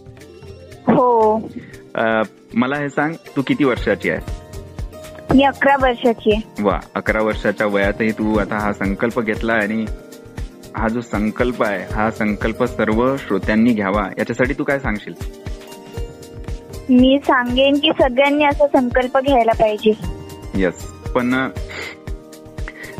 हो. 0.92 1.38
मला 1.96 2.76
हे 2.76 2.88
सांग 2.88 3.12
तू 3.36 3.42
किती 3.46 3.64
वर्षाची 3.64 4.10
आहे? 4.10 4.44
मी 5.34 5.42
अकरा 5.44 5.74
वर्षाची 5.82 6.32
आहे. 6.32 6.62
वा 6.62 6.78
अकरा 6.94 7.22
वर्षाच्या 7.22 7.66
वयातही 7.66 8.10
तू 8.10 8.36
आता 8.38 8.58
हा 8.58 8.72
संकल्प 8.72 9.20
घेतला 9.20 9.52
आणि 9.52 9.84
हा 10.76 10.88
जो 10.88 11.00
संकल्प 11.00 11.62
आहे 11.62 11.84
हा 11.94 12.10
संकल्प 12.10 12.62
सर्व 12.64 13.04
श्रोत्यांनी 13.16 13.72
घ्यावा 13.72 14.06
याच्यासाठी 14.18 14.54
तू 14.58 14.64
काय 14.64 14.78
सांगशील? 14.78 15.14
मी 16.90 17.18
सांगेन 17.24 17.78
की 17.78 17.90
सगळ्यांनी 18.00 18.44
असा 18.44 18.66
संकल्प 18.66 19.18
घ्यायला 19.18 19.52
पाहिजे. 19.52 19.92
यस 20.54 20.84
पण 21.14 21.34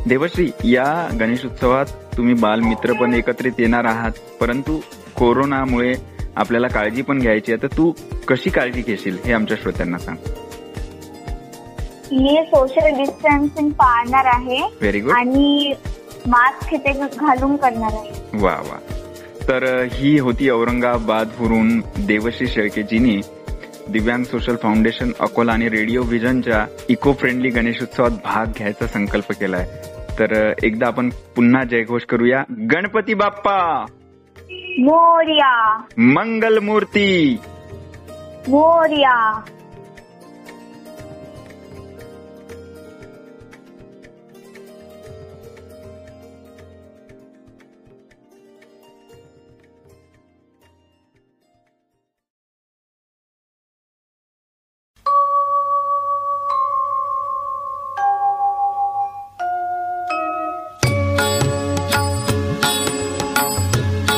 देवश्री 0.08 0.50
या 0.64 0.84
गणेशोत्सवात 1.20 1.86
तुम्ही 2.16 2.34
बालमित्र 2.34 2.92
पण 2.92 3.14
एकत्रित 3.14 3.52
येणार 3.58 3.84
आहात 3.84 4.12
परंतु 4.40 4.78
कोरोनामुळे 5.16 5.94
आपल्याला 6.36 6.68
काळजी 6.68 7.02
पण 7.02 7.18
घ्यायची 7.18 7.52
आहे. 7.52 7.62
तर 7.62 7.76
तू 7.76 7.92
कशी 8.28 8.50
काळजी 8.50 8.82
घेशील 8.86 9.16
हे 9.24 9.32
आमच्या 9.32 9.56
श्रोत्यांना 9.60 9.98
सांग. 9.98 10.16
मी 12.12 12.44
सोशल 12.46 12.96
डिस्टन्सिंग 12.98 13.70
पाळणार 13.70 14.24
आहे. 14.24 14.62
व्हेरी 14.62 15.00
गुड 15.00 15.12
आणि 15.12 15.72
मास्क 16.26 16.74
ते 16.74 16.92
घालून 16.92 17.56
करणार 17.56 17.92
आहे. 17.92 18.10
वा 18.34 18.54
वा. 18.54 18.78
तर 19.48 19.86
ही 19.92 20.18
होती 20.18 20.50
औरंगाबादवरून 20.50 21.78
देवश्री 22.06 22.46
शेळकेजींनी 22.46 23.20
दिव्यांग 23.88 24.24
सोशल 24.24 24.56
फाउंडेशन 24.56 25.12
अकोला 25.20 25.52
आणि 25.52 25.68
रेडिओ 25.68 26.02
व्हिजनच्या 26.02 26.66
इको 26.88 27.12
फ्रेंडली 27.12 27.48
गणेशोत्सवात 27.48 28.10
भाग 28.10 28.46
घ्यायचा 28.46 28.86
संकल्प 28.86 29.32
केलाय. 29.32 29.66
तर 30.18 30.52
एकदा 30.62 30.86
आपण 30.86 31.08
पुन्हा 31.08 31.64
जयघोष 31.64 32.02
करूया. 32.02 32.42
गणपती 32.50 33.14
बाप्पा! 33.14 33.86
मोर्या 34.84 35.52
मंगल 35.98 36.58
मूर्ति 36.60 37.38
मोर्या 38.48 39.14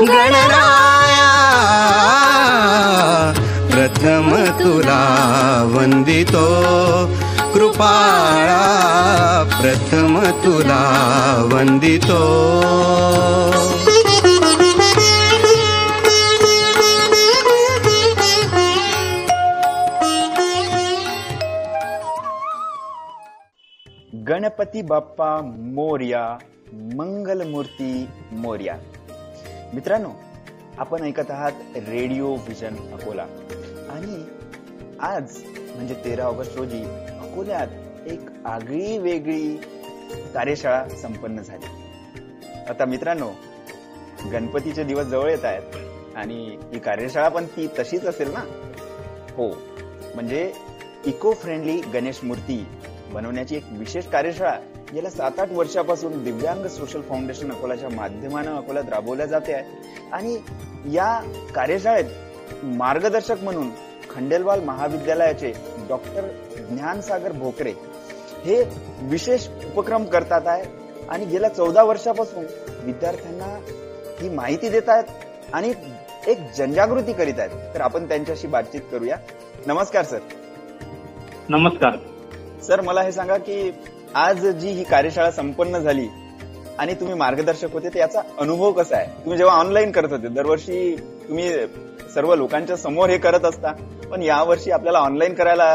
गणराया। 0.00 1.30
प्रथम 3.70 4.30
तुला 4.60 5.02
वंदितो 5.74 6.46
कृपाळा। 7.54 8.62
प्रथम 9.60 10.20
तुला 10.20 10.82
वंदितो 11.52 12.22
गणपती 24.28 24.82
बाप्पा 24.82 25.40
मोर्या 25.44 26.38
मंगलमूर्ती 26.72 28.08
मोर्या. 28.32 28.78
मित्रांनो 29.74 30.08
आपण 30.78 31.02
ऐकत 31.02 31.30
आहात 31.30 31.52
रेडिओ 31.76 32.34
व्हिजन 32.34 32.76
अकोला. 32.92 33.22
आणि 33.90 34.24
आज 35.00 35.42
म्हणजे 35.76 35.94
तेरा 36.04 36.24
ऑगस्ट 36.24 36.56
रोजी 36.56 36.82
अकोल्यात 37.20 37.68
एक 38.06 38.20
आगळी 38.44 38.98
वेगळी 38.98 39.56
कार्यशाळा 40.34 40.88
संपन्न 40.88 41.42
झाली. 41.42 41.66
आता 42.68 42.84
मित्रांनो 42.84 43.30
गणपतीचे 44.32 44.84
दिवस 44.84 45.06
जवळ 45.06 45.30
येत 45.30 45.44
आहेत 45.44 45.76
आणि 46.16 46.58
ही 46.72 46.78
कार्यशाळा 46.78 47.28
पण 47.28 47.44
ती 47.44 47.66
तशीच 47.66 48.04
असेल 48.04 48.30
ना? 48.32 48.40
हो. 49.36 49.48
म्हणजे 50.14 50.52
इको 51.06 51.32
फ्रेंडली 51.32 51.80
गणेश 51.80 52.20
मूर्ती 52.24 52.66
बनवण्याची 53.12 53.56
एक 53.56 53.64
विशेष 53.70 54.06
कार्यशाळा 54.06 54.58
गेल्या 54.94 55.10
सात 55.10 55.40
आठ 55.40 55.52
वर्षापासून 55.52 56.24
दिव्यांग 56.24 56.66
सोशल 56.66 57.00
फाउंडेशन 57.00 57.52
अकोलाच्या 57.52 57.88
माध्यमानं 57.88 58.56
अकोल्यात 58.56 58.88
राबवल्या 58.88 59.26
जाते 59.26 59.52
आहे. 59.52 59.64
आणि 60.12 60.38
या 60.92 61.20
कार्यशाळेत 61.54 62.04
मार्गदर्शक 62.62 63.36
म्हणून 63.42 63.68
खंडेलवाल 64.10 64.60
महाविद्यालयाचे 64.60 65.52
डॉक्टर 65.88 66.28
ज्ञानसागर 66.70 67.32
भोकरे 67.32 67.72
हे 68.44 68.64
विशेष 69.02 69.48
उपक्रम 69.48 70.04
करतात 70.04 70.46
आहे. 70.46 70.64
आणि 71.08 71.24
गेल्या 71.24 71.50
चौदा 71.50 71.82
वर्षापासून 71.82 72.44
विद्यार्थ्यांना 72.82 73.60
ही 74.20 74.28
माहिती 74.28 74.68
देत 74.68 74.88
आहेत 74.88 75.04
आणि 75.52 75.72
एक 76.26 76.38
जनजागृती 76.58 77.12
करीत 77.12 77.38
आहेत. 77.38 77.74
तर 77.74 77.80
आपण 77.80 78.08
त्यांच्याशी 78.08 78.46
बातचीत 78.46 78.80
करूया. 78.90 79.16
नमस्कार 79.66 80.04
सर. 80.04 80.18
नमस्कार. 81.48 81.96
सर 82.62 82.80
मला 82.80 83.02
हे 83.02 83.12
सांगा 83.12 83.36
की 83.36 83.70
आज 84.14 84.46
जी 84.46 84.68
ही 84.68 84.84
कार्यशाळा 84.84 85.30
संपन्न 85.30 85.78
झाली 85.78 86.06
आणि 86.78 86.94
तुम्ही 86.94 87.14
मार्गदर्शक 87.14 87.72
होते 87.72 87.88
तर 87.88 87.98
याचा 87.98 88.20
अनुभव 88.40 88.72
कसा 88.72 88.96
आहे? 88.96 89.06
तुम्ही 89.24 89.38
जेव्हा 89.38 89.54
ऑनलाईन 89.56 89.90
करत 89.92 90.12
होते 90.12 90.28
दरवर्षी 90.28 90.96
तुम्ही 91.28 91.50
सर्व 92.14 92.34
लोकांच्या 92.34 92.76
समोर 92.76 93.10
हे 93.10 93.18
करत 93.18 93.44
असता 93.44 93.72
पण 94.10 94.22
यावर्षी 94.22 94.70
आपल्याला 94.70 94.98
ऑनलाईन 94.98 95.34
करायला 95.34 95.66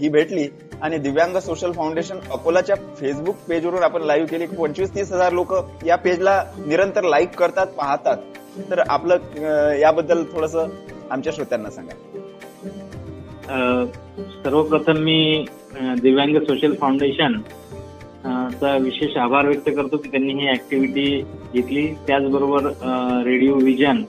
ही 0.00 0.08
भेटली 0.08 0.48
आणि 0.82 0.98
दिव्यांग 0.98 1.36
सोशल 1.38 1.72
फाउंडेशन 1.72 2.18
अकोलाच्या 2.32 2.76
फेसबुक 2.98 3.36
पेजवरून 3.48 3.82
आपण 3.82 4.02
लाईव्ह 4.02 4.28
केली. 4.28 4.46
पंचवीस 4.46 4.94
तीस 4.94 5.12
हजार 5.12 5.32
लोक 5.32 5.54
या 5.86 5.96
पेजला 5.96 6.42
निरंतर 6.58 7.04
लाईक 7.04 7.34
करतात 7.38 7.66
पाहतात. 7.78 8.16
तर 8.70 8.80
आपलं 8.88 9.74
याबद्दल 9.78 10.24
थोडस 10.32 10.56
आमच्या 11.10 11.32
श्रोत्यांना 11.32 11.70
सांगा. 11.70 11.94
सर्वप्रथम 13.50 14.98
मी 15.04 15.44
दिव्यांग 16.02 16.36
सोशल 16.46 16.74
फाउंडेशन 16.80 17.40
चा 18.60 18.76
विशेष 18.80 19.16
आभार 19.16 19.46
व्यक्त 19.46 19.68
करतो 19.76 19.96
की 19.96 20.08
त्यांनी 20.10 20.32
ही 20.34 20.48
ऍक्टिव्हिटी 20.50 21.04
घेतली. 21.54 21.86
त्याचबरोबर 22.06 22.66
radio 23.26 23.54
vision 23.54 24.02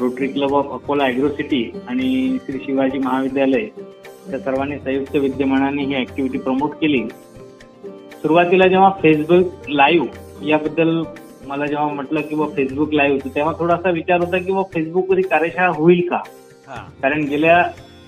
Rotary 0.00 0.26
Club 0.28 0.54
of 0.54 0.72
Akola 0.72 1.04
agro 1.04 1.28
city 1.28 1.62
आणि 1.88 2.38
श्री 2.46 2.58
शिवाजी 2.64 2.98
महाविद्यालय 2.98 3.64
त्या 4.30 4.38
सर्वांनी 4.38 4.78
संयुक्त 4.78 5.16
विद्यमानाने 5.16 5.84
ही 5.84 6.00
ऍक्टिव्हिटी 6.00 6.38
प्रमोट 6.38 6.74
केली. 6.80 7.02
सुरुवातीला 8.22 8.66
जेव्हा 8.66 8.90
फेसबुक 9.02 9.70
लाईव्ह 9.70 10.46
याबद्दल 10.48 11.02
मला 11.46 11.66
जेव्हा 11.66 11.88
म्हटलं 11.88 12.20
की 12.20 12.34
बा 12.34 12.46
फेसबुक 12.56 12.94
लाईव्ह 12.94 13.28
तेव्हा 13.34 13.52
थोडासा 13.58 13.90
विचार 13.90 14.20
होता 14.20 14.38
की 14.38 14.52
बा 14.52 14.62
फेसबुकवर 14.74 15.16
ही 15.16 15.22
कार्यशाळा 15.22 15.72
होईल 15.76 16.08
का? 16.10 16.18
कारण 17.02 17.24
गेल्या 17.24 17.62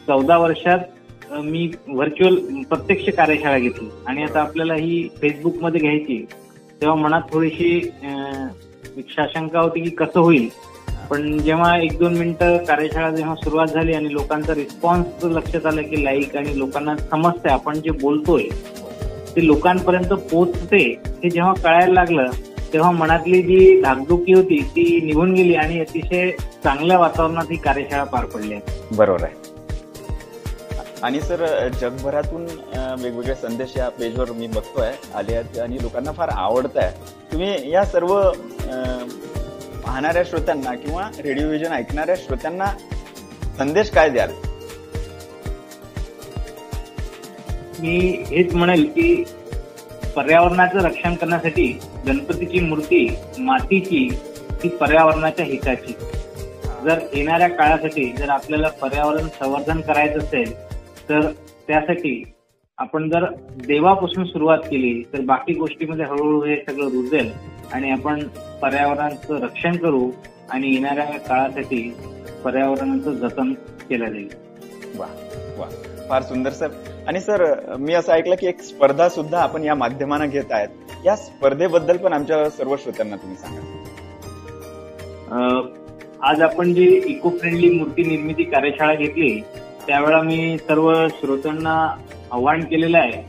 चौदा 0.08 0.36
वर्षात 0.38 1.32
मी 1.44 1.66
व्हर्च्युअल 1.88 2.36
प्रत्यक्ष 2.68 3.08
कार्यशाळा 3.16 3.58
घेतली. 3.58 3.88
आणि 4.06 4.22
आता 4.22 4.40
आपल्याला 4.40 4.74
ही 4.74 5.08
फेसबुकमध्ये 5.20 5.80
घ्यायची 5.80 6.24
तेव्हा 6.80 6.96
मनात 6.96 7.22
थोडीशी 7.32 7.80
शाशंका 9.08 9.60
होती 9.60 9.80
की 9.80 9.90
कसं 9.96 10.20
होईल. 10.20 10.48
पण 11.10 11.38
जेव्हा 11.38 11.76
एक 11.82 11.98
दोन 11.98 12.16
मिनिटं 12.18 12.56
कार्यशाळा 12.64 13.10
जेव्हा 13.10 13.34
सुरुवात 13.34 13.66
झाली 13.66 13.92
आणि 13.94 14.12
लोकांचा 14.12 14.54
रिस्पॉन्स 14.54 15.24
लक्षात 15.24 15.66
आला 15.66 15.82
की 15.82 16.02
लाईक 16.04 16.36
आणि 16.36 16.58
लोकांना 16.58 16.96
समजतंय 17.00 17.52
आपण 17.52 17.80
जे 17.80 17.90
बोलतोय 18.00 18.42
ते 19.36 19.46
लोकांपर्यंत 19.46 20.12
पोचते 20.32 20.82
हे 21.22 21.30
जेव्हा 21.30 21.52
कळायला 21.54 21.92
लागलं 21.92 22.30
तेव्हा 22.72 22.90
मनातली 22.90 23.42
जी 23.42 23.80
धाकधुकी 23.82 24.32
होती 24.32 24.60
ती 24.76 25.00
निघून 25.04 25.32
गेली 25.34 25.54
आणि 25.54 25.80
अतिशय 25.80 26.30
चांगल्या 26.64 26.98
वातावरणात 26.98 27.50
ही 27.50 27.56
कार्यशाळा 27.56 28.04
पार 28.04 28.24
पडली. 28.24 28.54
आहे 28.54 28.96
बरोबर 28.96 29.22
आहे. 29.22 29.47
आणि 31.02 31.20
सर 31.20 31.68
जगभरातून 31.80 32.46
वेगवेगळे 33.02 33.34
संदेश 33.34 33.76
या 33.76 33.88
पेजवर 33.88 34.30
मी 34.32 34.46
बघतोय 34.46 34.92
आले 35.14 35.34
आहेत 35.34 35.58
आणि 35.58 35.76
लोकांना 35.82 36.12
फार 36.12 36.28
आवडत 36.28 36.76
आहे 36.76 36.90
तुम्ही 37.32 37.70
या 37.70 37.84
सर्व 37.84 38.14
अं, 38.18 39.08
पाहणाऱ्या 39.86 40.22
श्रोत्यांना 40.24 40.74
किंवा 40.74 41.08
रेडिओ 41.18 41.48
विजन 41.48 41.72
ऐकणाऱ्या 41.72 42.14
श्रोत्यांना 42.16 42.66
संदेश 43.58 43.90
काय 43.90 44.08
द्याल? 44.08 44.30
मी 47.80 47.98
हेच 48.26 48.54
म्हणेल 48.54 48.84
की 48.84 49.24
पर्यावरणाचं 50.16 50.78
रक्षण 50.78 51.14
करण्यासाठी 51.14 51.78
गणपतीची 52.06 52.60
मूर्ती 52.60 53.16
मातीची 53.38 54.08
ती 54.62 54.68
पर्यावरणाच्या 54.68 55.44
हिताची. 55.46 55.92
जर 56.84 56.98
येणाऱ्या 57.12 57.48
काळासाठी 57.48 58.12
जर 58.12 58.28
आपल्याला 58.28 58.68
पर्यावरण 58.68 59.26
संवर्धन 59.28 59.80
करायचं 59.80 60.18
असेल 60.18 60.67
तर 61.08 61.30
त्यासाठी 61.68 62.22
आपण 62.78 63.08
जर 63.10 63.24
देवापासून 63.66 64.24
सुरुवात 64.24 64.58
केली 64.70 65.02
तर 65.12 65.20
बाकी 65.26 65.54
गोष्टीमध्ये 65.54 66.04
हळूहळू 66.04 66.42
हे 66.44 66.56
सगळं 66.68 66.90
रुजेल 66.90 67.30
आणि 67.72 67.90
आपण 67.90 68.22
पर्यावरणाचं 68.62 69.38
रक्षण 69.42 69.76
करू 69.76 70.10
आणि 70.50 70.72
येणाऱ्या 70.74 71.04
काळासाठी 71.18 71.80
पर्यावरणाचं 72.44 73.14
जतन 73.18 73.52
केलं 73.88 74.10
जाईल. 74.10 74.28
वा 74.98 75.06
वा 75.58 75.66
फार 76.08 76.22
सुंदर 76.22 76.50
सर. 76.50 76.68
आणि 77.08 77.20
सर 77.20 77.44
मी 77.78 77.94
असं 77.94 78.12
ऐकलं 78.12 78.34
की 78.40 78.46
एक 78.46 78.60
स्पर्धा 78.62 79.08
सुद्धा 79.08 79.38
आपण 79.38 79.64
या 79.64 79.74
माध्यमानं 79.74 80.28
घेत 80.28 80.52
आहेत. 80.52 80.68
या 81.04 81.16
स्पर्धेबद्दल 81.16 81.96
पण 81.96 82.12
आमच्या 82.12 82.48
सर्व 82.50 82.76
श्रोत्यांना 82.76 83.16
तुम्ही 83.16 83.36
सांगा. 83.36 83.60
आज 86.28 86.42
आपण 86.42 86.72
जी 86.74 86.86
इको 87.06 87.30
फ्रेंडली 87.30 87.70
मूर्ती 87.70 88.02
निर्मिती 88.02 88.44
कार्यशाळा 88.44 88.94
घेतली 88.94 89.40
त्यावेळा 89.88 90.20
मी 90.22 90.56
सर्व 90.58 90.92
श्रोत्यांना 91.10 91.74
आव्हान 92.32 92.64
केलेलं 92.70 92.98
आहे. 92.98 93.22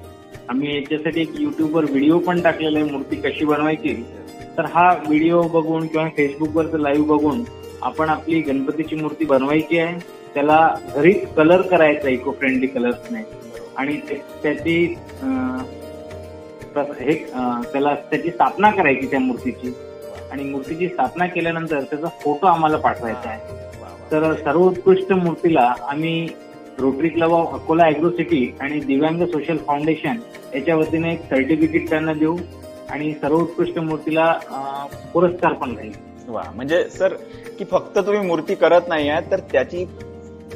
आम्ही 0.49 0.75
याच्यासाठी 0.75 1.21
एक 1.21 1.39
युट्यूबवर 1.39 1.83
व्हिडिओ 1.89 2.17
पण 2.19 2.41
टाकलेला 2.41 2.79
आहे 2.79 2.91
मूर्ती 2.91 3.15
कशी 3.15 3.45
बनवायची. 3.45 3.93
तर 4.57 4.65
हा 4.73 4.91
व्हिडिओ 5.05 5.41
बघून 5.53 5.85
किंवा 5.87 6.07
फेसबुकवरचं 6.17 6.79
लाईव्ह 6.79 7.07
बघून 7.07 7.43
आपण 7.81 8.09
आपली 8.09 8.39
गणपतीची 8.41 8.95
मूर्ती 8.95 9.25
बनवायची 9.25 9.79
आहे. 9.79 9.99
त्याला 10.33 10.57
घरीच 10.95 11.25
कलर 11.35 11.61
करायचा 11.61 12.09
इको 12.09 12.31
फ्रेंडली 12.39 12.67
कलर्सने 12.67 13.21
आणि 13.77 13.95
त्याची 14.43 14.75
हे 16.99 17.13
त्याला 17.71 17.93
त्याची 18.09 18.29
स्थापना 18.31 18.71
करायची 18.71 19.07
त्या 19.07 19.19
मूर्तीची. 19.19 19.73
आणि 20.31 20.43
मूर्तीची 20.43 20.87
स्थापना 20.89 21.25
केल्यानंतर 21.27 21.81
त्याचा 21.81 22.07
फोटो 22.23 22.47
आम्हाला 22.47 22.77
पाठवायचा 22.77 23.29
आहे. 23.29 23.57
तर 24.11 24.33
सर्वोत्कृष्ट 24.35 25.11
मूर्तीला 25.13 25.73
आम्ही 25.89 26.27
Rotary 26.79 27.09
Club 27.09 27.31
of 27.31 27.53
Akola 27.53 27.83
agro 27.83 28.09
city 28.09 28.55
आणि 28.59 28.79
दिव्यांग 28.79 29.25
सोशल 29.25 29.57
फाउंडेशन 29.57 30.17
याच्या 30.55 30.75
वतीने 30.75 31.13
एक 31.13 31.21
सर्टिफिकेट 31.21 31.89
त्यांना 31.89 32.13
देऊ 32.13 32.37
आणि 32.89 33.13
सर्वोत्कृष्ट 33.13 33.79
मूर्तीला 33.79 34.31
पुरस्कार 35.13 35.53
पण 35.53 35.75
राहील 35.75 35.91
वा 36.27 36.43
म्हणजे 36.55 36.83
सर 36.89 37.13
की 37.59 37.65
फक्त 37.71 37.97
तुम्ही 37.97 38.27
मूर्ती 38.27 38.55
करत 38.55 38.87
नाही 38.87 39.09
आहे 39.09 39.31
तर 39.31 39.39
त्याची 39.51 39.85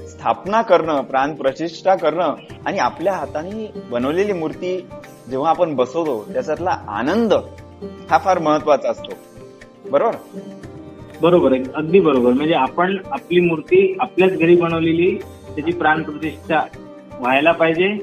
स्थापना 0.10 0.62
करणं 0.62 1.02
प्राण 1.02 1.34
प्रतिष्ठा 1.34 1.96
करणं 1.96 2.36
आणि 2.66 2.78
आपल्या 2.78 3.14
हाताने 3.14 3.72
बनवलेली 3.92 4.34
मूर्ती 4.34 4.78
जेव्हा 5.30 5.50
आपण 5.50 5.76
बसवतो 5.76 6.26
त्याच्यातला 6.34 6.78
आनंद 6.88 7.34
हा 8.10 8.18
फार 8.18 8.40
महत्त्वाचा 8.40 8.90
असतो. 8.90 9.12
बरोबर? 9.92 10.16
बरोबर 11.22 11.54
अगदी 11.76 12.00
बरोबर. 12.00 12.32
म्हणजे 12.32 12.54
आपण 12.54 12.98
आपली 13.12 13.40
मूर्ती 13.40 13.98
आपल्याच 14.00 14.32
घरी 14.32 14.56
बनवलेली 14.56 15.18
त्याची 15.56 15.72
प्राणप्रतिष्ठा 15.72 16.62
व्हायला 17.20 17.52
पाहिजे. 17.52 17.98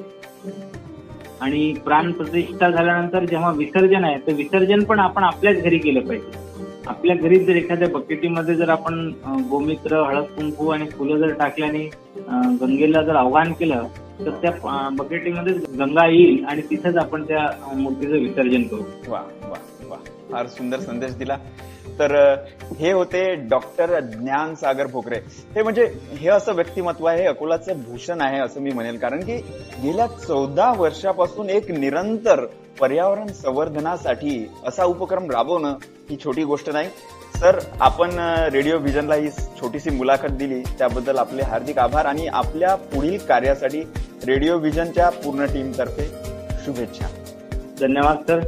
आणि 1.40 1.72
प्राणप्रतिष्ठा 1.84 2.70
झाल्यानंतर 2.70 3.24
जेव्हा 3.24 3.50
विसर्जन 3.52 4.04
आहे 4.04 4.18
तर 4.26 4.32
विसर्जन 4.32 4.82
पण 4.84 4.98
आपण 4.98 5.24
आपल्याच 5.24 5.62
घरी 5.62 5.78
केलं 5.78 6.00
पाहिजे. 6.00 6.38
आपल्या 6.86 7.16
घरी 7.16 7.38
जर 7.44 7.56
एखाद्या 7.56 7.88
बकेटीमध्ये 7.88 8.54
जर 8.54 8.68
आपण 8.68 9.12
गोमित्र 9.50 10.02
हळद 10.02 10.24
कुंकू 10.24 10.68
आणि 10.68 10.88
फुलं 10.88 11.16
जर 11.16 11.32
टाकल्याने 11.32 11.84
गंगेला 12.60 13.02
जर 13.02 13.16
आव्हान 13.16 13.52
केलं 13.52 13.86
तर 14.20 14.30
त्या 14.42 14.88
बकेटीमध्ये 14.92 15.54
गंगा 15.78 16.06
येईल 16.06 16.44
आणि 16.44 16.62
तिथेच 16.70 16.96
आपण 16.96 17.22
त्या 17.22 17.74
मूर्तीचं 17.76 18.18
विसर्जन 18.18 18.62
करू. 18.62 18.82
वा 19.08 19.20
वा 19.42 19.58
वा. 19.88 19.96
फार 20.32 20.46
सुंदर 20.46 20.78
संदेश 20.78 21.16
दिला. 21.16 21.36
तर 22.00 22.14
हे 22.78 22.90
होते 22.92 23.34
डॉक्टर 23.48 23.98
ज्ञान 24.00 24.54
सागर 24.54 24.86
भोकरे. 24.86 25.18
हे 25.54 25.62
म्हणजे 25.62 25.84
हे 26.18 26.28
असं 26.28 26.54
व्यक्तिमत्व 26.54 27.06
आहे 27.06 27.26
अकोलाचं 27.26 27.82
भूषण 27.82 28.20
आहे 28.20 28.40
असं 28.40 28.60
मी 28.60 28.70
म्हणेल. 28.70 28.98
कारण 28.98 29.20
की 29.20 29.36
गेल्या 29.82 30.06
चौदा 30.06 30.72
वर्षापासून 30.76 31.50
एक 31.50 31.70
निरंतर 31.70 32.44
पर्यावरण 32.80 33.26
संवर्धनासाठी 33.26 34.50
असा 34.66 34.84
उपक्रम 34.84 35.30
राबवणं 35.30 35.74
ही 36.10 36.16
छोटी 36.24 36.44
गोष्ट 36.44 36.70
नाही. 36.70 36.88
सर 37.40 37.58
आपण 37.80 38.10
रेडिओ 38.52 38.78
व्हिजनला 38.78 39.14
ही 39.14 39.30
छोटीशी 39.60 39.90
मुलाखत 39.90 40.32
दिली. 40.32 40.62
त्याबद्दल 40.78 41.18
आपले 41.18 41.42
हार्दिक 41.42 41.78
आभार 41.78 42.06
आणि 42.06 42.26
आपल्या 42.26 42.74
पुढील 42.74 43.18
कार्यासाठी 43.18 43.82
रेडिओ 44.26 44.58
व्हिजनच्या 44.58 45.08
पूर्ण 45.10 45.44
टीमतर्फे 45.44 46.08
शुभेच्छा. 46.64 47.06
धन्यवाद 47.80 48.16
सर. 48.26 48.40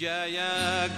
जय 0.00 0.38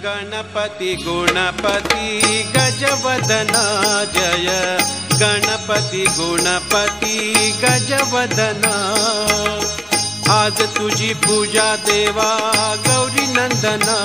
गणपति 0.03 0.95
गुणपति 0.95 2.19
गजवदना, 2.55 3.63
जय 4.03 4.77
गणपति 5.13 6.05
गुणपति 6.09 7.33
गजवदना। 7.63 8.73
आज 10.33 10.61
तुझी 10.77 11.13
पूजा 11.13 11.75
देवा 11.75 12.29
गौरी 12.87 13.27
नंदना। 13.27 13.97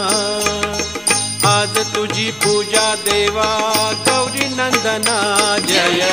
आज 1.52 1.94
तुझी 1.94 2.30
पूजा 2.30 2.94
देवा 2.94 3.44
गौरी 3.92 4.48
नंदना। 4.48 5.18
जय 5.58 6.08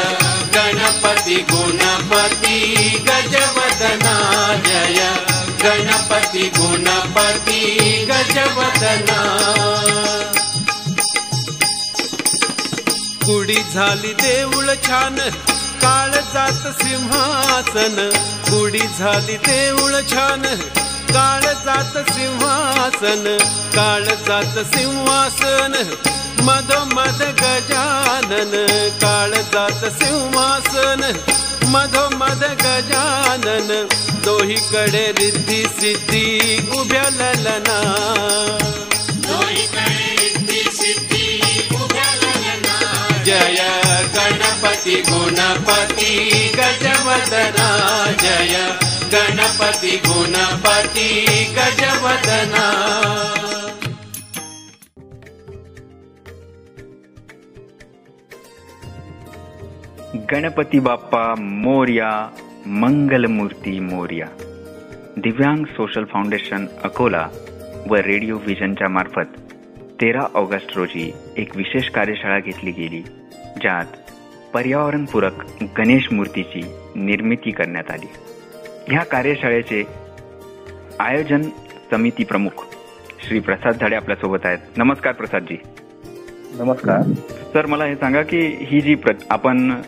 गणपति 0.56 1.46
गुणपति 1.52 2.60
गजवदना, 3.08 4.18
जय 4.68 5.23
गणपति 5.64 6.52
गुणपति 6.58 7.60
गजवदना. 8.10 9.20
कुडी 13.26 13.64
झाली 13.74 14.14
देऊळ 14.14 14.68
छान 14.88 15.16
काळ 15.84 16.12
जात 16.34 16.64
सिंहासन. 16.82 18.10
कुडी 18.50 18.88
झाली 19.00 19.38
देऊळ 19.38 19.94
छान 20.12 20.42
काळ 21.14 21.42
जात 21.42 21.98
सिंहासन. 22.12 23.38
काळ 23.76 24.04
जात 24.28 24.66
सिंहासन. 24.76 25.74
मधोमध 26.44 27.22
गजानन 27.22 28.52
काळ 29.02 29.30
जात 29.30 29.86
सिंहासन. 29.86 31.12
मधोमध 31.64 32.44
गजानन 32.44 33.88
दोहीकडे 34.26 35.12
रिद्धी 35.12 35.64
सिद्धी 35.64 36.58
उभ्या 36.78 37.10
ललना. 37.10 37.80
जय 43.26 43.70
गणपति 44.16 45.04
गुणपति 45.10 46.12
गजवदना. 46.58 47.68
जय 48.22 48.78
गणपति 49.14 50.02
गुणपति 50.08 51.26
गजवदना. 51.58 52.83
गणपती 60.34 60.80
बाप्पा 60.80 61.36
मोर्या 61.40 62.30
मंगलमूर्ती 62.66 63.80
मोर्या. 63.80 64.28
दिव्यांग 65.18 65.66
सोशल 65.66 66.04
फाउंडेशन 66.04 66.66
अकोला 66.84 67.28
व 67.90 67.96
रेडिओ 67.96 68.38
व्हिजनच्या 68.38 68.90
मार्फत 68.90 69.40
तेरा 70.02 70.28
ऑगस्ट 70.34 70.78
रोजी 70.78 71.14
एक 71.38 71.58
विशेष 71.58 71.90
कार्यशाळा 71.90 72.40
घेतली 72.40 72.72
गेली 72.72 73.02
ज्यात 73.62 73.86
पर्यावरणपूरक 74.54 75.64
गणेश 75.78 76.08
मूर्तीची 76.12 76.62
निर्मिती 76.96 77.52
करण्यात 77.52 77.92
आली. 77.92 78.10
ह्या 78.88 79.04
कार्यशाळेचे 79.04 79.84
आयोजन 81.00 81.42
समिती 81.92 82.24
प्रमुख 82.24 82.66
श्री 83.28 83.40
प्रसाद 83.40 83.74
झाडे 83.74 83.96
आपल्यासोबत 83.96 84.46
आहेत. 84.46 84.78
नमस्कार 84.78 85.14
प्रसादजी. 85.14 85.58
नमस्कार. 86.60 87.02
सर 87.54 87.66
मला 87.66 87.86
हे 87.86 87.96
सांगा 87.96 88.22
की 88.22 88.58
ही 88.60 88.82
जी 88.82 88.96
आपण 89.30 89.82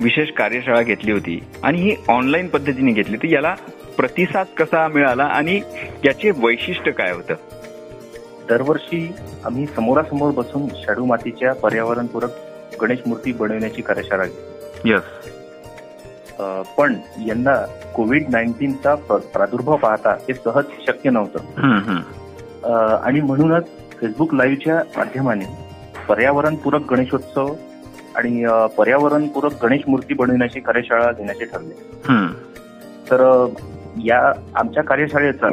विशेष 0.00 0.30
कार्यशाळा 0.32 0.82
घेतली 0.82 1.12
होती. 1.12 1.38
आणि 1.62 1.80
ही 1.82 1.94
ऑनलाईन 2.08 2.48
पद्धतीने 2.48 2.92
घेतली. 2.92 3.16
तर 3.16 3.26
याला 3.26 3.54
प्रतिसाद 3.96 4.46
कसा 4.58 4.86
मिळाला 4.88 5.24
आणि 5.24 5.60
याचे 6.04 6.30
वैशिष्ट्य 6.36 6.90
काय 6.90 7.12
होतं? 7.12 7.34
दरवर्षी 8.48 9.06
आम्ही 9.44 9.66
समोरासमोर 9.66 10.30
बसून 10.34 10.66
शाडू 10.74 11.04
मातीच्या 11.04 11.52
पर्यावरणपूरक 11.54 12.30
गणेश 12.82 12.98
मूर्ती 13.06 13.32
बनवण्याची 13.32 13.82
कार्यशाळा 13.82 14.24
घेतो 14.24 14.88
यस 14.88 15.02
पण 16.76 16.94
यंदा 17.26 17.54
कोविड 17.94 18.28
नाईन्टीनचा 18.28 18.94
प्रादुर्भाव 19.08 19.76
पाहता 19.76 20.10
हे 20.28 20.34
सहज 20.34 20.64
शक्य 20.86 21.10
नव्हतं. 21.10 21.38
आणि 23.04 23.20
म्हणूनच 23.20 23.66
फेसबुक 24.00 24.34
लाईव्हच्या 24.34 24.82
माध्यमाने 24.96 25.44
पर्यावरणपूरक 26.08 26.92
गणेशोत्सव 26.92 27.54
आणि 28.16 28.44
पर्यावरणपूरक 28.76 29.64
गणेश 29.64 29.80
मूर्ती 29.88 30.14
बनवण्याची 30.14 30.60
कार्यशाळा 30.60 31.12
घेण्याचे 31.12 31.44
ठरले. 31.44 31.74
तर 33.10 33.46
या 34.04 34.32
आमच्या 34.54 34.82
कार्यशाळेचा 34.82 35.48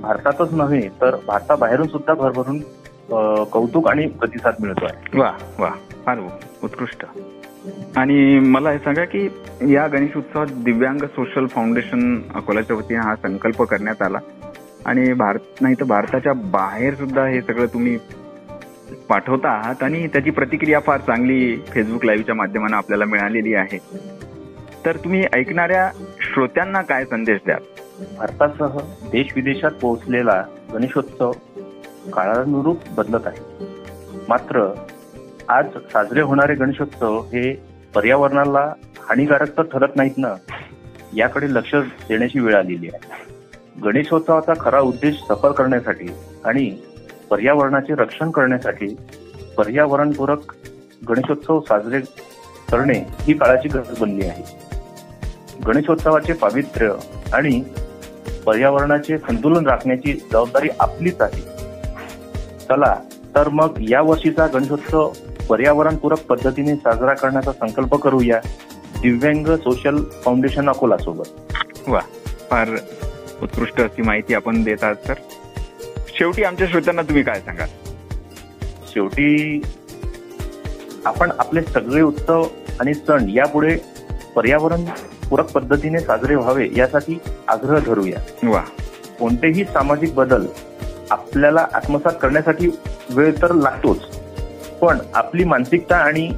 भारतातच 0.00 0.52
नव्हे 0.52 0.88
तर 1.00 1.16
भारताबाहेरून 1.26 1.86
सुद्धा 1.86 2.14
भरभरून 2.14 2.58
कौतुक 3.44 3.88
आणि 3.88 4.06
प्रतिसाद 4.06 4.54
मिळतोय 4.60 5.18
वा 5.18 5.30
वा. 5.58 5.70
फार 6.06 6.18
उत्कृष्ट. 6.64 7.04
आणि 7.96 8.38
मला 8.38 8.70
हे 8.70 8.78
सांगा 8.78 9.04
की 9.04 9.28
या 9.74 9.86
गणेश 9.86 10.16
उत्सवात 10.16 10.46
दिव्यांग 10.64 10.98
सोशल 10.98 11.46
फाउंडेशन 11.46 12.20
अकोलाच्या 12.34 12.76
वतीने 12.76 13.00
हा 13.00 13.14
संकल्प 13.16 13.62
करण्यात 13.62 14.02
आला. 14.02 14.18
आणि 14.86 15.12
भारत 15.12 15.60
नाही 15.60 15.74
तर 15.74 15.84
भारताच्या 15.84 16.32
बाहेर 16.32 16.94
सुद्धा 16.94 17.26
हे 17.26 17.40
सगळं 17.42 17.66
तुम्ही 17.66 17.96
पाठवता 19.08 19.48
आहात 19.48 19.82
आणि 19.82 20.06
त्याची 20.06 20.30
प्रतिक्रिया 20.30 20.80
फार 20.80 21.00
चांगली 21.00 21.56
फेसबुक 21.56 22.04
लाईव्हच्या 22.04 22.34
माध्यमाने 22.34 22.76
आपल्याला 22.76 23.04
मिळालेली 23.04 23.54
आहे. 23.54 23.78
तर 24.86 24.96
तुम्ही 24.96 25.24
ऐकणाऱ्या 25.34 25.90
श्रोत्यांना 26.20 26.82
काय 26.82 27.04
संदेश 27.04 27.38
द्याल? 27.46 27.60
भारतासह 28.18 28.78
देश 29.12 29.32
विदेशात 29.36 29.70
पोहोचलेला 29.70 30.44
गणेशोत्सव 30.72 31.30
काळानुरूप 32.12 32.78
बदलत 32.88 33.26
आहे. 33.26 33.66
मात्र 34.28 34.74
आज 35.48 35.66
साजरे 35.66 36.20
होणारे 36.20 36.54
गणेशोत्सव 36.54 37.20
हे 37.20 37.62
पर्यावरणाला 37.94 38.72
हानिकारक 38.98 39.56
तर 39.56 39.62
ठरत 39.62 39.96
नाहीत 39.96 40.18
ना 40.18 40.34
याकडे 41.14 41.46
लक्ष 41.50 41.74
देण्याची 42.08 42.40
वेळ 42.40 42.54
आलेली 42.54 42.88
आहे. 42.92 43.24
गणेशोत्सवाचा 43.84 44.52
खरा 44.60 44.80
उद्देश 44.80 45.14
सफल 45.28 45.52
करण्यासाठी 45.52 46.08
आणि 46.44 46.76
पर्यावरणाचे 47.30 47.94
रक्षण 47.94 48.30
करण्यासाठी 48.30 48.96
पर्यावरणपूरक 49.56 50.52
गणेशोत्सव 51.08 51.60
साजरे 51.60 52.00
करणे 52.72 52.98
ही 53.20 53.32
काळाची 53.32 53.68
गरज 53.68 53.98
बनली 54.00 54.26
आहे. 54.26 54.42
गणेशोत्सवाचे 55.66 56.32
पावित्र्य 56.32 56.92
आणि 57.32 57.62
पर्यावरणाचे 58.46 59.18
संतुलन 59.18 59.66
राखण्याची 59.66 60.12
जबाबदारी 60.12 60.68
आपलीच 60.80 61.20
आहे. 61.20 61.40
चला 62.68 62.94
तर 63.34 63.48
मग 63.48 63.70
या 63.80 64.02
वर्षीचा 64.02 64.46
गणेशोत्सव 64.46 65.10
पर्यावरणपूरक 65.48 66.18
पद्धतीने 66.18 66.74
साजरा 66.76 67.14
करण्याचा 67.14 67.52
संकल्प 67.52 67.94
करूया. 67.94 68.40
दिव्यांग 69.02 69.46
सोशल 69.46 70.02
फाउंडेशन 70.24 70.68
अकोला 70.68 70.96
सोबत. 70.96 71.28
वा 71.88 72.00
फार 72.50 72.68
उत्कृष्ट 73.42 73.80
अशी 73.80 74.02
माहिती 74.02 74.34
आपण 74.34 74.62
देत 74.62 74.84
आहात 74.84 75.06
सर. 75.06 75.14
शेवटी 76.18 76.42
आमच्या 76.44 76.66
श्रोत्यांना 76.66 77.02
तुम्ही 77.02 77.22
काय 77.22 77.40
सांगाल? 77.40 77.68
शेवटी 78.88 79.62
आपण 81.04 81.30
आपले 81.38 81.62
सगळे 81.62 82.02
उत्सव 82.02 82.46
आणि 82.80 82.94
सण 82.94 83.28
यापुढे 83.28 83.76
पर्यावरण 84.34 84.84
पूरक 85.30 85.50
पद्धतीने 85.52 85.98
साजरे 86.00 86.34
व्हावे 86.34 86.68
यासाठी 86.76 87.18
आग्रह 87.48 87.78
धरूया. 87.78 88.50
वा. 88.50 88.62
कोणतेही 89.18 89.64
सामाजिक 89.64 90.14
बदल 90.14 90.46
आपल्याला 91.10 91.66
आत्मसात 91.72 92.12
करण्यासाठी 92.22 92.70
वेळ 93.10 93.34
तर 93.42 93.52
लागतोच 93.52 94.16
पण 94.80 94.98
आपली 95.14 95.44
मानसिकता 95.44 95.96
आणि 95.96 96.32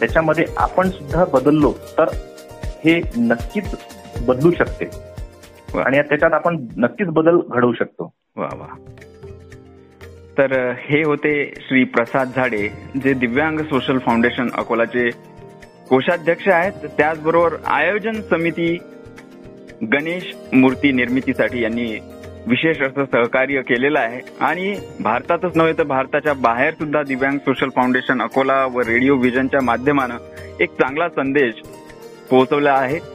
त्याच्यामध्ये 0.00 0.44
आपण 0.56 0.90
सुद्धा 0.90 1.24
बदललो 1.24 1.74
तर 1.98 2.08
हे 2.84 3.00
नक्कीच 3.16 3.64
बदलू 4.26 4.50
शकते. 4.58 4.84
आणि 5.80 6.02
त्याच्यात 6.02 6.32
आपण 6.32 6.66
नक्कीच 6.76 7.08
बदल 7.08 7.40
घडवू 7.48 7.72
शकतो. 7.72 8.12
वा 8.36 8.48
वा. 8.52 8.66
तर 10.38 10.72
हे 10.78 11.02
होते 11.02 11.54
श्री 11.60 11.84
प्रसाद 11.84 12.28
झाडे 12.36 12.68
जे 13.02 13.12
दिव्यांग 13.14 13.58
सोशल 13.58 13.98
फाउंडेशन 13.98 14.48
अकोलाचे 14.54 15.10
कोषाध्यक्ष 15.88 16.48
आहेत. 16.48 16.72
त्याचबरोबर 16.72 17.56
आयोजन 17.66 18.12
समिती 18.12 18.78
गणेश 19.82 20.34
मूर्ती 20.52 20.92
निर्मितीसाठी 20.92 21.62
यांनी 21.62 21.98
विशेष 22.46 22.80
असं 22.80 23.04
सहकार्य 23.04 23.62
केलेलं 23.62 23.98
आहे. 23.98 24.20
आणि 24.40 24.80
भारतातच 25.00 25.56
नव्हे 25.56 25.72
तर 25.72 25.82
भारताच्या 25.82 26.32
बाहेर 26.32 26.74
सुद्धा 26.74 27.02
दिव्यांग 27.02 27.38
सोशल 27.38 27.68
फाउंडेशन 27.76 28.22
अकोला 28.22 28.66
व 28.66 28.80
रेडिओ 28.80 29.16
व्हिजनच्या 29.16 29.60
माध्यमानं 29.62 30.16
एक 30.60 30.70
चांगला 30.70 31.08
संदेश 31.08 31.54
पोहोचवला 32.30 32.72
आहे. 32.72 33.11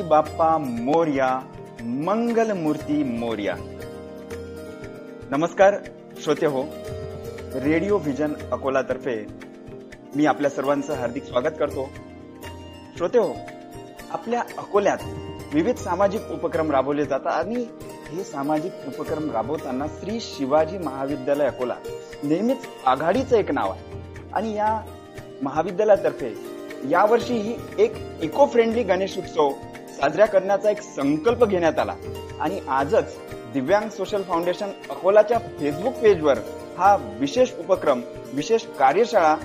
गणपती 0.00 0.08
बाप्पा 0.08 0.56
मोर्या 0.58 1.28
मंगल 2.06 2.50
मूर्ती 2.52 3.02
मोर्या 3.04 3.54
नमस्कार 5.30 5.74
श्रोते 6.22 6.46
हो. 6.46 6.62
रेडिओ 7.64 7.98
व्हिजन 7.98 8.32
अकोलातर्फे 8.52 9.14
मी 10.16 10.26
आपल्या 10.26 10.50
सर्वांचं 10.50 10.94
हार्दिक 10.94 11.24
स्वागत 11.24 11.56
करतो. 11.58 11.88
श्रोते 12.96 13.18
हो 13.18 13.34
आपल्या 14.10 14.40
अकोल्यात 14.58 14.98
विविध 15.54 15.76
सामाजिक 15.76 16.30
उपक्रम 16.32 16.70
राबवले 16.70 17.04
जातात 17.04 17.32
आणि 17.32 17.66
हे 18.10 18.24
सामाजिक 18.24 18.72
उपक्रम 18.88 19.30
राबवताना 19.30 19.86
श्री 20.00 20.18
शिवाजी 20.20 20.78
महाविद्यालय 20.78 21.46
अकोला 21.46 21.74
नेहमीच 22.22 22.68
आघाडीचं 22.86 23.36
एक 23.36 23.50
नाव 23.50 23.70
आहे. 23.70 23.98
आणि 24.32 24.54
या 24.56 24.80
महाविद्यालयातर्फे 25.42 26.34
यावर्षी 26.90 27.34
ही 27.34 27.54
एक 27.78 27.94
इको 28.22 28.46
फ्रेंडली 28.46 28.82
गणेश 28.82 29.18
उत्सव 29.18 29.50
साजऱ्या 30.00 30.26
करण्याचा 30.26 30.70
एक 30.70 30.80
संकल्प 30.82 31.44
घेण्यात 31.44 31.78
आला. 31.78 31.94
आणि 32.40 32.60
आजच 32.68 33.16
दिव्यांग 33.54 33.88
सोशल 33.88 34.22
फाउंडेशन 34.22 34.70
अकोलाच्या 34.90 35.38
फेसबुक 35.58 35.94
पेजवर 35.94 36.38
हा 36.78 36.96
विशेष 37.18 37.50
उपक्रम 37.58 38.00
विशेष 38.32 38.62
कार्यशाळा 38.78 39.36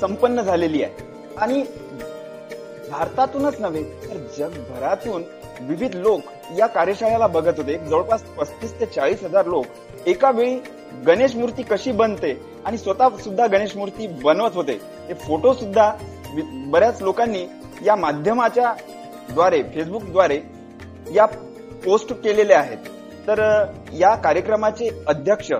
संपन्न 0.00 0.42
झालेली 0.42 0.82
आहे. 0.82 0.92
आणि 1.36 1.62
भारतातूनच 2.90 3.60
नव्हे 3.60 3.82
तर 3.82 4.16
जगभरातून 4.38 5.22
विविध 5.60 5.94
लोक 5.94 6.20
या 6.58 6.66
कार्यशाळेला 6.66 7.26
बघत 7.26 7.58
होते. 7.58 7.76
जवळपास 7.78 8.22
पस्तीस 8.38 8.72
ते 8.80 8.86
चाळीस 8.86 9.22
हजार 9.24 9.46
लोक 9.46 9.66
एका 10.06 10.30
वेळी 10.30 10.58
गणेश 11.06 11.34
मूर्ती 11.36 11.62
कशी 11.62 11.92
बनते 11.92 12.32
आणि 12.64 12.78
स्वतः 12.78 13.08
सुद्धा 13.22 13.46
गणेश 13.46 13.76
मूर्ती 13.76 14.06
बनवत 14.22 14.54
होते. 14.54 14.80
हे 15.08 15.14
फोटो 15.14 15.52
सुद्धा 15.54 15.90
बऱ्याच 16.72 17.02
लोकांनी 17.02 17.46
या 17.84 17.96
माध्यमाच्या 17.96 18.72
द्वारे 19.32 19.62
फेसबुकद्वारे 19.74 20.40
या 21.14 21.26
पोस्ट 21.84 22.12
केलेल्या 22.14 22.58
आहेत. 22.58 22.78
तर 23.28 23.40
या 23.92 24.14
कार्यक्रमाचे 24.14 24.88
अध्यक्ष 25.08 25.52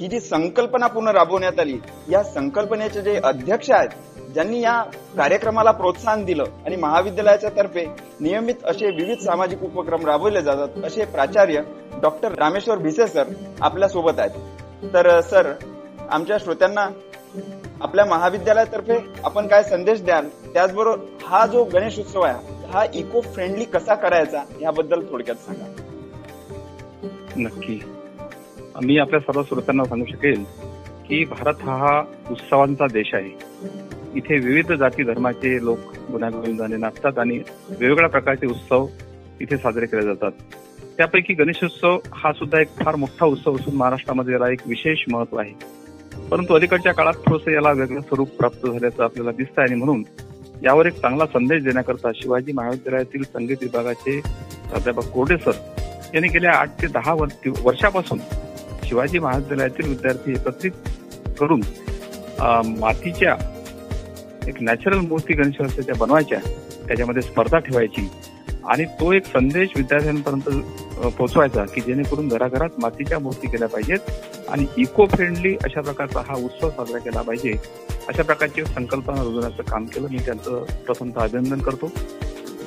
ही 0.00 0.06
जी 0.08 0.20
संकल्पना 0.20 0.86
पूर्ण 0.86 1.08
राबवण्यात 1.08 1.60
आली 1.60 1.78
या 2.10 2.22
संकल्पनेचे 2.24 3.00
जे 3.02 3.18
अध्यक्ष 3.24 3.70
आहेत 3.70 3.88
ज्यांनी 4.34 4.60
या 4.60 4.82
कार्यक्रमाला 5.16 5.70
प्रोत्साहन 5.70 6.24
दिलं 6.24 6.44
आणि 6.66 6.76
महाविद्यालयाच्या 6.76 7.50
तर्फे 7.50 7.84
नियमित 8.20 8.64
असे 8.64 8.86
विविध 8.86 9.18
सामाजिक 9.18 9.62
उपक्रम 9.62 10.06
राबवले 10.06 10.42
जातात 10.42 10.84
असे 10.84 11.04
प्राचार्य 11.04 11.60
डॉक्टर 12.02 12.32
रामेश्वर 12.32 12.78
भिसे 12.78 13.06
सर 13.06 13.32
आपल्यासोबत 13.60 14.18
आहेत. 14.18 14.84
तर 14.94 15.20
सर 15.20 15.52
आमच्या 16.10 16.38
श्रोत्यांना 16.38 16.88
आपल्या 17.80 18.04
महाविद्यालयातर्फे 18.04 18.98
आपण 19.24 19.46
काय 19.46 19.62
संदेश 19.62 20.02
द्याल? 20.02 20.28
त्याचबरोबर 20.54 20.98
हा 21.22 21.46
जो 21.46 21.64
गणेश 21.64 21.98
उत्सव 21.98 22.20
आहे 22.20 22.66
हा 22.68 22.84
इको 22.94 23.20
फ्रेंडली 23.20 23.64
कसा 23.64 23.94
करायचा 23.94 24.42
याबद्दल 24.60 25.04
थोडक्यात 25.10 25.36
सांगा. 25.36 25.66
नक्की. 27.36 27.80
मी 28.82 28.98
आपल्या 28.98 29.20
सर्व 29.20 29.42
श्रोत्यांना 29.42 29.84
सांगू 29.84 30.04
शकेल 30.04 30.44
की 31.08 31.24
भारत 31.24 31.54
हा 31.60 32.04
उत्सवांचा 32.30 32.86
देश 32.86 33.14
आहे. 33.14 33.30
इथे 34.14 34.38
विविध 34.38 34.72
जाती 34.72 35.02
धर्माचे 35.02 35.64
लोक 35.64 35.78
गुन्ह्यागोविंदाने 36.10 36.76
नाचतात 36.76 37.18
आणि 37.18 37.38
वेगवेगळ्या 37.70 38.08
प्रकारचे 38.08 38.46
उत्सव 38.46 38.86
इथे 39.40 39.56
साजरे 39.56 39.86
केले 39.86 40.02
जातात. 40.02 40.30
त्यापैकी 40.96 41.34
गणेशोत्सव 41.34 41.98
हा 42.12 42.32
सुद्धा 42.32 42.60
एक 42.60 42.68
फार 42.68 42.96
मोठा 42.96 43.26
उत्सव 43.26 43.54
असून 43.54 43.74
महाराष्ट्रामध्ये 43.74 44.32
याला 44.32 44.48
एक 44.48 44.60
विशेष 44.66 44.98
महत्त्व 45.08 45.38
आहे. 45.38 45.52
परंतु 46.30 46.54
अलीकडच्या 46.54 46.92
काळात 46.92 47.14
थोडंसं 47.26 47.50
याला 47.50 47.70
वेगळं 47.72 48.00
स्वरूप 48.00 48.28
प्राप्त 48.28 48.66
झाल्याचं 48.66 49.02
आपल्याला 49.04 49.30
दिसतं 49.30 49.62
आणि 49.62 49.74
म्हणून 49.74 50.02
यावर 50.64 50.86
एक 50.86 50.94
चांगला 50.94 51.26
संदेश 51.26 51.62
देण्याकरता 51.62 52.10
शिवाजी 52.14 52.52
महाविद्यालयातील 52.52 53.22
संगीत 53.22 53.56
विभागाचे 53.60 54.20
प्राध्यापक 54.68 55.04
कोरडे 55.04 55.36
सर 55.36 55.52
यांनी 56.14 56.28
गेल्या 56.28 56.52
आठ 56.52 56.82
ते 56.82 56.86
दहा 56.86 57.14
वर्षापासून 57.14 58.18
शिवाजी 58.84 59.18
महाविद्यालयातील 59.18 59.88
विद्यार्थी 59.88 60.32
एकत्रित 60.32 60.72
करून 61.40 61.60
मातीच्या 62.78 63.36
एक 64.48 64.62
नॅचरल 64.62 64.98
मूर्ती 64.98 65.34
गणेशोत्सवाच्या 65.34 65.94
बनवायच्या 65.98 66.38
त्याच्यामध्ये 66.86 67.22
स्पर्धा 67.22 67.58
ठेवायची. 67.58 68.08
आणि 68.68 68.84
तो 69.00 69.12
एक 69.12 69.26
संदेश 69.26 69.68
विद्यार्थ्यांपर्यंत 69.76 70.48
पोहोचवायचा 71.00 71.64
की 71.64 71.80
जेणेकरून 71.80 72.28
घराघरात 72.28 72.78
मातीच्या 72.78 73.18
मूर्ती 73.18 73.50
केल्या 73.50 73.68
पाहिजेत 73.68 74.48
आणि 74.48 74.66
इको 74.76 75.06
फ्रेंडली 75.06 75.54
अशा 75.64 75.80
प्रकारचा 75.80 76.22
हा 76.28 76.34
उत्सव 76.34 76.70
साजरा 76.70 76.98
केला 76.98 77.22
पाहिजे 77.22 77.52
अशा 78.08 78.22
प्रकारची 78.22 78.64
संकल्पना 78.64 79.22
रुजवण्याचं 79.22 79.62
काम 79.62 79.84
केलं. 79.84 80.08
मी 80.10 80.18
त्यांचं 80.18 80.64
प्रथमतः 80.86 81.20
अभिनंदन 81.20 81.60
करतो. 81.60 81.90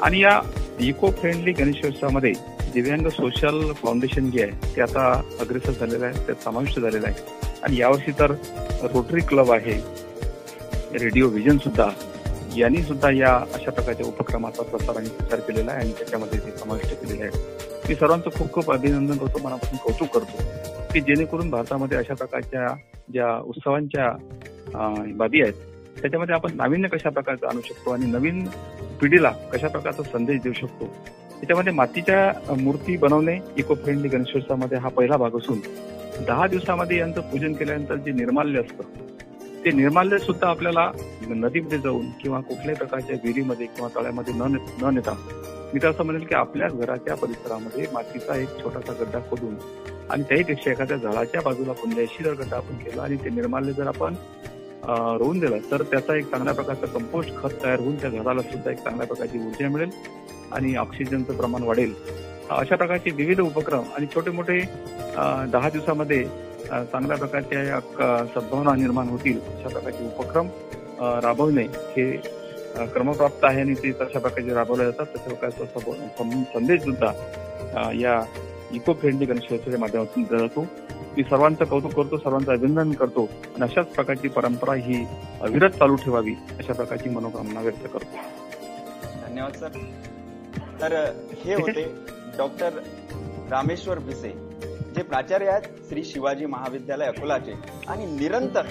आणि 0.02 0.20
या 0.20 0.40
इको 0.80 1.10
फ्रेंडली 1.12 1.52
गणेशोत्सवामध्ये 1.52 2.32
दिव्यांग 2.74 3.08
सोशल 3.08 3.72
फाउंडेशन 3.74 4.30
जे 4.32 4.44
आहे 4.44 4.76
ते 4.76 4.82
आता 4.82 5.12
अग्रेसर 5.40 5.72
झालेलं 5.72 6.06
आहे 6.06 6.26
त्यात 6.26 6.44
समाविष्ट 6.44 6.80
झालेलं 6.80 7.08
आहे. 7.08 7.40
आणि 7.64 7.80
यावर्षी 7.80 8.12
तर 8.20 8.32
रोटरी 8.94 9.22
क्लब 9.22 9.52
आहे. 9.52 9.80
रेडिओ 11.00 11.28
व्हिजन 11.28 11.58
सुद्धा 11.58 11.90
यांनी 12.58 12.82
सुद्धा 12.84 13.10
या 13.12 13.34
अशा 13.54 13.72
प्रकारच्या 13.72 14.06
उपक्रमाचा 14.06 14.64
प्रसार 14.64 14.98
आणि 14.98 15.10
प्रचार 15.10 15.40
केलेला 15.40 15.72
आहे 15.72 15.82
आणि 15.82 15.92
त्याच्यामध्ये 15.92 16.40
ते 16.40 16.58
समाविष्ट 16.58 16.94
केलेले 16.96 17.24
आहे 17.24 17.60
मी 17.88 17.96
सर्वांचं 17.96 18.30
खूप 18.30 18.52
खूप 18.54 18.72
अभिनंदन 18.72 19.18
करतो 19.18 19.44
मनापासून 19.44 19.78
कौतुक 19.78 20.14
करतो 20.16 20.44
की 20.94 21.02
जेणेकरून 21.02 21.50
भारतामध्ये 21.50 21.98
अशा 21.98 22.14
प्रकारच्या 22.14 22.68
ज्या 23.12 23.36
उत्सवांच्या 23.46 24.12
बाबी 25.16 25.42
आहेत 25.42 25.54
त्याच्यामध्ये 26.02 26.36
आपण 26.36 26.56
नाविन्य 26.56 26.88
कशा 26.88 27.10
प्रकारचं 27.10 27.48
आणू 27.48 27.62
शकतो 27.62 27.92
आणि 27.92 28.06
नवीन 28.06 28.46
पिढीला 29.02 29.32
कशा 29.54 29.68
प्रकारचा 29.68 30.04
संदेश 30.04 30.42
देऊ 30.42 30.54
शकतो 30.54 30.86
त्याच्यामध्ये 31.32 31.74
मातीच्या 31.74 32.54
मूर्ती 32.58 32.98
बनवणे 32.98 33.38
इको 33.58 33.76
फ्रेंडली 33.76 34.08
गणेशोत्सवामध्ये 34.08 34.78
हा 34.78 34.90
पहिला 34.90 35.18
भाग 35.18 35.38
असून 35.38 35.60
दहा 36.28 36.48
दिवसामध्ये 36.48 36.98
यांचं 36.98 37.22
पूजन 37.22 37.54
केल्यानंतर 37.54 37.96
जे 37.96 38.12
निर्माल्य 38.12 38.60
असतं 38.60 39.20
ते 39.66 39.72
निर्माल्य 39.72 40.18
सुद्धा 40.18 40.48
आपल्याला 40.50 40.92
नदीमध्ये 41.30 41.78
जाऊन 41.80 42.10
किंवा 42.22 42.40
कुठल्याही 42.40 42.76
प्रकारच्या 42.76 43.16
विहिरीमध्ये 43.24 43.66
किंवा 43.66 43.90
तळ्यामध्ये 43.96 44.34
न 44.34 44.56
न 44.82 44.94
नेता 44.94 45.14
मी 45.74 45.80
तर 45.84 45.88
असं 45.88 46.04
म्हणेल 46.04 46.24
की 46.24 46.36
आपल्या 46.36 46.68
घराच्या 46.68 47.16
परिसरामध्ये 47.16 47.86
मातीचा 47.94 48.36
एक 48.36 48.58
छोटासा 48.64 48.94
गड्डा 48.94 49.20
खोदून 49.30 49.56
आणि 50.10 50.24
त्याहीपेक्षा 50.24 50.72
एखाद्या 50.72 50.98
झाडाच्या 50.98 51.42
बाजूला 51.42 51.72
पुंजाशी 51.72 52.24
जर 52.24 52.34
गड्डा 52.34 52.58
आपण 52.58 52.78
केला 52.78 53.02
आणि 53.02 53.16
ते 53.16 53.30
निर्माल्य 53.30 53.74
जर 53.74 53.88
आपण 53.88 54.16
रोवून 55.20 55.40
दिलं 55.40 55.58
तर 55.72 55.82
त्याचा 55.82 56.16
एक 56.16 56.32
चांगल्या 56.32 56.54
प्रकारचा 56.54 56.86
कंपोस्ट 56.86 57.36
खत 57.38 57.64
तयार 57.64 57.80
होऊन 57.80 57.96
त्या 57.96 58.10
झाडाला 58.10 58.42
सुद्धा 58.42 58.72
एक 58.72 58.78
चांगल्या 58.78 59.08
प्रकारची 59.08 59.40
ऊर्जा 59.40 59.70
मिळेल 59.70 59.90
आणि 60.52 60.76
ऑक्सिजनचं 60.76 61.38
प्रमाण 61.38 61.64
वाढेल. 61.64 61.94
अशा 62.50 62.76
प्रकारचे 62.76 63.12
विविध 63.12 63.40
उपक्रम 63.42 63.84
आणि 63.98 64.06
छोटे 64.16 64.32
मोठे 64.32 64.60
दहा 65.52 65.70
दिवसामध्ये 65.70 66.24
चांगल्या 66.70 67.18
प्रकारच्या 67.18 67.80
सद्भावना 68.36 68.76
निर्माण 68.76 69.10
होतील 69.10 69.40
अशा 69.48 69.70
प्रकारचे 69.70 70.06
उपक्रम 70.06 70.48
राबवणे 71.24 71.64
हे 71.96 72.12
क्रमप्राप्त 72.94 73.44
आहे 73.44 73.62
आणि 73.62 73.74
ते 73.74 73.92
तशा 73.92 74.20
प्रकारचे 74.20 74.54
राबवले 74.54 74.86
जातात. 74.86 75.06
तशा 75.06 75.34
प्रकारचा 75.34 75.66
संदेश 76.54 76.82
सुद्धा 76.82 77.12
या 78.00 78.22
इको 78.74 78.94
फ्रेंडली 78.94 79.26
गणेशोत्सवाच्या 79.26 79.80
माध्यमातून 79.80 80.24
दिला 80.24 80.40
जातो. 80.40 80.66
मी 81.16 81.24
सर्वांचं 81.24 81.66
कौतुक 81.66 81.94
करतो 81.94 82.18
सर्वांचं 82.18 82.52
अभिनंदन 82.52 82.92
करतो 82.92 83.24
आणि 83.24 83.64
अशाच 83.64 83.88
प्रकारची 83.88 84.28
परंपरा 84.28 84.74
ही 84.76 85.04
अविरत 85.42 85.70
चालू 85.70 85.96
ठेवावी 85.96 86.34
अशा 86.60 86.74
प्रकारची 86.74 87.10
मनोकामना 87.10 87.62
व्यक्त 87.62 87.84
करतो. 87.84 88.18
धन्यवाद 89.28 89.54
सर. 89.54 89.70
तर 90.82 90.94
हे 91.44 91.54
होते 91.54 91.84
डॉक्टर 92.38 92.80
रामेश्वर 93.52 94.00
भिसे. 94.00 94.51
जे 94.96 95.04
प्राचार्य 95.04 95.48
आहेत 95.48 95.62
श्री 95.90 96.04
शिवाजी 96.04 96.46
महाविद्यालय 96.46 97.06
अकोलाचे. 97.06 97.54
आणि 97.88 98.06
निरंतर 98.06 98.66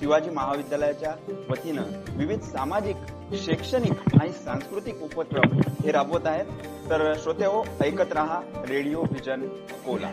शिवाजी 0.00 0.30
महाविद्यालयाच्या 0.30 1.14
वतीनं 1.50 1.82
विविध 2.16 2.40
सामाजिक 2.40 2.96
शैक्षणिक 3.32 3.92
आणि 4.20 4.32
सांस्कृतिक 4.32 5.02
उपक्रम 5.02 5.58
हे 5.84 5.92
राबवत 5.92 6.26
आहेत. 6.26 6.44
तर 6.90 7.14
श्रोते 7.22 7.44
हो 7.44 7.66
ऐकत 7.84 8.12
रहा 8.12 8.40
रेडिओ 8.70 9.02
व्हिजन 9.02 9.42
अकोला. 9.42 10.10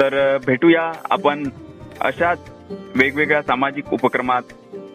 तर 0.00 0.38
भेटूया 0.46 0.92
आपण 1.10 1.48
अशाच 2.00 2.38
वेगवेगळ्या 2.96 3.42
सामाजिक 3.42 3.92
उपक्रमात 3.92 4.42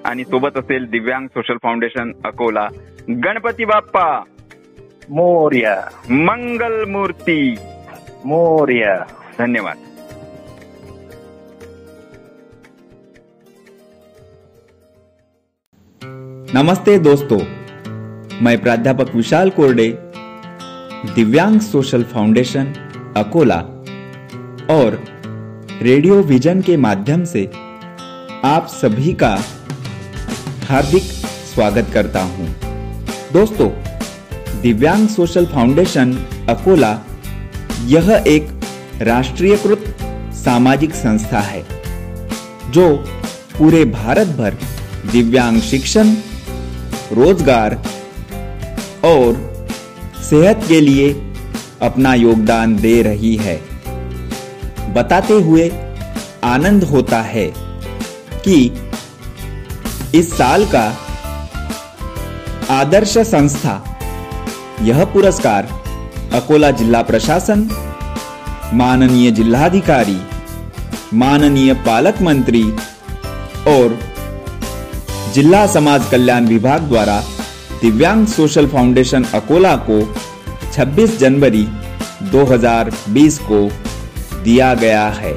आणि 0.06 0.24
सोबत 0.24 0.58
असेल 0.58 0.90
दिव्यांग 0.90 1.28
सोशल 1.28 1.56
फाउंडेशन 1.64 2.12
अकोला. 2.26 2.68
गणपती 3.10 3.66
बाप्पा! 3.66 4.24
मोर्या. 5.10 5.84
मंगल 6.10 6.86
मूर्ती! 6.86 7.56
मोर्या 8.28 8.96
धन्यवाद 9.40 9.78
नमस्ते 16.56 16.98
दोस्तों 17.00 17.40
मैं 18.42 18.58
प्राध्यापक 18.62 19.16
विशाल 19.16 19.50
कोरडे 19.50 19.88
दिव्यांग 21.16 21.60
सोशल 21.60 22.04
फाउंडेशन 22.04 22.74
अकोला 23.18 23.60
और 24.70 25.00
रेडियो 25.82 26.22
विजन 26.24 26.62
के 26.62 26.78
माध्यम 26.78 27.24
से 27.24 27.46
आप 28.44 28.68
सभी 28.68 29.14
का 29.14 29.36
हार्दिक 30.70 31.04
स्वागत 31.56 31.94
करता 31.94 32.22
हूँ। 32.22 32.48
दोस्तों, 33.34 33.70
दिव्यांग 34.62 35.08
सोशल 35.08 35.46
फाउंडेशन 35.46 36.18
अकोला 36.50 36.98
यह 37.88 38.10
एक 38.28 38.50
राष्ट्रीयकृत 39.02 39.84
सामाजिक 40.36 40.94
संस्था 40.94 41.40
है, 41.40 41.64
जो 42.72 42.88
पूरे 43.58 43.84
भारत 43.86 44.28
भर 44.28 44.58
दिव्यांग 45.12 45.60
शिक्षण, 45.62 46.14
रोज़गार 47.14 47.76
और 49.06 49.36
सेहत 50.30 50.66
के 50.68 50.82
लिए 50.82 51.10
अपना 51.82 52.14
योगदान 52.14 52.76
दे 52.76 53.02
रही 53.02 53.36
है। 53.36 53.56
बताते 54.94 55.34
हुए 55.34 55.70
आनंद 56.44 56.84
होता 56.84 57.22
है 57.22 57.48
कि 58.48 58.60
इस 60.16 60.38
साल 60.38 60.66
का 60.66 60.86
आदर्श 62.70 63.18
संस्था 63.18 63.82
यह 64.82 65.04
पुरस्कार 65.06 65.77
अकोला 66.34 66.70
जिला 66.72 67.02
प्रशासन, 67.02 67.62
माननीय 68.74 69.32
जिलाधिकारी 69.32 70.18
माननीय 71.14 71.74
पालक 71.86 72.22
मंत्री 72.22 72.64
और 73.68 73.98
जिला 75.34 75.66
समाज 75.68 76.10
कल्याण 76.12 76.48
विभाग 76.48 76.88
द्वारा 76.90 77.20
दिव्यांग 77.82 78.26
सोशल 78.26 78.68
फाउंडेशन 78.68 79.24
अकोला 79.34 79.76
को 79.90 80.00
26 80.74 81.18
जनवरी 81.20 81.66
2020 82.32 83.38
को 83.42 83.62
दिया 84.44 84.74
गया 84.74 85.08
है। 85.12 85.34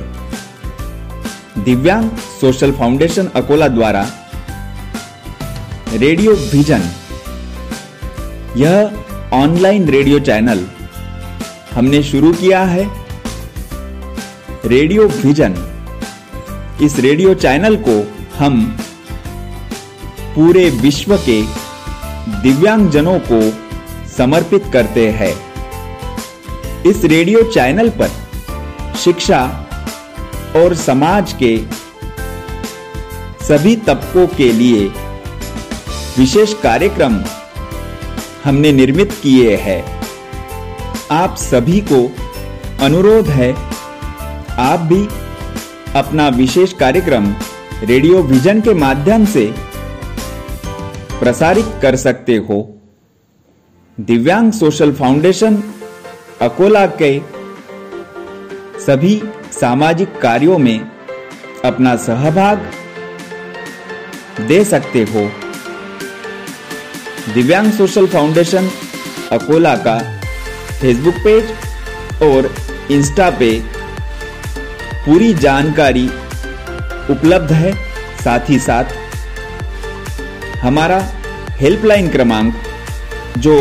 दिव्यांग 1.65 2.09
सोशल 2.41 2.73
फाउंडेशन 2.73 3.29
अकोला 3.35 3.69
द्वारा 3.69 4.05
रेडियो 5.95 6.33
विजन, 6.53 6.83
यह 8.57 8.77
ऑनलाइन 9.35 9.89
रेडियो 9.89 10.19
चैनल 10.21 10.67
हमने 11.75 12.03
शुरू 12.03 12.33
किया 12.33 12.63
है 12.65 12.85
रेडियो 14.67 15.07
विजन। 15.07 15.55
इस 16.83 16.99
रेडियो 16.99 17.35
चैनल 17.35 17.77
को 17.77 18.15
हम 18.39 18.79
पूरे 20.35 20.71
विश्व 20.71 21.17
के 21.17 21.43
दिव्यांगजनों 22.43 23.19
को 23.31 23.41
समर्पित 24.17 24.65
करते 24.73 25.09
हैं। 25.11 25.35
इस 26.87 27.05
रेडियो 27.05 27.43
चैनल 27.43 27.89
पर 27.91 28.11
शिक्षा 28.99 29.67
और 30.57 30.75
समाज 30.75 31.33
के 31.43 31.57
सभी 33.45 33.77
तबकों 33.77 34.27
के 34.27 34.53
लिए 34.53 34.89
विशेष 36.19 36.55
कार्यक्रम 36.55 37.23
हमने 38.45 38.73
निर्मित 38.73 39.13
किए 39.13 39.57
हैं। 39.57 40.00
आप 41.11 41.37
सभी 41.37 41.81
को 41.83 41.97
अनुरोध 42.85 43.29
है, 43.29 43.53
आप 44.59 44.81
भी 44.81 45.07
अपना 45.97 46.29
विशेष 46.29 46.73
कार्यक्रम 46.73 47.25
रेडियो 47.83 48.23
विजन 48.23 48.61
के 48.61 48.75
माध्यम 48.75 49.25
से 49.25 49.45
प्रसारित 51.21 51.73
कर 51.83 51.97
सकते 51.97 52.37
हो। 52.49 52.59
दिव्यांग 53.99 54.53
सोशल 54.53 54.93
फाउंडेशन, 54.93 55.63
अकोला 56.41 56.87
के 57.03 57.19
सभी 58.81 59.23
सामाजिक 59.53 60.17
कार्यों 60.21 60.59
में 60.59 60.79
अपना 61.65 61.97
सहभाग 61.97 62.71
दे 64.41 64.63
सकते 64.65 65.03
हो। 65.05 65.29
दिव्यांग 67.35 67.73
सोशल 67.73 68.07
फाउंडेशन, 68.07 68.71
अकोला 69.33 69.75
का 69.77 69.99
फेसबुक 70.81 71.15
पेज 71.25 71.53
और 72.23 72.55
इंस्टा 72.91 73.29
पे 73.39 73.51
पूरी 75.05 75.33
जानकारी 75.37 76.07
उपलब्ध 77.11 77.53
है। 77.53 77.73
साथ 78.25 78.51
ही 78.51 78.59
साथ 78.59 78.99
हमारा 80.63 80.99
हेल्पलाइन 81.61 82.09
क्रमांक 82.11 82.55
जो 83.39 83.55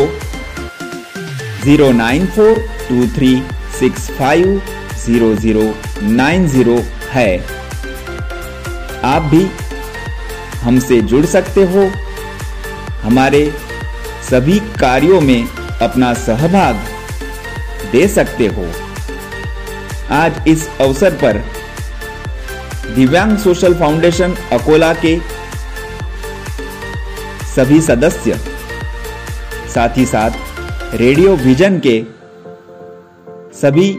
zero 1.64 1.90
nine 1.92 2.26
four 2.36 2.58
two 2.88 3.06
three 3.16 3.32
six 3.78 4.10
five 4.10 4.60
zero 5.04 5.34
zero 5.36 5.64
nine 6.02 6.46
zero 6.48 6.78
है। 7.12 7.30
आप 9.04 9.22
भी 9.32 9.44
हमसे 10.62 11.00
जुड़ 11.02 11.24
सकते 11.26 11.62
हो। 11.72 11.90
हमारे 13.02 13.42
सभी 14.30 14.58
कार्यों 14.80 15.20
में 15.20 15.48
अपना 15.82 16.12
सहभाग 16.26 16.88
दे 17.92 18.06
सकते 18.08 18.46
हो। 18.48 18.66
आज 20.12 20.48
इस 20.48 20.68
अवसर 20.80 21.14
पर 21.14 21.42
दिव्यांग 22.94 23.36
सोशल 23.38 23.74
फाउंडेशन 23.74 24.34
अकोला 24.52 24.92
के 25.04 25.18
सभी 27.46 27.80
सदस्य, 27.80 28.38
साथ 29.74 29.96
ही 29.96 30.06
साथ 30.06 30.94
रेडियो 30.94 31.34
विजन 31.36 31.78
के 31.86 32.02
सभी 33.60 33.92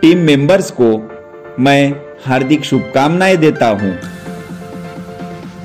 टीम 0.00 0.18
मेंबर्स 0.18 0.70
को 0.70 0.90
मैं 1.62 1.92
हार्दिक 2.26 2.64
शुभकामनाएँ 2.64 3.36
देता 3.36 3.68
हूँ। 3.80 3.92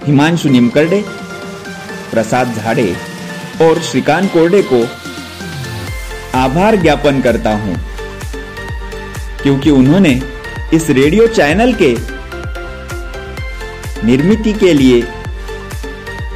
हिमांशु 0.06 0.50
निमकरडे, 0.50 1.04
प्रसाद 2.12 2.54
झाड़े 2.54 2.96
और 3.62 3.82
श्रीकांत 3.82 4.32
कोरडे 4.34 4.62
को 4.64 4.86
आभार 6.36 6.76
ज्ञापन 6.76 7.22
करता 7.22 7.54
हूँ, 7.56 7.76
क्योंकि 9.44 9.70
उन्होंने 9.72 10.22
इस 10.74 10.90
रेडियो 10.92 11.28
चैनल 11.30 11.74
के 11.82 11.92
निर्मिति 14.04 14.54
के 14.54 14.74
लिए 14.74 15.02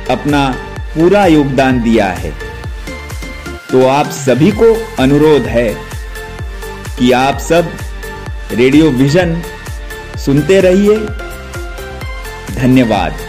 अपना 0.10 0.48
पूरा 0.94 1.26
योगदान 1.28 1.82
दिया 1.82 2.06
है। 2.14 2.32
तो 3.72 3.86
आप 3.88 4.10
सभी 4.12 4.52
को 4.54 4.74
अनुरोध 5.00 5.48
है 5.48 5.70
कि 7.00 7.12
आप 7.14 7.40
सब 7.40 7.72
रेडियो 8.52 8.90
विजन 8.92 9.42
सुनते 10.18 10.60
रहिए। 10.62 10.98
धन्यवाद। 12.56 13.29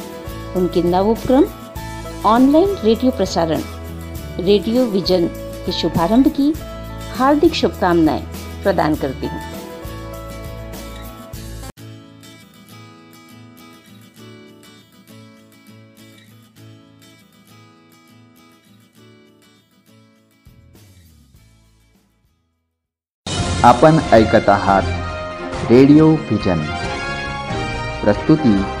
उनके 0.57 0.81
नवोपक्रम, 0.83 1.45
ऑनलाइन 2.25 2.75
रेडियो 2.83 3.11
प्रसारण, 3.11 3.61
रेडियो 4.39 4.85
विजन 4.87 5.27
के 5.65 5.71
शुभारंभ 5.71 6.27
की 6.37 6.53
हार्दिक 7.17 7.53
शुभकामनाएँ 7.53 8.25
प्रदान 8.63 8.95
करती 8.95 9.27
हूँ। 9.27 9.39
आपण 23.65 23.99
ऐकत 24.13 24.47
आहात 24.49 25.71
रेडिओ 25.71 26.07
व्हिजन 26.11 26.61
प्रस्तुती 28.03 28.80